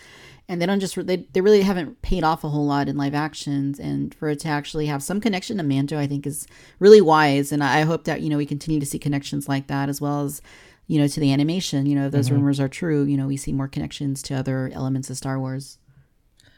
[0.51, 3.15] and they don't just they they really haven't paid off a whole lot in live
[3.15, 3.79] actions.
[3.79, 6.49] And for it to actually have some connection to Mando, I think is
[6.81, 7.53] really wise.
[7.53, 10.25] And I hope that you know we continue to see connections like that as well
[10.25, 10.43] as
[10.89, 11.87] you know to the animation.
[11.87, 14.73] You know, if those rumors are true, you know we see more connections to other
[14.75, 15.79] elements of Star Wars.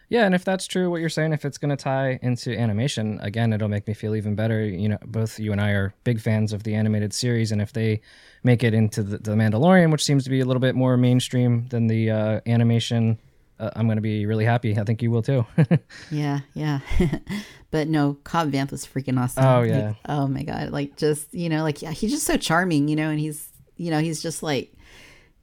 [0.09, 3.19] Yeah, and if that's true, what you're saying, if it's going to tie into animation,
[3.23, 4.63] again, it'll make me feel even better.
[4.63, 7.73] You know, both you and I are big fans of the animated series, and if
[7.73, 8.01] they
[8.43, 11.67] make it into the, the Mandalorian, which seems to be a little bit more mainstream
[11.69, 13.19] than the uh, animation,
[13.63, 14.77] uh, I'm going to be really happy.
[14.79, 15.47] I think you will too.
[16.11, 16.81] Yeah, yeah.
[17.71, 19.45] but no, Cobb Vanth was freaking awesome.
[19.45, 19.95] Oh, Like, yeah.
[20.09, 20.71] oh my god.
[20.71, 23.91] Like just you know, like yeah, he's just so charming, you know, and he's you
[23.91, 24.73] know he's just like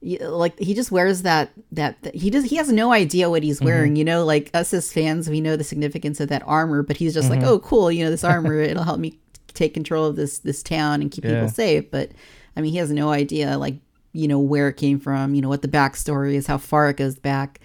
[0.01, 3.47] like he just wears that that, that he does he has no idea what Mm-hmm.
[3.47, 6.83] he's wearing you know like us as fans we know the significance of that armor
[6.83, 7.41] but he's just Mm-hmm.
[7.41, 9.19] like oh cool you know this armor it'll help me
[9.53, 11.33] take control of this this town and keep Yeah.
[11.33, 12.11] people safe but
[12.55, 13.75] i mean he has no idea like
[14.13, 16.95] you know where it came from you know what the backstory is how far it
[16.95, 17.59] goes back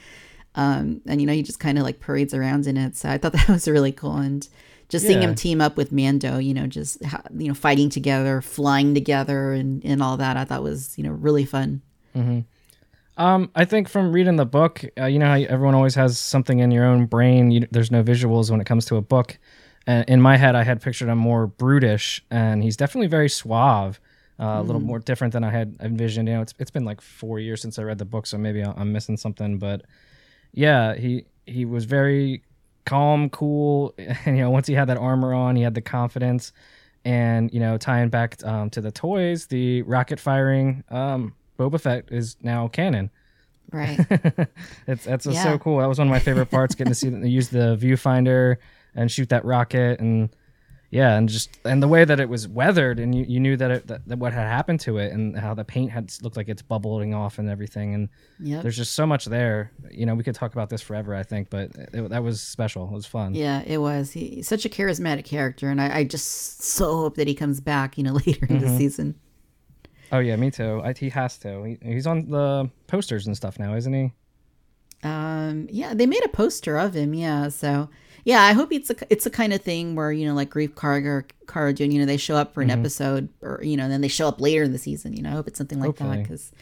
[0.54, 3.18] um and you know he just kind of like parades around in it so i
[3.18, 4.48] thought that was really cool and
[4.90, 7.00] just seeing him team up with Mando, you know, just
[7.36, 11.10] you know fighting together, flying together, and and all that, I thought was you know
[11.10, 11.80] really fun.
[13.16, 16.58] Um, I think from reading the book, uh, you know how everyone always has something
[16.58, 17.50] in your own brain.
[17.50, 19.38] You, there's no visuals when it comes to a book.
[19.86, 24.00] Uh, in my head, I had pictured him more brutish, and he's definitely very suave.
[24.38, 26.28] Uh, A little more different than I had envisioned.
[26.28, 28.62] You know, it's it's been like four years since I read the book, so maybe
[28.62, 29.58] I'm missing something.
[29.58, 29.82] But
[30.54, 32.42] yeah, he he was very
[32.86, 33.94] calm, cool.
[34.26, 36.52] And you know, once he had that armor on, he had the confidence.
[37.04, 42.04] And you know, tying back um, to the toys, the rocket firing um, Boba Fett
[42.10, 43.10] is now canon.
[43.72, 43.98] Right.
[44.86, 45.42] it's that's Yeah.
[45.42, 45.78] so cool.
[45.80, 48.56] That was one of my favorite parts, getting to see them use the viewfinder
[48.94, 50.30] and shoot that rocket, and
[50.90, 53.70] yeah, and just and the way that it was weathered, and you, you knew that,
[53.70, 56.48] it, that that what had happened to it, and how the paint had looked like
[56.48, 58.08] it's bubbling off and everything, and
[58.40, 58.62] Yep.
[58.62, 59.72] there's just so much there.
[59.90, 62.84] You know, we could talk about this forever, I think, but it, that was special.
[62.86, 63.34] It was fun.
[63.34, 64.12] Yeah, it was.
[64.12, 67.60] He, he's such a charismatic character, and I, I just so hope that he comes
[67.60, 69.16] back, you know, later in the season.
[70.12, 70.80] Oh yeah, me too.
[70.84, 71.64] I, he has to.
[71.64, 74.12] He, he's on the posters and stuff now, isn't he?
[75.02, 77.14] Um, yeah, they made a poster of him.
[77.14, 77.90] Yeah, so
[78.24, 80.70] yeah, I hope it's a it's a kind of thing where you know, like Greef
[80.70, 84.00] Karga or Cara you know, they show up for an episode, or you know, then
[84.00, 85.12] they show up later in the season.
[85.12, 86.52] You know, I hope it's something like that because.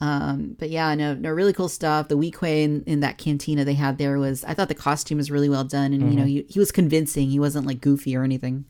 [0.00, 2.06] Um, but yeah, no, no, really cool stuff.
[2.06, 5.28] The Weequay in, in that cantina they had there was, I thought the costume was
[5.28, 7.28] really well done, and you know, he, he was convincing.
[7.30, 8.64] He wasn't like goofy or anything.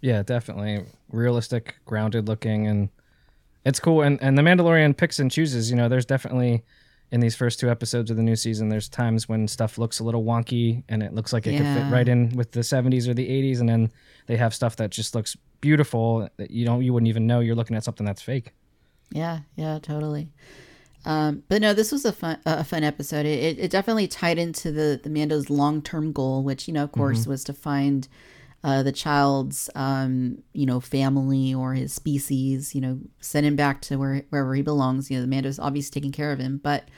[0.00, 2.88] Yeah, definitely realistic, grounded looking, and
[3.66, 4.00] it's cool.
[4.00, 5.70] And and the Mandalorian picks and chooses.
[5.70, 6.62] You know, there's definitely
[7.12, 10.04] in these first two episodes of the new season, there's times when stuff looks a
[10.04, 13.12] little wonky and it looks like it could fit right in with the 70s or
[13.12, 13.92] the 80s, and then
[14.26, 17.54] they have stuff that just looks beautiful that you don't you wouldn't even know you're
[17.54, 18.52] looking at something that's fake.
[19.10, 20.30] Yeah, yeah, totally.
[21.04, 23.26] Um, but no, this was a fun a fun episode.
[23.26, 26.84] It, it, it definitely tied into the the Mando's long term goal, which you know,
[26.84, 28.08] of course, was to find
[28.64, 32.74] uh, the child's um, you know family or his species.
[32.74, 35.10] You know, send him back to where wherever he belongs.
[35.10, 36.88] You know, the Mando's obviously taking care of him, but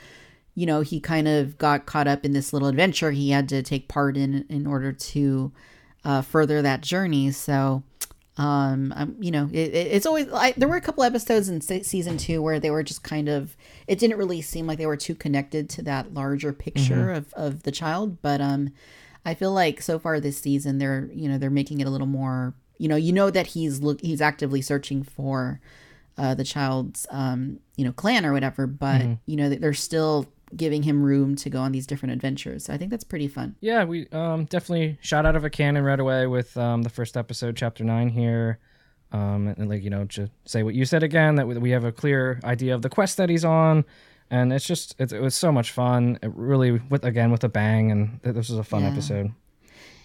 [0.53, 3.61] you know, he kind of got caught up in this little adventure he had to
[3.61, 5.51] take part in in order to
[6.05, 7.31] uh, further that journey.
[7.31, 7.83] So
[8.37, 11.61] um I'm, you know it, it- it's always I, there were a couple episodes in
[11.61, 13.55] se- season two where they were just kind of
[13.87, 17.63] it didn't really seem like they were too connected to that larger picture of, of
[17.63, 18.73] the child but um
[19.25, 22.07] i feel like so far this season they're you know they're making it a little
[22.07, 25.59] more you know you know that he's look he's actively searching for
[26.17, 30.83] uh the child's um you know clan or whatever but you know they're still giving
[30.83, 32.63] him room to go on these different adventures.
[32.65, 33.55] So i think that's pretty fun.
[33.59, 37.17] Yeah, we um, definitely shot out of a cannon right away with um, the first
[37.17, 38.59] episode, chapter nine here.
[39.11, 41.83] Um, and, like you know, to say what you said again, that we- we have
[41.83, 43.83] a clear idea of the quest that he's on,
[44.31, 46.19] and it's just it, it was so much fun.
[46.21, 48.89] It really, with again with a bang, and this was a fun Yeah.
[48.89, 49.31] episode.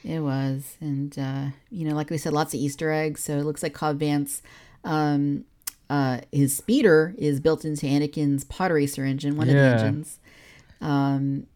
[0.05, 3.23] It was, and uh, you know, like we said, lots of Easter eggs.
[3.23, 4.41] So it looks like Cobb Vanth
[4.85, 5.45] Um,
[5.91, 10.19] uh, his speeder is built into Anakin's pod racer engine, one of the engines.
[10.81, 11.47] Um,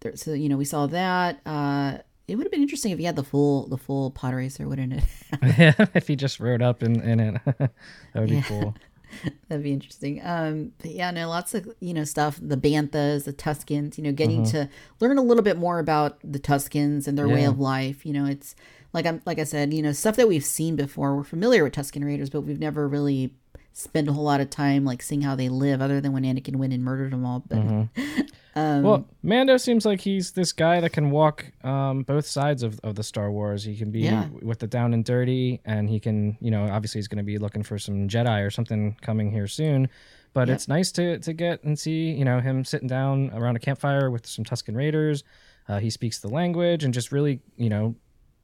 [0.00, 1.40] there, so you know we saw that.
[1.46, 4.68] Uh, it would have been interesting if he had the full the full pod racer,
[4.68, 5.04] wouldn't it?
[5.58, 7.70] yeah, if he just rode up in, in it, that
[8.14, 8.74] would be cool.
[9.48, 10.20] That'd be interesting.
[10.22, 12.38] Um, but yeah, no, lots of you know stuff.
[12.40, 13.98] The Banthas, the Tuskens.
[13.98, 14.68] You know, getting to
[15.00, 18.04] learn a little bit more about the Tuskens and their way of life.
[18.04, 18.54] You know, it's
[18.92, 21.16] like I'm like I said, you know, stuff that we've seen before.
[21.16, 23.34] We're familiar with Tusken Raiders, but we've never really
[23.78, 26.56] spent a whole lot of time like seeing how they live, other than when Anakin
[26.56, 27.44] went and murdered them all.
[27.46, 27.88] But
[28.56, 32.80] Um, well, Mando seems like he's this guy that can walk um, both sides of,
[32.82, 33.62] of the Star Wars.
[33.62, 34.26] He can be Yeah.
[34.42, 37.38] with the down and dirty, and he can, you know, obviously he's going to be
[37.38, 39.88] looking for some Jedi or something coming here soon.
[40.32, 40.54] But Yep.
[40.56, 44.10] it's nice to to get and see, you know, him sitting down around a campfire
[44.10, 45.22] with some Tusken Raiders.
[45.68, 47.94] Uh, he speaks the language and just really, you know,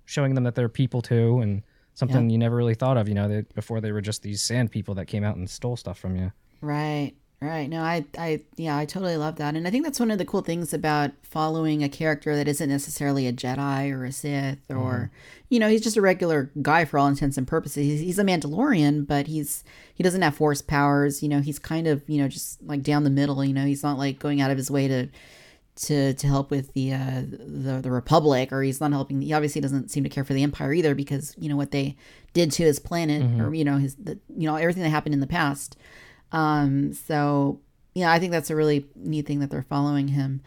[0.04, 1.62] showing them that they're people too, and
[1.94, 3.08] something you never really thought of.
[3.08, 5.76] You know, they, before they were just these sand people that came out and stole
[5.76, 6.32] stuff from you.
[6.60, 7.68] Right, right.
[7.68, 10.24] No, I, I, yeah, I totally love that, and I think that's one of the
[10.24, 14.74] cool things about following a character that isn't necessarily a Jedi or a Sith, or
[14.74, 15.34] mm-hmm.
[15.50, 17.84] you know, he's just a regular guy for all intents and purposes.
[17.84, 19.64] He's, he's a Mandalorian, but he's
[19.94, 21.22] he doesn't have force powers.
[21.22, 23.44] You know, he's kind of you know just like down the middle.
[23.44, 25.08] You know, he's not like going out of his way to.
[25.76, 29.60] To, to help with the uh the the republic or he's not helping he obviously
[29.60, 31.96] doesn't seem to care for the empire either because you know what they
[32.32, 35.20] did to his planet or you know his the, you know everything that happened in
[35.20, 35.76] the past
[36.34, 37.60] um, so
[37.94, 40.42] yeah, I think that's a really neat thing that they're following him.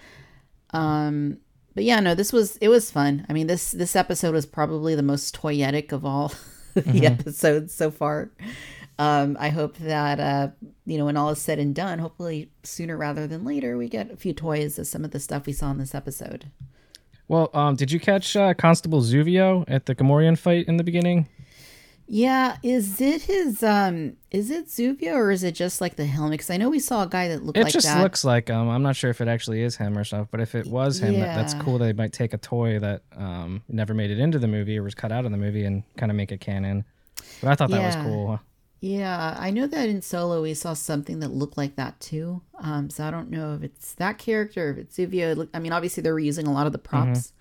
[0.72, 1.38] Um,
[1.74, 3.26] but yeah, no, this was it was fun.
[3.30, 6.34] I mean this this episode was probably the most toyetic of all
[6.76, 8.32] the episodes so far.
[9.00, 10.50] Um, I hope that uh,
[10.86, 14.12] you know when all is said and done, hopefully sooner rather than later, we get
[14.12, 16.46] a few toys of some of the stuff we saw in this episode.
[17.28, 21.28] Well, um, did you catch uh, Constable Zuvio at the Gamorrean fight in the beginning?
[22.10, 26.36] Yeah, is it his um is it Zuvio or is it just like the helmet?
[26.36, 28.02] Because I know we saw a guy that looked It like just that.
[28.02, 30.56] looks like um I'm not sure if it actually is him or stuff, but if
[30.56, 31.78] it was him, that, that's cool.
[31.78, 34.96] They might take a toy that um never made it into the movie or was
[34.96, 36.86] cut out of the movie and kind of make it canon.
[37.42, 38.40] But I thought that was cool.
[38.80, 42.42] Yeah, I know that in Solo we saw something that looked like that too.
[42.60, 45.48] Um, so I don't know if it's that character, if it's Zuvio.
[45.54, 47.34] I mean, obviously they're reusing a lot of the props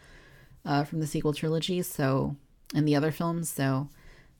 [0.64, 2.37] uh, from the sequel trilogy, so
[2.74, 3.51] and the other films.
[3.51, 3.89] So,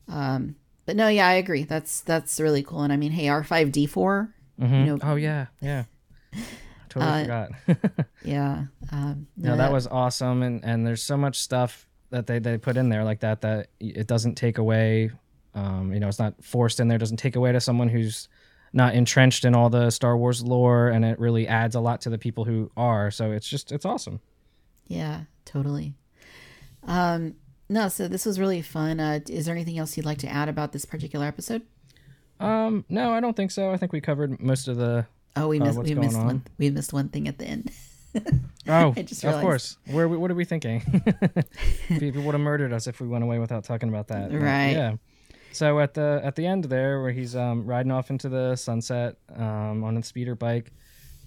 [0.07, 0.55] um,
[0.87, 1.63] but no, yeah, I agree.
[1.63, 2.81] That's that's really cool.
[2.81, 4.33] And I mean, hey, R five D four.
[4.59, 4.79] Mhm.
[4.79, 5.83] You know, oh yeah, yeah.
[6.89, 8.05] Totally Uh, forgot.
[8.23, 8.63] yeah.
[8.91, 12.75] Um, no, that was awesome, and and there's so much stuff that they they put
[12.77, 15.11] in there like that that it doesn't take away.
[15.57, 16.97] Um, you know, it's not forced in there.
[16.97, 18.27] Doesn't take away to someone who's
[18.73, 22.09] not entrenched in all the Star Wars lore, and it really adds a lot to
[22.09, 23.09] the people who are.
[23.11, 24.19] So it's just it's awesome.
[24.87, 25.95] Yeah, totally.
[26.83, 27.35] Um,
[27.69, 28.99] no, so this was really fun.
[28.99, 31.63] Uh, is there anything else you'd like to add about this particular episode?
[32.39, 33.71] Um, no, I don't think so.
[33.71, 35.05] I think we covered most of the.
[35.35, 36.25] Oh, we Uh, missed what's we missed on?
[36.25, 37.71] one we missed one thing at the end.
[38.69, 39.77] Oh, I just of course.
[39.91, 40.81] Where what are we thinking?
[41.87, 44.29] People would have murdered us if we went away without talking about that.
[44.31, 44.71] But, Right.
[44.71, 44.95] Yeah.
[45.57, 49.15] So at the at the end there, where he's um, riding off into the sunset
[49.35, 50.71] um, on a speeder bike,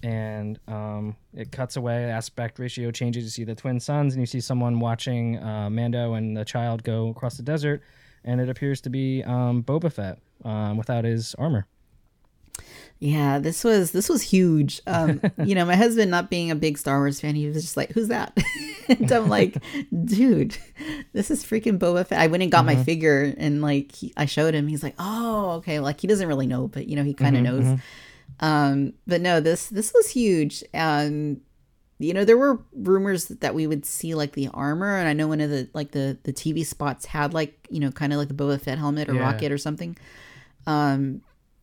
[0.03, 2.05] and um, it cuts away.
[2.05, 3.25] Aspect ratio changes.
[3.25, 6.81] You see the twin suns, and you see someone watching uh, Mando and the child
[6.81, 7.83] go across the desert,
[8.23, 11.67] and it appears to be um, Boba Fett um, without his armor.
[13.03, 14.79] Yeah, this was this was huge.
[14.85, 17.75] Um, you know, my husband not being a big Star Wars fan, he was just
[17.75, 18.37] like, "Who's that?"
[18.87, 19.57] and I'm like,
[20.05, 20.55] "Dude,
[21.11, 24.25] this is freaking Boba Fett." I went and got my figure, and like he, I
[24.27, 24.67] showed him.
[24.67, 27.41] He's like, "Oh, okay." Like he doesn't really know, but you know, he kind of
[27.41, 27.79] knows.
[28.39, 30.63] Um, but no, this this was huge.
[30.75, 31.41] Um,
[31.97, 35.27] you know, there were rumors that we would see like the armor, and I know
[35.27, 38.27] one of the like the the TV spots had like you know kind of like
[38.27, 39.21] the Boba Fett helmet or Yeah.
[39.21, 39.97] rocket or something.
[40.67, 41.21] Um,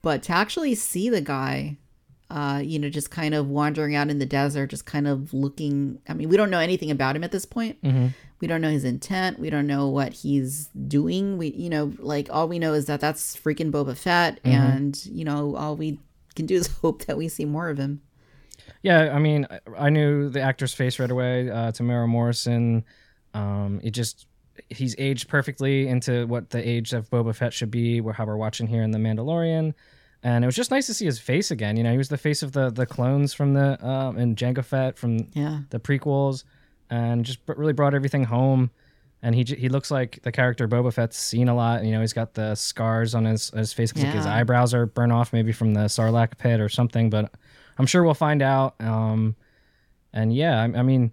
[0.09, 1.77] but to actually see the guy,
[2.31, 6.01] uh, you know, just kind of wandering out in the desert, just kind of looking.
[6.09, 7.77] I mean, we don't know anything about him at this point.
[8.41, 9.39] We don't know his intent.
[9.39, 11.37] We don't know what he's doing.
[11.37, 15.25] We, you know, like all we know is that that's freaking Boba Fett, and you
[15.27, 15.99] know, all we
[16.37, 18.01] can do is hope that we see more of him.
[18.83, 21.51] Yeah, I mean, I- I knew the actor's face right away.
[21.51, 22.85] Uh, Temuera Morrison.
[23.35, 24.27] Um, it just
[24.71, 28.01] he's aged perfectly into what the age of Boba Fett should be.
[28.17, 29.73] How we're watching here in the Mandalorian,
[30.23, 31.77] and it was just nice to see his face again.
[31.77, 34.65] You know, he was the face of the the clones from the um, and Jango
[34.65, 35.61] Fett from Yeah.
[35.71, 36.45] the prequels,
[36.91, 38.71] and just really brought everything home.
[39.21, 41.85] And he j- he looks like the character Boba Fett's seen a lot.
[41.85, 43.91] You know, he's got the scars on his his face.
[43.93, 47.11] 'cause, like his eyebrows are burnt off, maybe from the Sarlacc pit or something.
[47.11, 47.33] But
[47.79, 48.75] I'm sure we'll find out.
[48.81, 49.35] Um,
[50.13, 51.13] and yeah, I, I mean,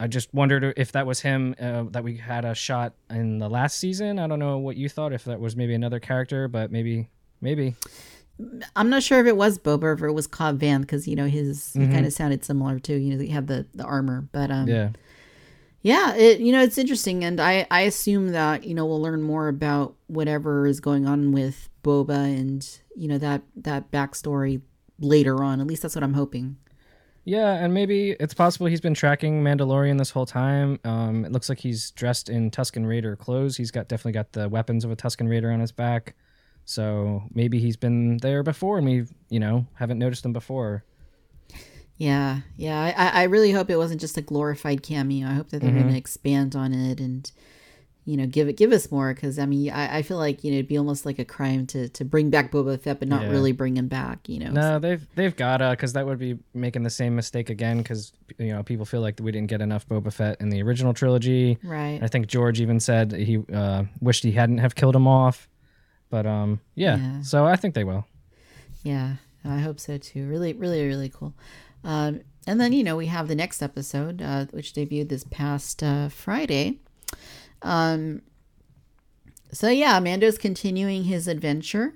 [0.00, 3.48] I just wondered if that was him uh, that we had a shot in the
[3.48, 4.18] last season.
[4.18, 7.08] I don't know what you thought if that was maybe another character, but maybe
[7.44, 7.76] maybe.
[8.74, 11.14] I'm not sure if it was Boba or if it was Cobb Vanth because you
[11.14, 11.82] know his mm-hmm.
[11.82, 12.96] he kind of sounded similar too.
[12.96, 14.90] You know, he had the the armor, but um, yeah,
[15.82, 16.14] yeah.
[16.16, 19.46] It you know it's interesting, and I I assume that you know we'll learn more
[19.46, 22.66] about whatever is going on with Boba and
[22.96, 24.62] you know that that backstory
[24.98, 25.60] later on.
[25.60, 26.56] At least that's what I'm hoping.
[27.26, 30.78] Yeah, and maybe it's possible he's been tracking Mandalorian this whole time.
[30.84, 33.56] Um, it looks like he's dressed in Tusken Raider clothes.
[33.56, 36.14] He's got definitely got the weapons of a Tusken Raider on his back.
[36.64, 40.84] So maybe he's been there before, and we, you know, haven't noticed him before.
[41.96, 42.92] Yeah, yeah.
[42.96, 45.28] I, I really hope it wasn't just a glorified cameo.
[45.28, 45.80] I hope that they're mm-hmm.
[45.80, 47.30] going to expand on it and
[48.06, 49.14] you know, give it, give us more.
[49.14, 51.66] Because I mean, I, I feel like you know it'd be almost like a crime
[51.68, 53.30] to to bring back Boba Fett, but not yeah.
[53.30, 54.28] really bring him back.
[54.28, 54.50] You know.
[54.50, 57.78] No, they've they've gotta because that would be making the same mistake again.
[57.78, 60.92] Because you know people feel like we didn't get enough Boba Fett in the original
[60.92, 61.58] trilogy.
[61.62, 61.98] Right.
[62.02, 65.48] I think George even said he uh, wished he hadn't have killed him off.
[66.14, 67.22] But um, yeah, yeah.
[67.22, 68.06] So I think they will.
[68.84, 70.28] Yeah, I hope so too.
[70.28, 71.34] Really, really, really cool.
[71.82, 75.82] Um, and then you know we have the next episode, uh, which debuted this past
[75.82, 76.78] uh, Friday.
[77.62, 78.22] Um,
[79.50, 81.94] so yeah, Mando's continuing his adventure.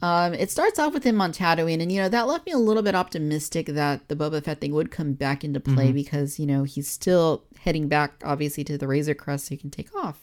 [0.00, 2.58] Um, it starts off with him on Tatooine, and you know that left me a
[2.58, 5.94] little bit optimistic that the Boba Fett thing would come back into play mm-hmm.
[5.94, 9.70] because you know he's still heading back, obviously, to the Razor Crest so he can
[9.70, 10.20] take off.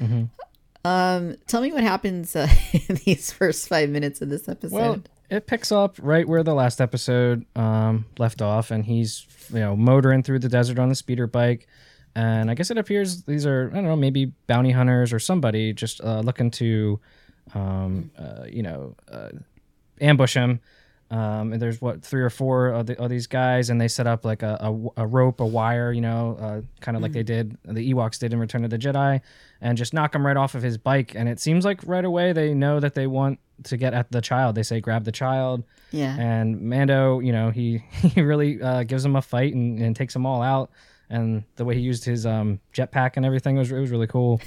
[0.00, 0.24] Mm-hmm.
[0.86, 2.48] Um, tell me what happens uh,
[2.88, 4.76] in these first five minutes of this episode.
[4.76, 9.60] Well, it picks up right where the last episode um, left off, and he's you
[9.60, 11.66] know motoring through the desert on the speeder bike
[12.16, 15.74] and I guess it appears these are I don't know maybe bounty hunters or somebody
[15.74, 16.98] just uh, looking to,
[17.54, 19.28] um, uh, you know, uh,
[20.00, 20.60] ambush him.
[21.08, 24.08] Um, and there's what three or four of, the, of, these guys, and they set
[24.08, 27.02] up like a, a, a rope, a wire, you know, uh, kind of mm-hmm.
[27.02, 29.20] like they did the Ewoks did in Return of the Jedi,
[29.60, 31.14] and just knock him right off of his bike.
[31.14, 34.20] And it seems like right away they know that they want to get at the
[34.20, 34.56] child.
[34.56, 35.62] They say grab the child.
[35.92, 36.16] Yeah.
[36.18, 40.12] And Mando, you know, he he really uh, gives them a fight and, and takes
[40.12, 40.70] them all out
[41.08, 44.40] and the way he used his um, jetpack and everything was it was really cool.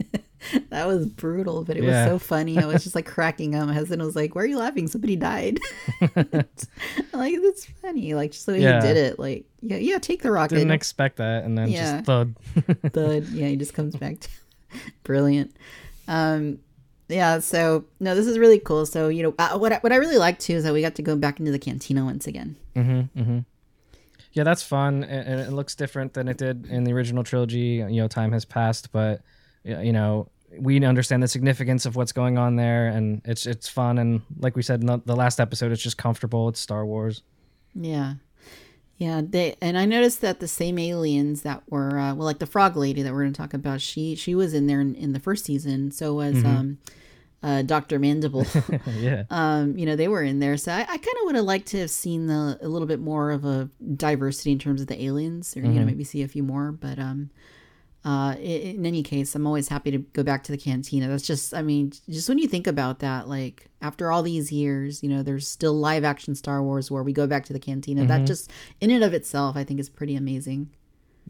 [0.70, 2.04] that was brutal, but it yeah.
[2.04, 2.58] was so funny.
[2.58, 3.66] I was just like cracking up.
[3.66, 4.88] My husband was like, "Why are you laughing?
[4.88, 5.58] Somebody died."
[6.16, 8.14] like that's funny.
[8.14, 8.80] Like just the way yeah.
[8.80, 9.18] he did it.
[9.18, 10.56] Like yeah, yeah, take the rocket.
[10.56, 11.96] Didn't expect that, and then yeah.
[11.96, 12.34] just thud.
[12.92, 13.28] thud.
[13.28, 14.20] Yeah, he just comes back.
[14.20, 14.28] To...
[15.04, 15.54] Brilliant.
[16.08, 16.58] Um,
[17.08, 17.38] yeah.
[17.40, 18.86] So no, this is really cool.
[18.86, 20.94] So you know, uh, what I, what I really like too is that we got
[20.96, 22.56] to go back into the cantina once again.
[22.74, 23.20] Mm-hmm.
[23.20, 23.38] Mm-hmm
[24.32, 27.84] yeah, that's fun, and it looks different than it did in the original trilogy.
[27.88, 29.22] You know, time has passed, but
[29.64, 33.98] you know, we understand the significance of what's going on there, and it's it's fun.
[33.98, 36.48] And like we said in the last episode, it's just comfortable.
[36.48, 37.22] It's Star Wars.
[37.74, 38.14] Yeah,
[38.96, 39.22] yeah.
[39.24, 42.76] They and I noticed that the same aliens that were uh, well, like the frog
[42.76, 45.20] lady that we're going to talk about, she she was in there in, in the
[45.20, 45.90] first season.
[45.92, 46.46] So was mm-hmm.
[46.46, 46.78] um,
[47.42, 47.98] uh, Dr.
[47.98, 48.46] Mandible.
[48.86, 49.24] yeah.
[49.30, 50.56] Um, you know, they were in there.
[50.56, 53.00] So I, I kind of would have liked to have seen the, a little bit
[53.00, 55.68] more of a diversity in terms of the aliens or, mm-hmm.
[55.68, 55.86] you know, mm-hmm.
[55.86, 56.72] maybe see a few more.
[56.72, 57.30] But um,
[58.04, 61.08] uh, in, in any case, I'm always happy to go back to the cantina.
[61.08, 65.02] That's just, I mean, just when you think about that, like after all these years,
[65.02, 68.02] you know, there's still live action Star Wars where we go back to the cantina.
[68.02, 68.08] Mm-hmm.
[68.08, 70.70] That just, in and of itself, I think is pretty amazing.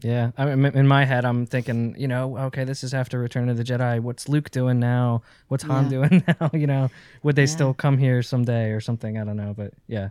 [0.01, 3.49] Yeah, I mean, in my head, I'm thinking, you know, okay, this is after Return
[3.49, 3.99] of the Jedi.
[3.99, 5.21] What's Luke doing now?
[5.47, 5.89] What's Han yeah.
[5.89, 6.49] doing now?
[6.53, 6.89] you know,
[7.21, 7.47] would they yeah.
[7.47, 9.19] still come here someday or something?
[9.19, 10.09] I don't know, but yeah,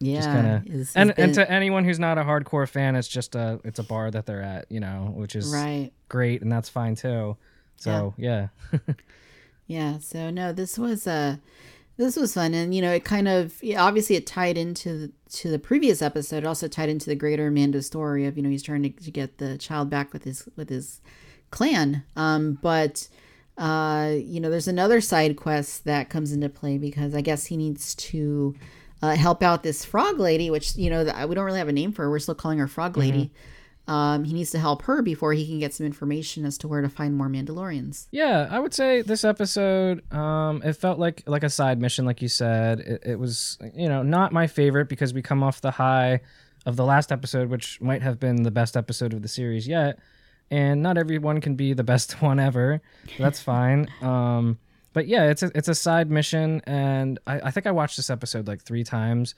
[0.00, 0.16] yeah.
[0.16, 0.62] Just kinda,
[0.94, 1.24] and been...
[1.24, 4.26] and to anyone who's not a hardcore fan, it's just a it's a bar that
[4.26, 7.36] they're at, you know, which is right, great, and that's fine too.
[7.76, 8.78] So yeah, yeah.
[9.66, 11.12] yeah so no, this was a.
[11.12, 11.36] Uh,
[12.00, 15.58] this was fun and you know it kind of obviously it tied into to the
[15.58, 18.82] previous episode it also tied into the greater amanda story of you know he's trying
[18.82, 21.02] to, to get the child back with his with his
[21.50, 23.06] clan um but
[23.58, 27.56] uh you know there's another side quest that comes into play because i guess he
[27.56, 28.54] needs to
[29.02, 31.92] uh, help out this frog lady which you know we don't really have a name
[31.92, 33.56] for her we're still calling her frog lady mm-hmm
[33.90, 36.80] um, he needs to help her before he can get some information as to where
[36.80, 38.06] to find more Mandalorians.
[38.12, 42.22] Yeah, I would say this episode, um, it felt like like a side mission, like
[42.22, 42.78] you said.
[42.78, 46.20] It, it was, you know, not my favorite because we come off the high
[46.66, 49.98] of the last episode, which might have been the best episode of the series yet.
[50.52, 52.82] And not everyone can be the best one ever.
[53.18, 53.88] that's fine.
[54.02, 54.58] Um,
[54.92, 58.10] but yeah, it's a it's a side mission, and I, I think I watched this
[58.10, 59.34] episode like three times.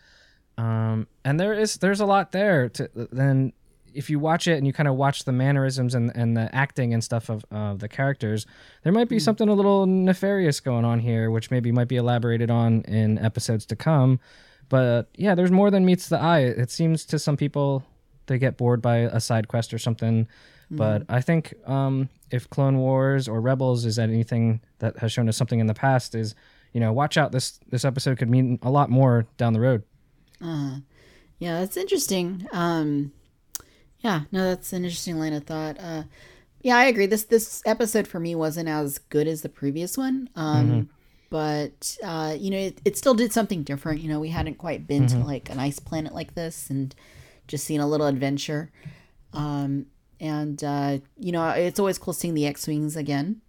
[0.59, 3.53] Um, and there is there's a lot there to then
[3.95, 6.95] if you watch it and you kind of watch the mannerisms and, and the acting
[6.95, 8.47] and stuff of uh, the characters,
[8.83, 9.21] there might be mm.
[9.21, 13.67] something a little nefarious going on here, which maybe might be elaborated on in episodes
[13.67, 14.21] to come.
[14.69, 16.41] But yeah, there's more than meets the eye.
[16.41, 17.85] It seems to some people
[18.27, 20.27] they get bored by a side quest or something.
[20.77, 25.37] But I think um, if Clone Wars or Rebels is anything that has shown us
[25.37, 26.35] something in the past, is
[26.73, 27.33] you know, watch out.
[27.33, 29.83] This this episode could mean a lot more down the road.
[30.41, 30.79] Uh,
[31.39, 32.47] yeah, that's interesting.
[32.53, 33.13] Um,
[34.01, 35.77] yeah, no, that's an interesting line of thought.
[35.79, 36.05] Uh,
[36.63, 37.07] yeah, I agree.
[37.07, 40.31] This this episode for me wasn't as good as the previous one.
[40.35, 40.89] Um,
[41.31, 44.01] but uh, you know, it, it still did something different.
[44.01, 46.95] You know, we hadn't quite been to like an ice planet like this and
[47.49, 48.71] just seen a little adventure.
[49.33, 49.87] Um,
[50.23, 53.43] and uh, you know, it's always cool seeing the X-wings again.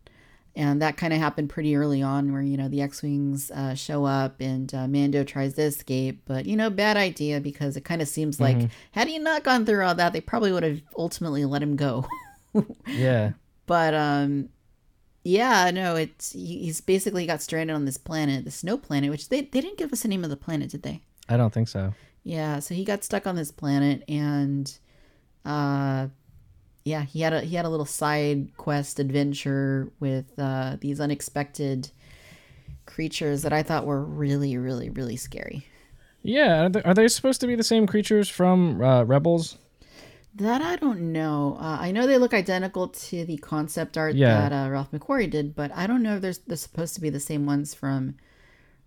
[0.56, 4.06] And that kind of happened pretty early on, where you know the X-wings uh, show
[4.06, 8.02] up and uh, Mando tries to escape, but you know, bad idea because it kind
[8.04, 8.58] of seems like
[8.92, 12.06] had he not gone through all that, they probably would have ultimately let him go.
[12.88, 13.32] Yeah,
[13.66, 14.50] but um,
[15.24, 19.42] yeah, no, it's he's basically got stranded on this planet, the snow planet, which they
[19.42, 21.02] they didn't give us the name of the planet, did they?
[21.28, 21.96] I don't think so.
[22.24, 24.72] Yeah, so he got stuck on this planet and
[25.46, 26.10] uh
[26.86, 31.90] yeah, he had a he had a little side quest adventure with uh these unexpected
[32.86, 35.66] creatures that I thought were really really really scary.
[36.22, 39.58] Yeah, are they, are they supposed to be the same creatures from uh, Rebels?
[40.36, 41.58] That I don't know.
[41.60, 44.48] Uh, I know they look identical to the concept art Yeah.
[44.50, 47.10] that uh, Ralph McQuarrie did, but I don't know if there's they're supposed to be
[47.10, 48.16] the same ones from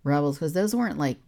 [0.03, 1.18] Rebels because those weren't like.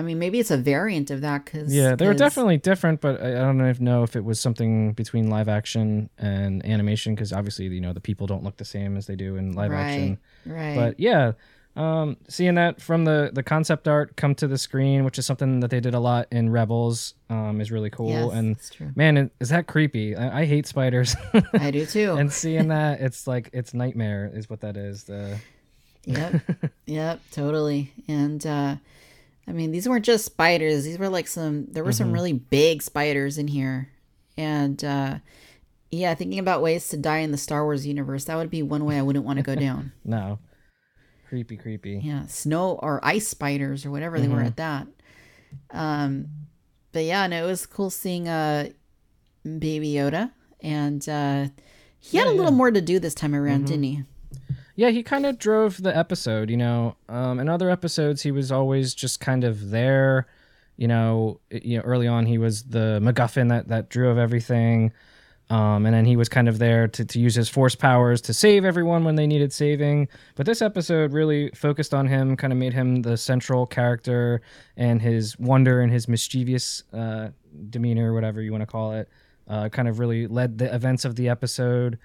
[0.00, 3.20] I mean, maybe it's a variant of that because Yeah, they were definitely different, but
[3.22, 7.14] I I don't know if, know if it was something between live action and animation
[7.14, 9.72] because obviously you know the people don't look the same as they do in live
[9.72, 10.18] action.
[10.46, 10.74] right.
[10.74, 11.32] But yeah,
[11.76, 15.60] um, seeing that from the the concept art come to the screen, which is something
[15.60, 18.08] that they did a lot in Rebels, um, is really cool.
[18.08, 18.90] Yes, and that's true.
[18.96, 20.16] man, is that creepy?
[20.16, 21.14] I, I hate spiders,
[21.52, 22.14] I do too.
[22.14, 25.04] and seeing that, it's like it's nightmare is what that is.
[25.04, 25.38] The
[26.06, 26.40] Yep.
[26.86, 27.92] yep, totally.
[28.08, 28.76] And uh
[29.50, 30.84] I mean, these weren't just spiders.
[30.84, 33.90] These were like some there were some really big spiders in here.
[34.36, 35.18] And uh
[35.90, 38.84] yeah, thinking about ways to die in the Star Wars universe, that would be one
[38.84, 39.90] way I wouldn't want to go down.
[40.04, 40.38] no,
[41.28, 42.00] creepy, creepy.
[42.04, 44.86] Yeah, snow or ice spiders or whatever they were at that.
[45.72, 46.28] Um
[46.92, 48.68] but yeah, no, it was cool seeing uh
[49.42, 50.30] Baby Yoda
[50.60, 51.48] and uh
[51.98, 54.04] he had a little more to do this time around, didn't he?
[54.80, 56.48] Yeah, he kind of drove the episode.
[56.48, 60.26] You know, um, in other episodes, he was always just kind of there.
[60.78, 64.90] You know, you know, early on, he was the MacGuffin that that drew of everything,
[65.50, 68.32] um, and then he was kind of there to to use his force powers to
[68.32, 70.08] save everyone when they needed saving.
[70.34, 74.40] But this episode really focused on him, kind of made him the central character,
[74.78, 77.28] and his wonder and his mischievous uh,
[77.68, 79.10] demeanor, whatever you want to call it,
[79.46, 81.98] uh, kind of really led the events of the episode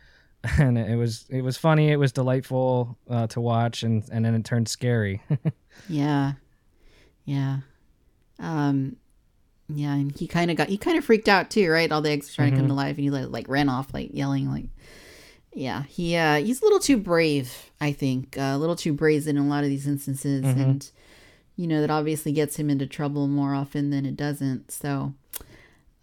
[0.60, 1.90] and it was it was funny.
[1.92, 5.22] It was delightful uh, to watch, and and then it turned scary.
[5.90, 6.34] Yeah.
[7.26, 7.58] Yeah.
[8.40, 8.96] Um
[9.68, 11.92] yeah, and he kind of got he kind of freaked out too, right?
[11.92, 13.94] All the eggs were trying to come to life and he like, like ran off
[13.94, 14.68] like yelling like
[15.54, 18.38] yeah, he uh he's a little too brave, I think.
[18.38, 20.90] Uh, a little too brazen in a lot of these instances and
[21.58, 24.72] you know that obviously gets him into trouble more often than it doesn't.
[24.72, 25.14] So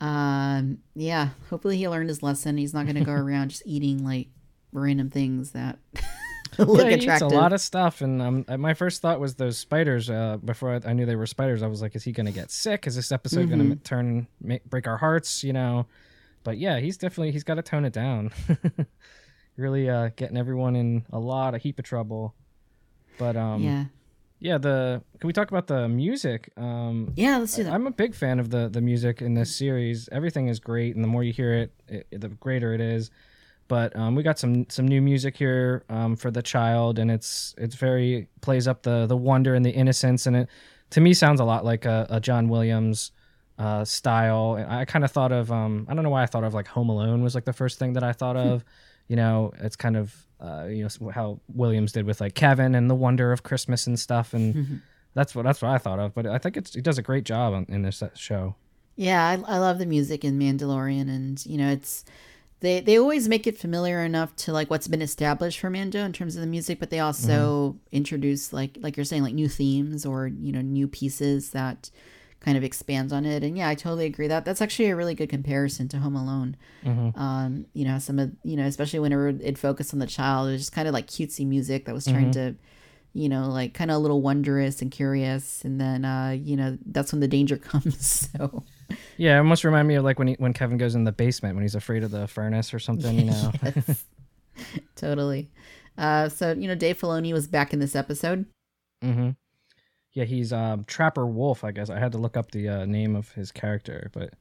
[0.02, 2.56] um yeah, hopefully he learned his lesson.
[2.58, 4.28] He's not going to go around just eating like
[4.72, 5.78] random things that
[6.58, 7.30] look yeah, eats attractive.
[7.30, 10.10] a lot of stuff, and um, my first thought was those spiders.
[10.10, 12.32] Uh, before I, I knew they were spiders, I was like, "Is he going to
[12.32, 12.88] get sick?
[12.88, 15.86] Is this episode going to turn make, break our hearts?" You know.
[16.42, 18.32] But yeah, he's definitely he's got to tone it down.
[19.56, 22.34] really uh, getting everyone in a lot of heap of trouble.
[23.18, 23.84] But um, yeah.
[24.42, 26.50] Yeah, the can we talk about the music?
[26.56, 27.72] Um, Yeah, let's do that.
[27.72, 30.08] I'm a big fan of the the music in this series.
[30.10, 33.10] Everything is great, and the more you hear it, it the greater it is.
[33.68, 37.54] But um, we got some some new music here um, for the child, and it's
[37.56, 40.48] it's very plays up the the wonder and the innocence, and it
[40.90, 43.12] to me sounds a lot like a, a John Williams
[43.58, 44.56] uh, style.
[44.56, 46.66] And I kind of thought of um, I don't know why I thought of like
[46.66, 48.64] Home Alone was like the first thing that I thought of.
[49.06, 50.12] You know, it's kind of
[50.42, 53.98] uh, you know how Williams did with like Kevin and the wonder of Christmas and
[53.98, 54.82] stuff, and
[55.14, 56.14] that's what that's what I thought of.
[56.14, 58.56] But I think it's he does a great job on, in this uh, show.
[58.96, 62.04] Yeah, I, I love the music in Mandalorian, and you know, it's
[62.60, 66.12] they they always make it familiar enough to like what's been established for Mando in
[66.12, 70.04] terms of the music, but they also introduce like like you're saying like new themes
[70.04, 71.90] or you know new pieces that
[72.42, 73.42] kind of expands on it.
[73.42, 76.56] And yeah, I totally agree that that's actually a really good comparison to Home Alone.
[77.16, 80.52] Um, you know, some of you know, especially whenever it focused on the child, it
[80.52, 82.54] was just kind of like cutesy music that was trying to
[83.14, 86.78] you know, like kind of a little wondrous and curious, and then uh, you know
[86.86, 88.28] that's when the danger comes.
[88.32, 88.64] So
[89.18, 91.54] Yeah, it almost remind me of like when he, when Kevin goes in the basement
[91.54, 93.18] when he's afraid of the furnace or something.
[93.18, 93.52] You know.
[93.64, 94.04] yes,
[94.96, 95.50] totally.
[95.98, 98.46] Uh, so you know, Dave Filoni was back in this episode.
[99.02, 99.30] hmm
[100.12, 101.64] Yeah, he's um, Trapper Wolf.
[101.64, 104.34] I guess I had to look up the uh, name of his character, but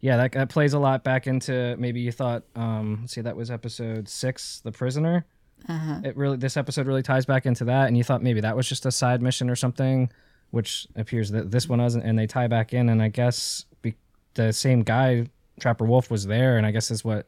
[0.00, 3.50] yeah, that, that plays a lot back into maybe you thought, um, see, that was
[3.50, 5.24] episode six, The Prisoner.
[5.68, 6.00] Uh-huh.
[6.02, 8.68] It really, this episode really ties back into that, and you thought maybe that was
[8.68, 10.10] just a side mission or something,
[10.50, 13.94] which appears that this one wasn't, and they tie back in, and I guess be,
[14.34, 15.28] the same guy,
[15.60, 17.26] Trapper Wolf, was there, and I guess is what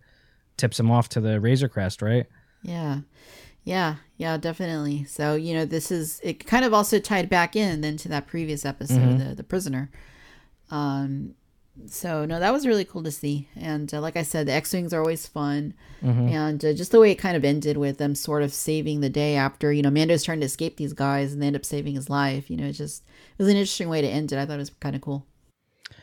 [0.57, 2.27] tips him off to the Razor Crest, right?
[2.63, 3.01] Yeah.
[3.65, 5.05] Yeah, yeah, definitely.
[5.05, 8.27] So, you know, this is it kind of also tied back in then to that
[8.27, 9.91] previous episode, the the prisoner.
[10.71, 11.35] Um
[11.87, 13.49] so no, that was really cool to see.
[13.57, 15.75] And uh, like I said, the X-wings are always fun.
[16.29, 19.09] And uh, just the way it kind of ended with them sort of saving the
[19.09, 21.95] day after, you know, Mando's trying to escape these guys and they end up saving
[21.97, 23.03] his life, you know, it just
[23.37, 24.39] it was an interesting way to end it.
[24.39, 25.27] I thought it was kind of cool.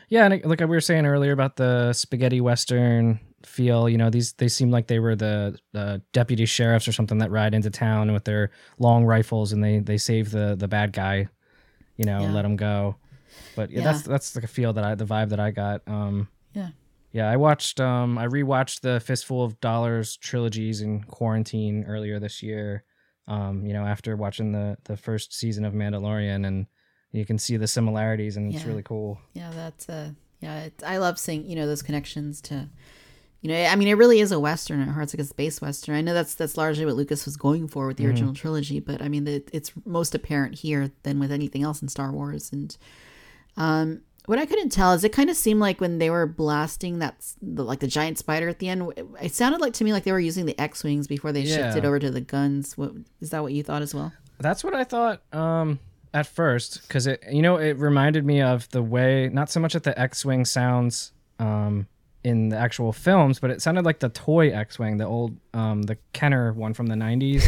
[0.08, 4.32] Yeah, and like we were saying earlier about the spaghetti western feel, you know, these
[4.34, 8.12] they seem like they were the, the deputy sheriffs or something that ride into town
[8.12, 11.28] with their long rifles and they they save the the bad guy,
[11.96, 12.34] you know, and Yeah.
[12.34, 12.96] let him go.
[13.54, 15.82] But yeah, that's that's like a feel that I the vibe that I got.
[15.86, 16.70] Um, Yeah.
[17.12, 22.42] yeah, I watched um I rewatched the Fistful of Dollars trilogies in quarantine earlier this
[22.42, 22.84] year.
[23.28, 26.66] Um, you know, after watching the the first season of Mandalorian and
[27.12, 29.18] you can see the similarities and it's really cool.
[29.34, 30.10] Yeah, that's uh
[30.40, 32.68] yeah, it, I love seeing, you know, those connections to
[33.42, 35.60] you know, I mean it really is a western at heart, it's like a space
[35.60, 35.94] western.
[35.94, 39.02] I know that's that's largely what Lucas was going for with the original trilogy, but
[39.02, 42.76] I mean the, it's most apparent here than with anything else in Star Wars and
[43.58, 47.00] um what I couldn't tell is it kind of seemed like when they were blasting
[47.00, 50.04] that the, like the giant spider at the end, it sounded like to me like
[50.04, 52.78] they were using the X-wings before they shifted over to the guns.
[52.78, 54.12] What is that what you thought as well?
[54.38, 55.80] That's what I thought um,
[56.14, 59.72] at first, because it, you know, it reminded me of the way, not so much
[59.72, 61.10] that the X-wing sounds
[61.40, 61.88] um,
[62.24, 65.96] in the actual films, but it sounded like the toy X-wing, the old, um, the
[66.12, 67.44] Kenner one from the '90s.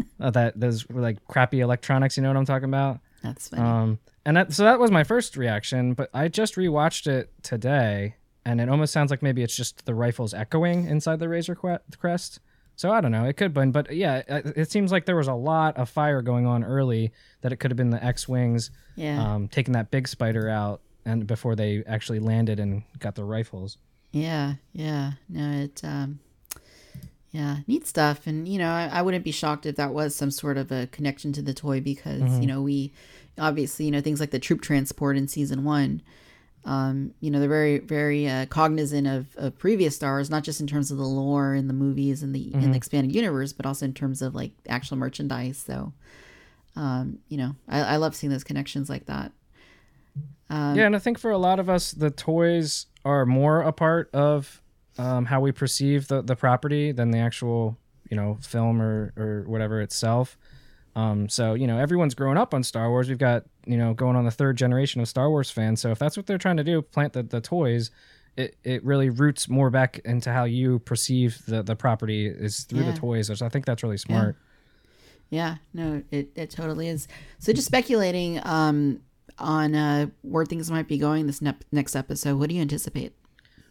[0.20, 2.16] uh, that those were like crappy electronics.
[2.16, 3.00] You know what I'm talking about?
[3.22, 3.62] That's funny.
[3.62, 8.16] Um, and that, so that was my first reaction, but I just rewatched it today,
[8.44, 11.56] and it almost sounds like maybe it's just the rifles echoing inside the Razor
[11.98, 12.40] Crest.
[12.76, 13.24] So I don't know.
[13.24, 15.88] It could have been, but yeah, it, it seems like there was a lot of
[15.88, 17.12] fire going on early.
[17.42, 19.34] That it could have been the X-wings yeah.
[19.34, 23.78] um, taking that big spider out, and before they actually landed and got their rifles.
[24.12, 25.12] Yeah, yeah.
[25.28, 26.20] No, it um
[27.30, 28.26] yeah, neat stuff.
[28.26, 30.86] And you know, I, I wouldn't be shocked if that was some sort of a
[30.88, 32.92] connection to the toy because, you know, we
[33.38, 36.02] obviously, you know, things like the troop transport in season one.
[36.64, 40.66] Um, you know, they're very, very uh, cognizant of, of previous stars, not just in
[40.68, 43.86] terms of the lore and the movies and the in the expanded universe, but also
[43.86, 45.58] in terms of like actual merchandise.
[45.58, 45.92] So,
[46.76, 49.32] um, you know, I, I love seeing those connections like that.
[50.50, 53.72] Um, yeah, and I think for a lot of us, the toys are more a
[53.72, 54.60] part of
[54.98, 57.76] um, how we perceive the, the property than the actual,
[58.10, 60.36] you know, film or, or whatever itself.
[60.94, 63.08] Um, so, you know, everyone's grown up on Star Wars.
[63.08, 65.80] We've got, you know, going on the third generation of Star Wars fans.
[65.80, 67.90] So if that's what they're trying to do, plant the, the toys,
[68.36, 72.80] it, it really roots more back into how you perceive the, the property is through
[72.84, 72.90] Yeah.
[72.92, 73.30] the toys.
[73.30, 74.36] Which I think that's really smart.
[75.30, 77.08] Yeah, no, it, it totally is.
[77.38, 79.00] So just speculating um,
[79.42, 83.12] on uh, where things might be going this nep- next episode, what do you anticipate?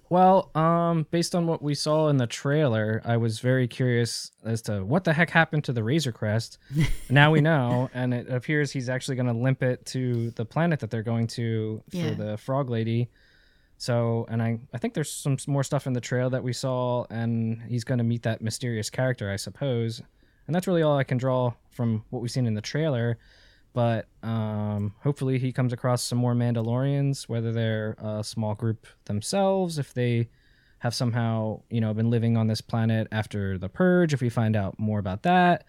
[0.10, 4.61] Well, um, based on what we saw in the trailer, I was very curious as
[4.64, 6.57] to what the heck happened to the Razor Crest.
[7.10, 10.81] now we know, and it appears he's actually going to limp it to the planet
[10.81, 12.14] that they're going to for Yeah.
[12.15, 13.10] the Frog Lady.
[13.77, 17.06] So, and I, I think there's some more stuff in the trail that we saw,
[17.10, 20.02] and he's going to meet that mysterious character, I suppose.
[20.45, 23.18] And that's really all I can draw from what we've seen in the trailer.
[23.73, 29.80] But um, hopefully, he comes across some more Mandalorians, whether they're a small group themselves,
[29.80, 30.30] if they
[30.80, 34.56] have somehow, you know, been living on this planet after the purge, if we find
[34.56, 35.64] out more about that,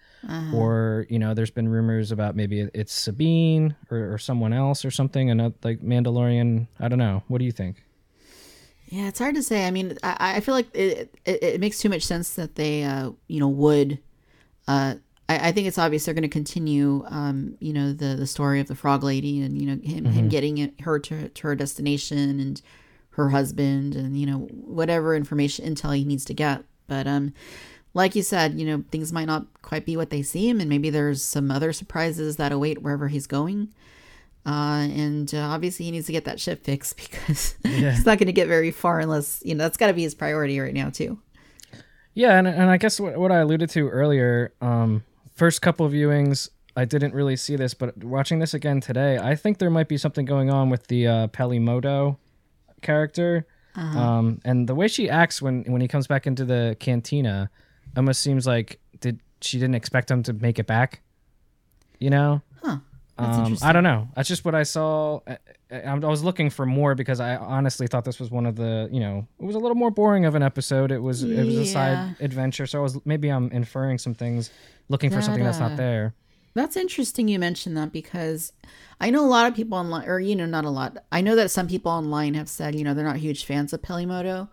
[0.53, 4.89] or you know, there's been rumors about maybe it's Sabine or, or someone else or
[4.89, 6.67] something, another like Mandalorian.
[6.79, 7.21] I don't know.
[7.27, 7.83] What do you think?
[8.87, 9.67] Yeah, it's hard to say.
[9.67, 12.83] I mean, I, I feel like it, it, it makes too much sense that they,
[12.83, 13.99] uh, you know, would.
[14.67, 14.95] Uh,
[15.33, 18.59] I, I think it's obvious they're going to continue, um, you know, the the story
[18.59, 21.55] of the frog lady and you know him him getting it, her to, to her
[21.55, 22.61] destination and
[23.11, 26.63] her husband and you know whatever information intel he needs to get.
[26.87, 27.33] But um,
[27.93, 30.89] like you said, you know things might not quite be what they seem, and maybe
[30.89, 33.73] there's some other surprises that await wherever he's going.
[34.45, 38.27] Uh, and uh, obviously he needs to get that ship fixed because he's not going
[38.27, 40.89] to get very far unless you know that's got to be his priority right now
[40.89, 41.17] too.
[42.15, 45.03] Yeah, and, and I guess what, what I alluded to earlier, um,
[45.35, 49.35] first couple of viewings, I didn't really see this, but watching this again today, I
[49.35, 52.17] think there might be something going on with the uh, Peli Motto
[52.81, 53.45] character.
[53.75, 57.49] Um, and the way she acts when, when he comes back into the cantina
[57.97, 61.01] almost seems like did she didn't expect him to make it back.
[61.99, 62.41] You know?
[62.63, 62.77] Huh.
[63.17, 64.07] Um, I don't know.
[64.15, 65.19] That's just what I saw.
[65.27, 65.37] I,
[65.71, 68.99] I, was looking for more because I honestly thought this was one of the, you
[68.99, 70.91] know, it was a little more boring of an episode.
[70.91, 74.49] It was it was a side adventure, so I was maybe I'm inferring some things,
[74.89, 76.15] looking for something that's not there.
[76.55, 78.53] That's interesting you mentioned that because
[78.99, 80.97] I know a lot of people online, or you know, not a lot.
[81.11, 83.81] I know that some people online have said, you know, they're not huge fans of
[83.81, 84.49] Peli Motto.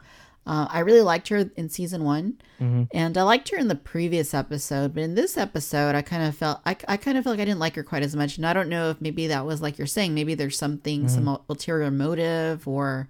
[0.47, 2.85] Uh, I really liked her in season one, mm-hmm.
[2.93, 4.95] and I liked her in the previous episode.
[4.95, 7.45] But in this episode, I kind of felt I, I kind of felt like I
[7.45, 8.37] didn't like her quite as much.
[8.37, 11.09] And I don't know if maybe that was like you're saying, maybe there's something, mm-hmm.
[11.09, 13.09] some ulterior motive, or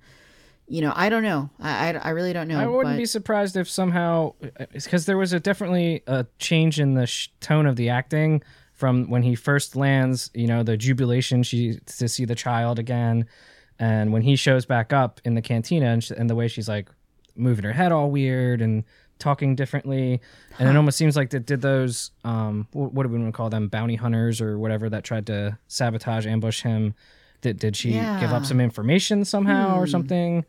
[0.66, 1.51] you know, I don't know.
[1.61, 2.61] I, I, I really don't know.
[2.61, 2.98] I wouldn't but...
[2.98, 4.35] be surprised if somehow,
[4.73, 8.43] because there was a definitely a change in the sh- tone of the acting
[8.73, 10.31] from when he first lands.
[10.35, 13.27] You know, the jubilation she to see the child again,
[13.78, 16.69] and when he shows back up in the cantina and, sh- and the way she's
[16.69, 16.89] like
[17.41, 18.85] moving her head all weird and
[19.19, 20.21] talking differently.
[20.59, 23.37] And it almost seems like that did those um what, what do we want to
[23.37, 26.95] call them bounty hunters or whatever that tried to sabotage ambush him.
[27.43, 28.21] Did did she yeah.
[28.21, 29.81] give up some information somehow hmm.
[29.81, 30.45] or something?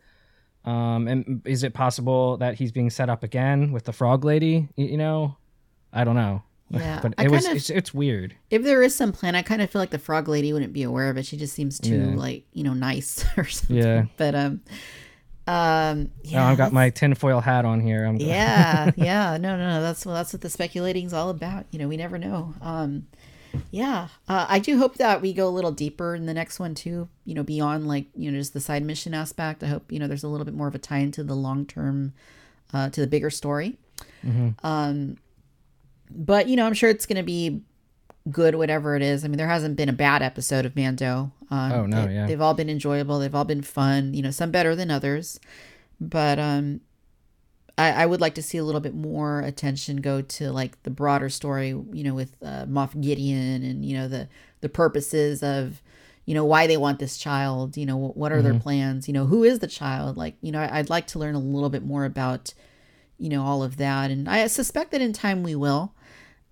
[0.64, 4.68] Um, and is it possible that he's being set up again with the frog lady?
[4.76, 5.36] You know,
[5.92, 6.42] I don't know.
[6.72, 8.34] Yeah, but it was of, it's, it's, weird.
[8.48, 10.84] If there is some plan, I kind of feel like the frog lady wouldn't be
[10.84, 11.26] aware of it.
[11.26, 12.16] She just seems too yeah.
[12.16, 13.76] like you know nice or something.
[13.76, 14.62] Yeah, but um,
[15.46, 18.04] um, yeah, oh, I've got my tinfoil hat on here.
[18.04, 19.36] I'm yeah, yeah.
[19.38, 19.82] No, no, no.
[19.82, 21.66] That's well, that's what the speculating is all about.
[21.70, 22.54] You know, we never know.
[22.60, 23.08] Um,
[23.70, 26.74] yeah, uh, I do hope that we go a little deeper in the next one
[26.74, 27.08] too.
[27.24, 29.62] You know, beyond like you know just the side mission aspect.
[29.62, 31.66] I hope you know there's a little bit more of a tie into the long
[31.66, 32.12] term,
[32.72, 33.78] uh, to the bigger story.
[34.24, 34.64] Mm-hmm.
[34.64, 35.16] Um,
[36.08, 37.62] but you know, I'm sure it's going to be
[38.30, 39.24] good, whatever it is.
[39.24, 41.32] I mean, there hasn't been a bad episode of Mando.
[41.50, 42.26] Um, oh no, yeah.
[42.26, 43.18] They've all been enjoyable.
[43.18, 44.14] They've all been fun.
[44.14, 45.40] You know, some better than others,
[46.00, 46.80] but um,
[47.76, 50.90] I, I would like to see a little bit more attention go to like the
[50.90, 51.68] broader story.
[51.68, 54.28] You know, with uh, Moff Gideon and you know the
[54.60, 55.82] the purposes of
[56.24, 57.76] you know why they want this child.
[57.76, 58.44] You know, what are mm-hmm.
[58.44, 59.08] their plans?
[59.08, 60.16] You know, who is the child?
[60.16, 62.54] Like, you know, I'd like to learn a little bit more about
[63.18, 65.94] you know all of that, and I suspect that in time we will.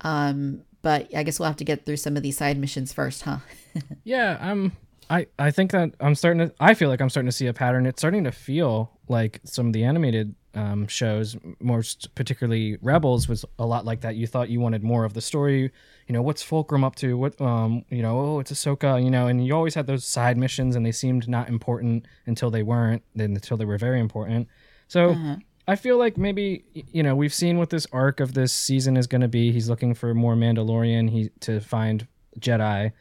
[0.01, 3.23] Um, but I guess we'll have to get through some of these side missions first,
[3.23, 3.37] huh?
[4.03, 4.73] yeah, I'm.
[5.09, 6.53] I I think that I'm starting to.
[6.59, 7.85] I feel like I'm starting to see a pattern.
[7.85, 13.45] It's starting to feel like some of the animated um, shows, most particularly Rebels, was
[13.59, 14.15] a lot like that.
[14.15, 15.71] You thought you wanted more of the story.
[16.07, 17.17] You know, what's Fulcrum up to?
[17.17, 19.03] What um, you know, oh, it's Ahsoka.
[19.03, 22.49] You know, and you always had those side missions, and they seemed not important until
[22.49, 23.03] they weren't.
[23.15, 24.47] Then until they were very important.
[24.87, 25.11] So.
[25.11, 25.35] Uh-huh.
[25.67, 29.07] I feel like maybe you know we've seen what this arc of this season is
[29.07, 29.51] going to be.
[29.51, 32.07] He's looking for more Mandalorian he to find
[32.39, 32.91] Jedi,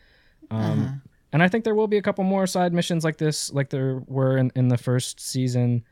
[0.51, 0.95] um, uh-huh.
[1.32, 4.03] and I think there will be a couple more side missions like this, like there
[4.07, 5.85] were in, in the first season,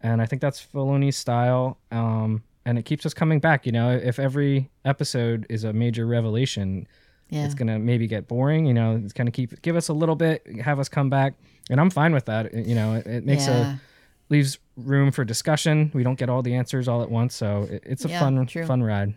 [0.00, 1.78] and I think that's Filoni's style.
[1.90, 3.64] Um, and it keeps us coming back.
[3.64, 6.88] You know, if every episode is a major revelation,
[7.30, 7.44] yeah.
[7.44, 8.66] it's gonna maybe get boring.
[8.66, 11.34] You know, it's gonna keep give us a little bit, have us come back,
[11.70, 12.52] and I'm fine with that.
[12.52, 13.74] You know, it, it makes yeah.
[13.74, 13.80] a
[14.28, 15.90] leaves room for discussion.
[15.94, 18.66] We don't get all the answers all at once, so it's a yeah, fun true.
[18.66, 19.14] fun ride.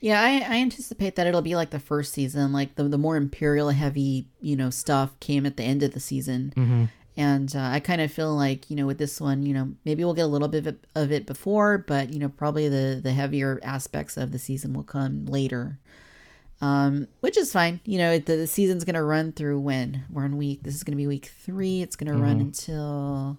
[0.00, 3.16] Yeah, I, I anticipate that it'll be like the first season, like the the more
[3.16, 6.84] imperial heavy you know stuff came at the end of the season, mm-hmm.
[7.16, 10.04] and uh, I kind of feel like you know with this one, you know maybe
[10.04, 13.00] we'll get a little bit of it, of it before, but you know probably the
[13.02, 15.78] the heavier aspects of the season will come later.
[16.62, 17.80] Um, which is fine.
[17.84, 20.62] You know, the, the season's gonna run through when we're in week.
[20.62, 21.82] This is gonna be week three.
[21.82, 22.22] It's gonna mm-hmm.
[22.22, 23.38] run until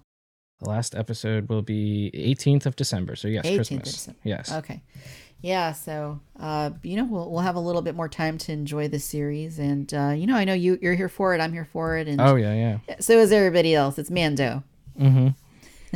[0.60, 3.16] the last episode will be 18th of December.
[3.16, 4.08] So yes, Christmas.
[4.24, 4.52] Yes.
[4.52, 4.82] Okay.
[5.40, 5.72] Yeah.
[5.72, 8.98] So, uh, you know, we'll we'll have a little bit more time to enjoy the
[8.98, 11.40] series, and uh, you know, I know you you're here for it.
[11.40, 12.54] I'm here for it, and oh yeah,
[12.88, 12.96] yeah.
[13.00, 13.98] So is everybody else.
[13.98, 14.64] It's Mando.
[14.98, 15.28] Mm-hmm.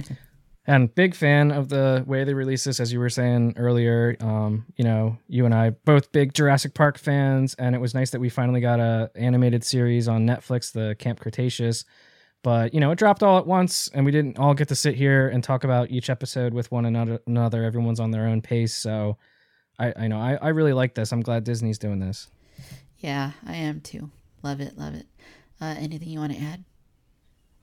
[0.67, 4.17] and big fan of the way they release this, as you were saying earlier.
[4.21, 8.11] Um, you know, you and I both big Jurassic Park fans, and it was nice
[8.11, 11.85] that we finally got a animated series on Netflix, the Camp Cretaceous
[12.43, 14.95] but you know it dropped all at once and we didn't all get to sit
[14.95, 17.65] here and talk about each episode with one another another.
[17.65, 19.17] Everyone's on their own pace so
[19.79, 21.13] i i know i, I really like this.
[21.13, 22.29] I'm glad disney's doing this.
[22.99, 24.11] Yeah i am too.
[24.43, 25.07] Love it love it.
[25.61, 26.65] Uh, anything you want to add?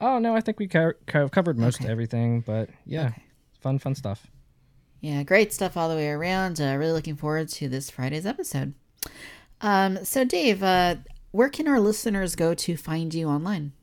[0.02, 1.92] Oh no i think we co- co- covered most okay.
[1.92, 3.24] everything but yeah okay.
[3.60, 4.28] fun fun stuff.
[5.02, 6.60] Yeah great stuff all the way around.
[6.60, 8.74] Uh, really looking forward to this friday's episode.
[9.62, 10.96] Um so dave uh
[11.32, 13.74] where can our listeners go to find you online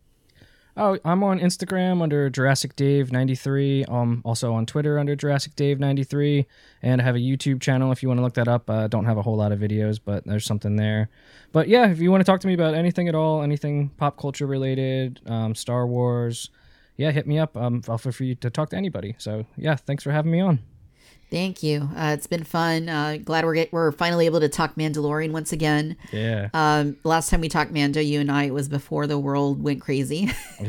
[0.79, 3.87] Oh, I'm on Instagram under Jurassic Dave 93.
[3.87, 6.47] Um, also on Twitter under Jurassic Dave 93,
[6.83, 8.69] and I have a YouTube channel if you want to look that up.
[8.69, 11.09] I uh, don't have a whole lot of videos, but there's something there.
[11.53, 14.19] But yeah, if you want to talk to me about anything at all, anything pop
[14.19, 16.51] culture related, um, Star Wars,
[16.99, 17.57] yeah, hit me up.
[17.57, 19.15] Um, I'll feel free to talk to anybody.
[19.17, 20.61] So yeah, thanks for having me on.
[21.31, 21.89] Thank you.
[21.97, 22.89] Uh, it's been fun.
[22.89, 25.97] Uh, glad we're get, we're finally able to talk Mandalorian once again.
[26.13, 26.51] Yeah.
[26.55, 29.81] Um, last time we talked Mando, you and I, it was before the world went
[29.81, 30.31] crazy.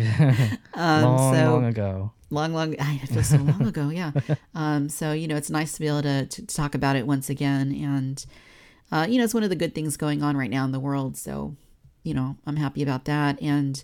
[0.74, 2.12] um, long, so, long ago.
[2.32, 2.76] Long, long.
[2.80, 3.90] I feel so long ago.
[3.90, 4.12] Yeah.
[4.56, 7.06] Um, so you know, it's nice to be able to, to, to talk about it
[7.06, 8.26] once again, and
[8.92, 10.80] uh, you know, it's one of the good things going on right now in the
[10.80, 11.18] world.
[11.18, 11.56] So,
[12.04, 13.82] you know, I'm happy about that, and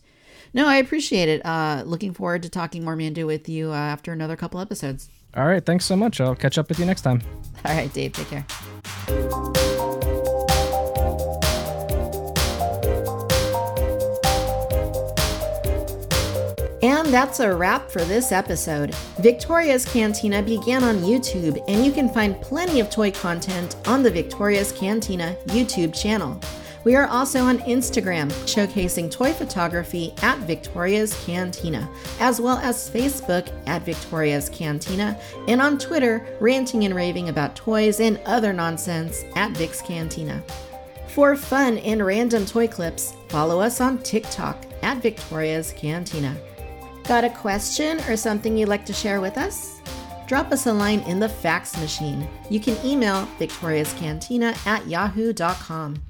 [0.54, 1.46] no, I appreciate it.
[1.46, 5.10] Uh, looking forward to talking more Mando with you uh, after another couple episodes.
[5.36, 5.66] All right.
[5.66, 6.22] Thanks so much.
[6.22, 7.22] I'll catch up with you next time.
[7.66, 8.14] All right, Dave.
[8.14, 8.46] Take care.
[16.84, 18.94] And that's a wrap for this episode.
[19.22, 24.12] Victoria's Cantina began on YouTube, and you can find plenty of toy content on the
[24.12, 26.38] Victoria's Cantina YouTube channel.
[26.84, 31.90] We are also on Instagram, showcasing toy photography at Victoria's Cantina,
[32.20, 38.02] as well as Facebook at Victoria's Cantina, and on Twitter, ranting and raving about toys
[38.02, 40.44] and other nonsense at Vic's Cantina.
[41.08, 46.36] For fun and random toy clips, follow us on TikTok at Victoria's Cantina.
[47.06, 49.82] Got a question or something you'd like to share with us?
[50.28, 52.28] Drop us a line in the fax machine.
[52.50, 56.02] You can email victoriascantina at yahoo.com.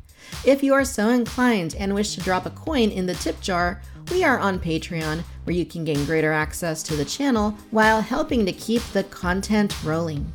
[0.45, 3.81] If you are so inclined and wish to drop a coin in the tip jar,
[4.11, 8.45] we are on Patreon, where you can gain greater access to the channel while helping
[8.45, 10.31] to keep the content rolling.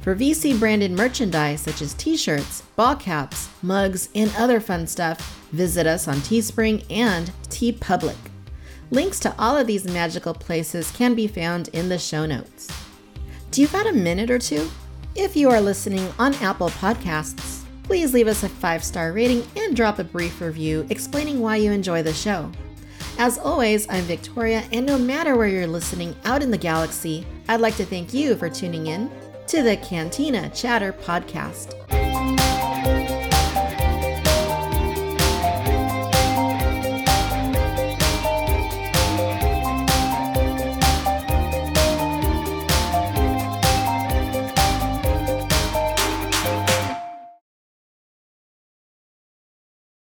[0.00, 5.18] For VC branded merchandise such as t shirts, ball caps, mugs, and other fun stuff,
[5.52, 8.16] visit us on Teespring and TeePublic.
[8.90, 12.68] Links to all of these magical places can be found in the show notes.
[13.50, 14.70] Do you got a minute or two?
[15.16, 19.74] If you are listening on Apple Podcasts, please leave us a five star rating and
[19.74, 22.50] drop a brief review explaining why you enjoy the show.
[23.18, 27.62] As always, I'm Victoria, and no matter where you're listening out in the galaxy, I'd
[27.62, 29.10] like to thank you for tuning in
[29.46, 31.72] to the Cantina Chatter Podcast.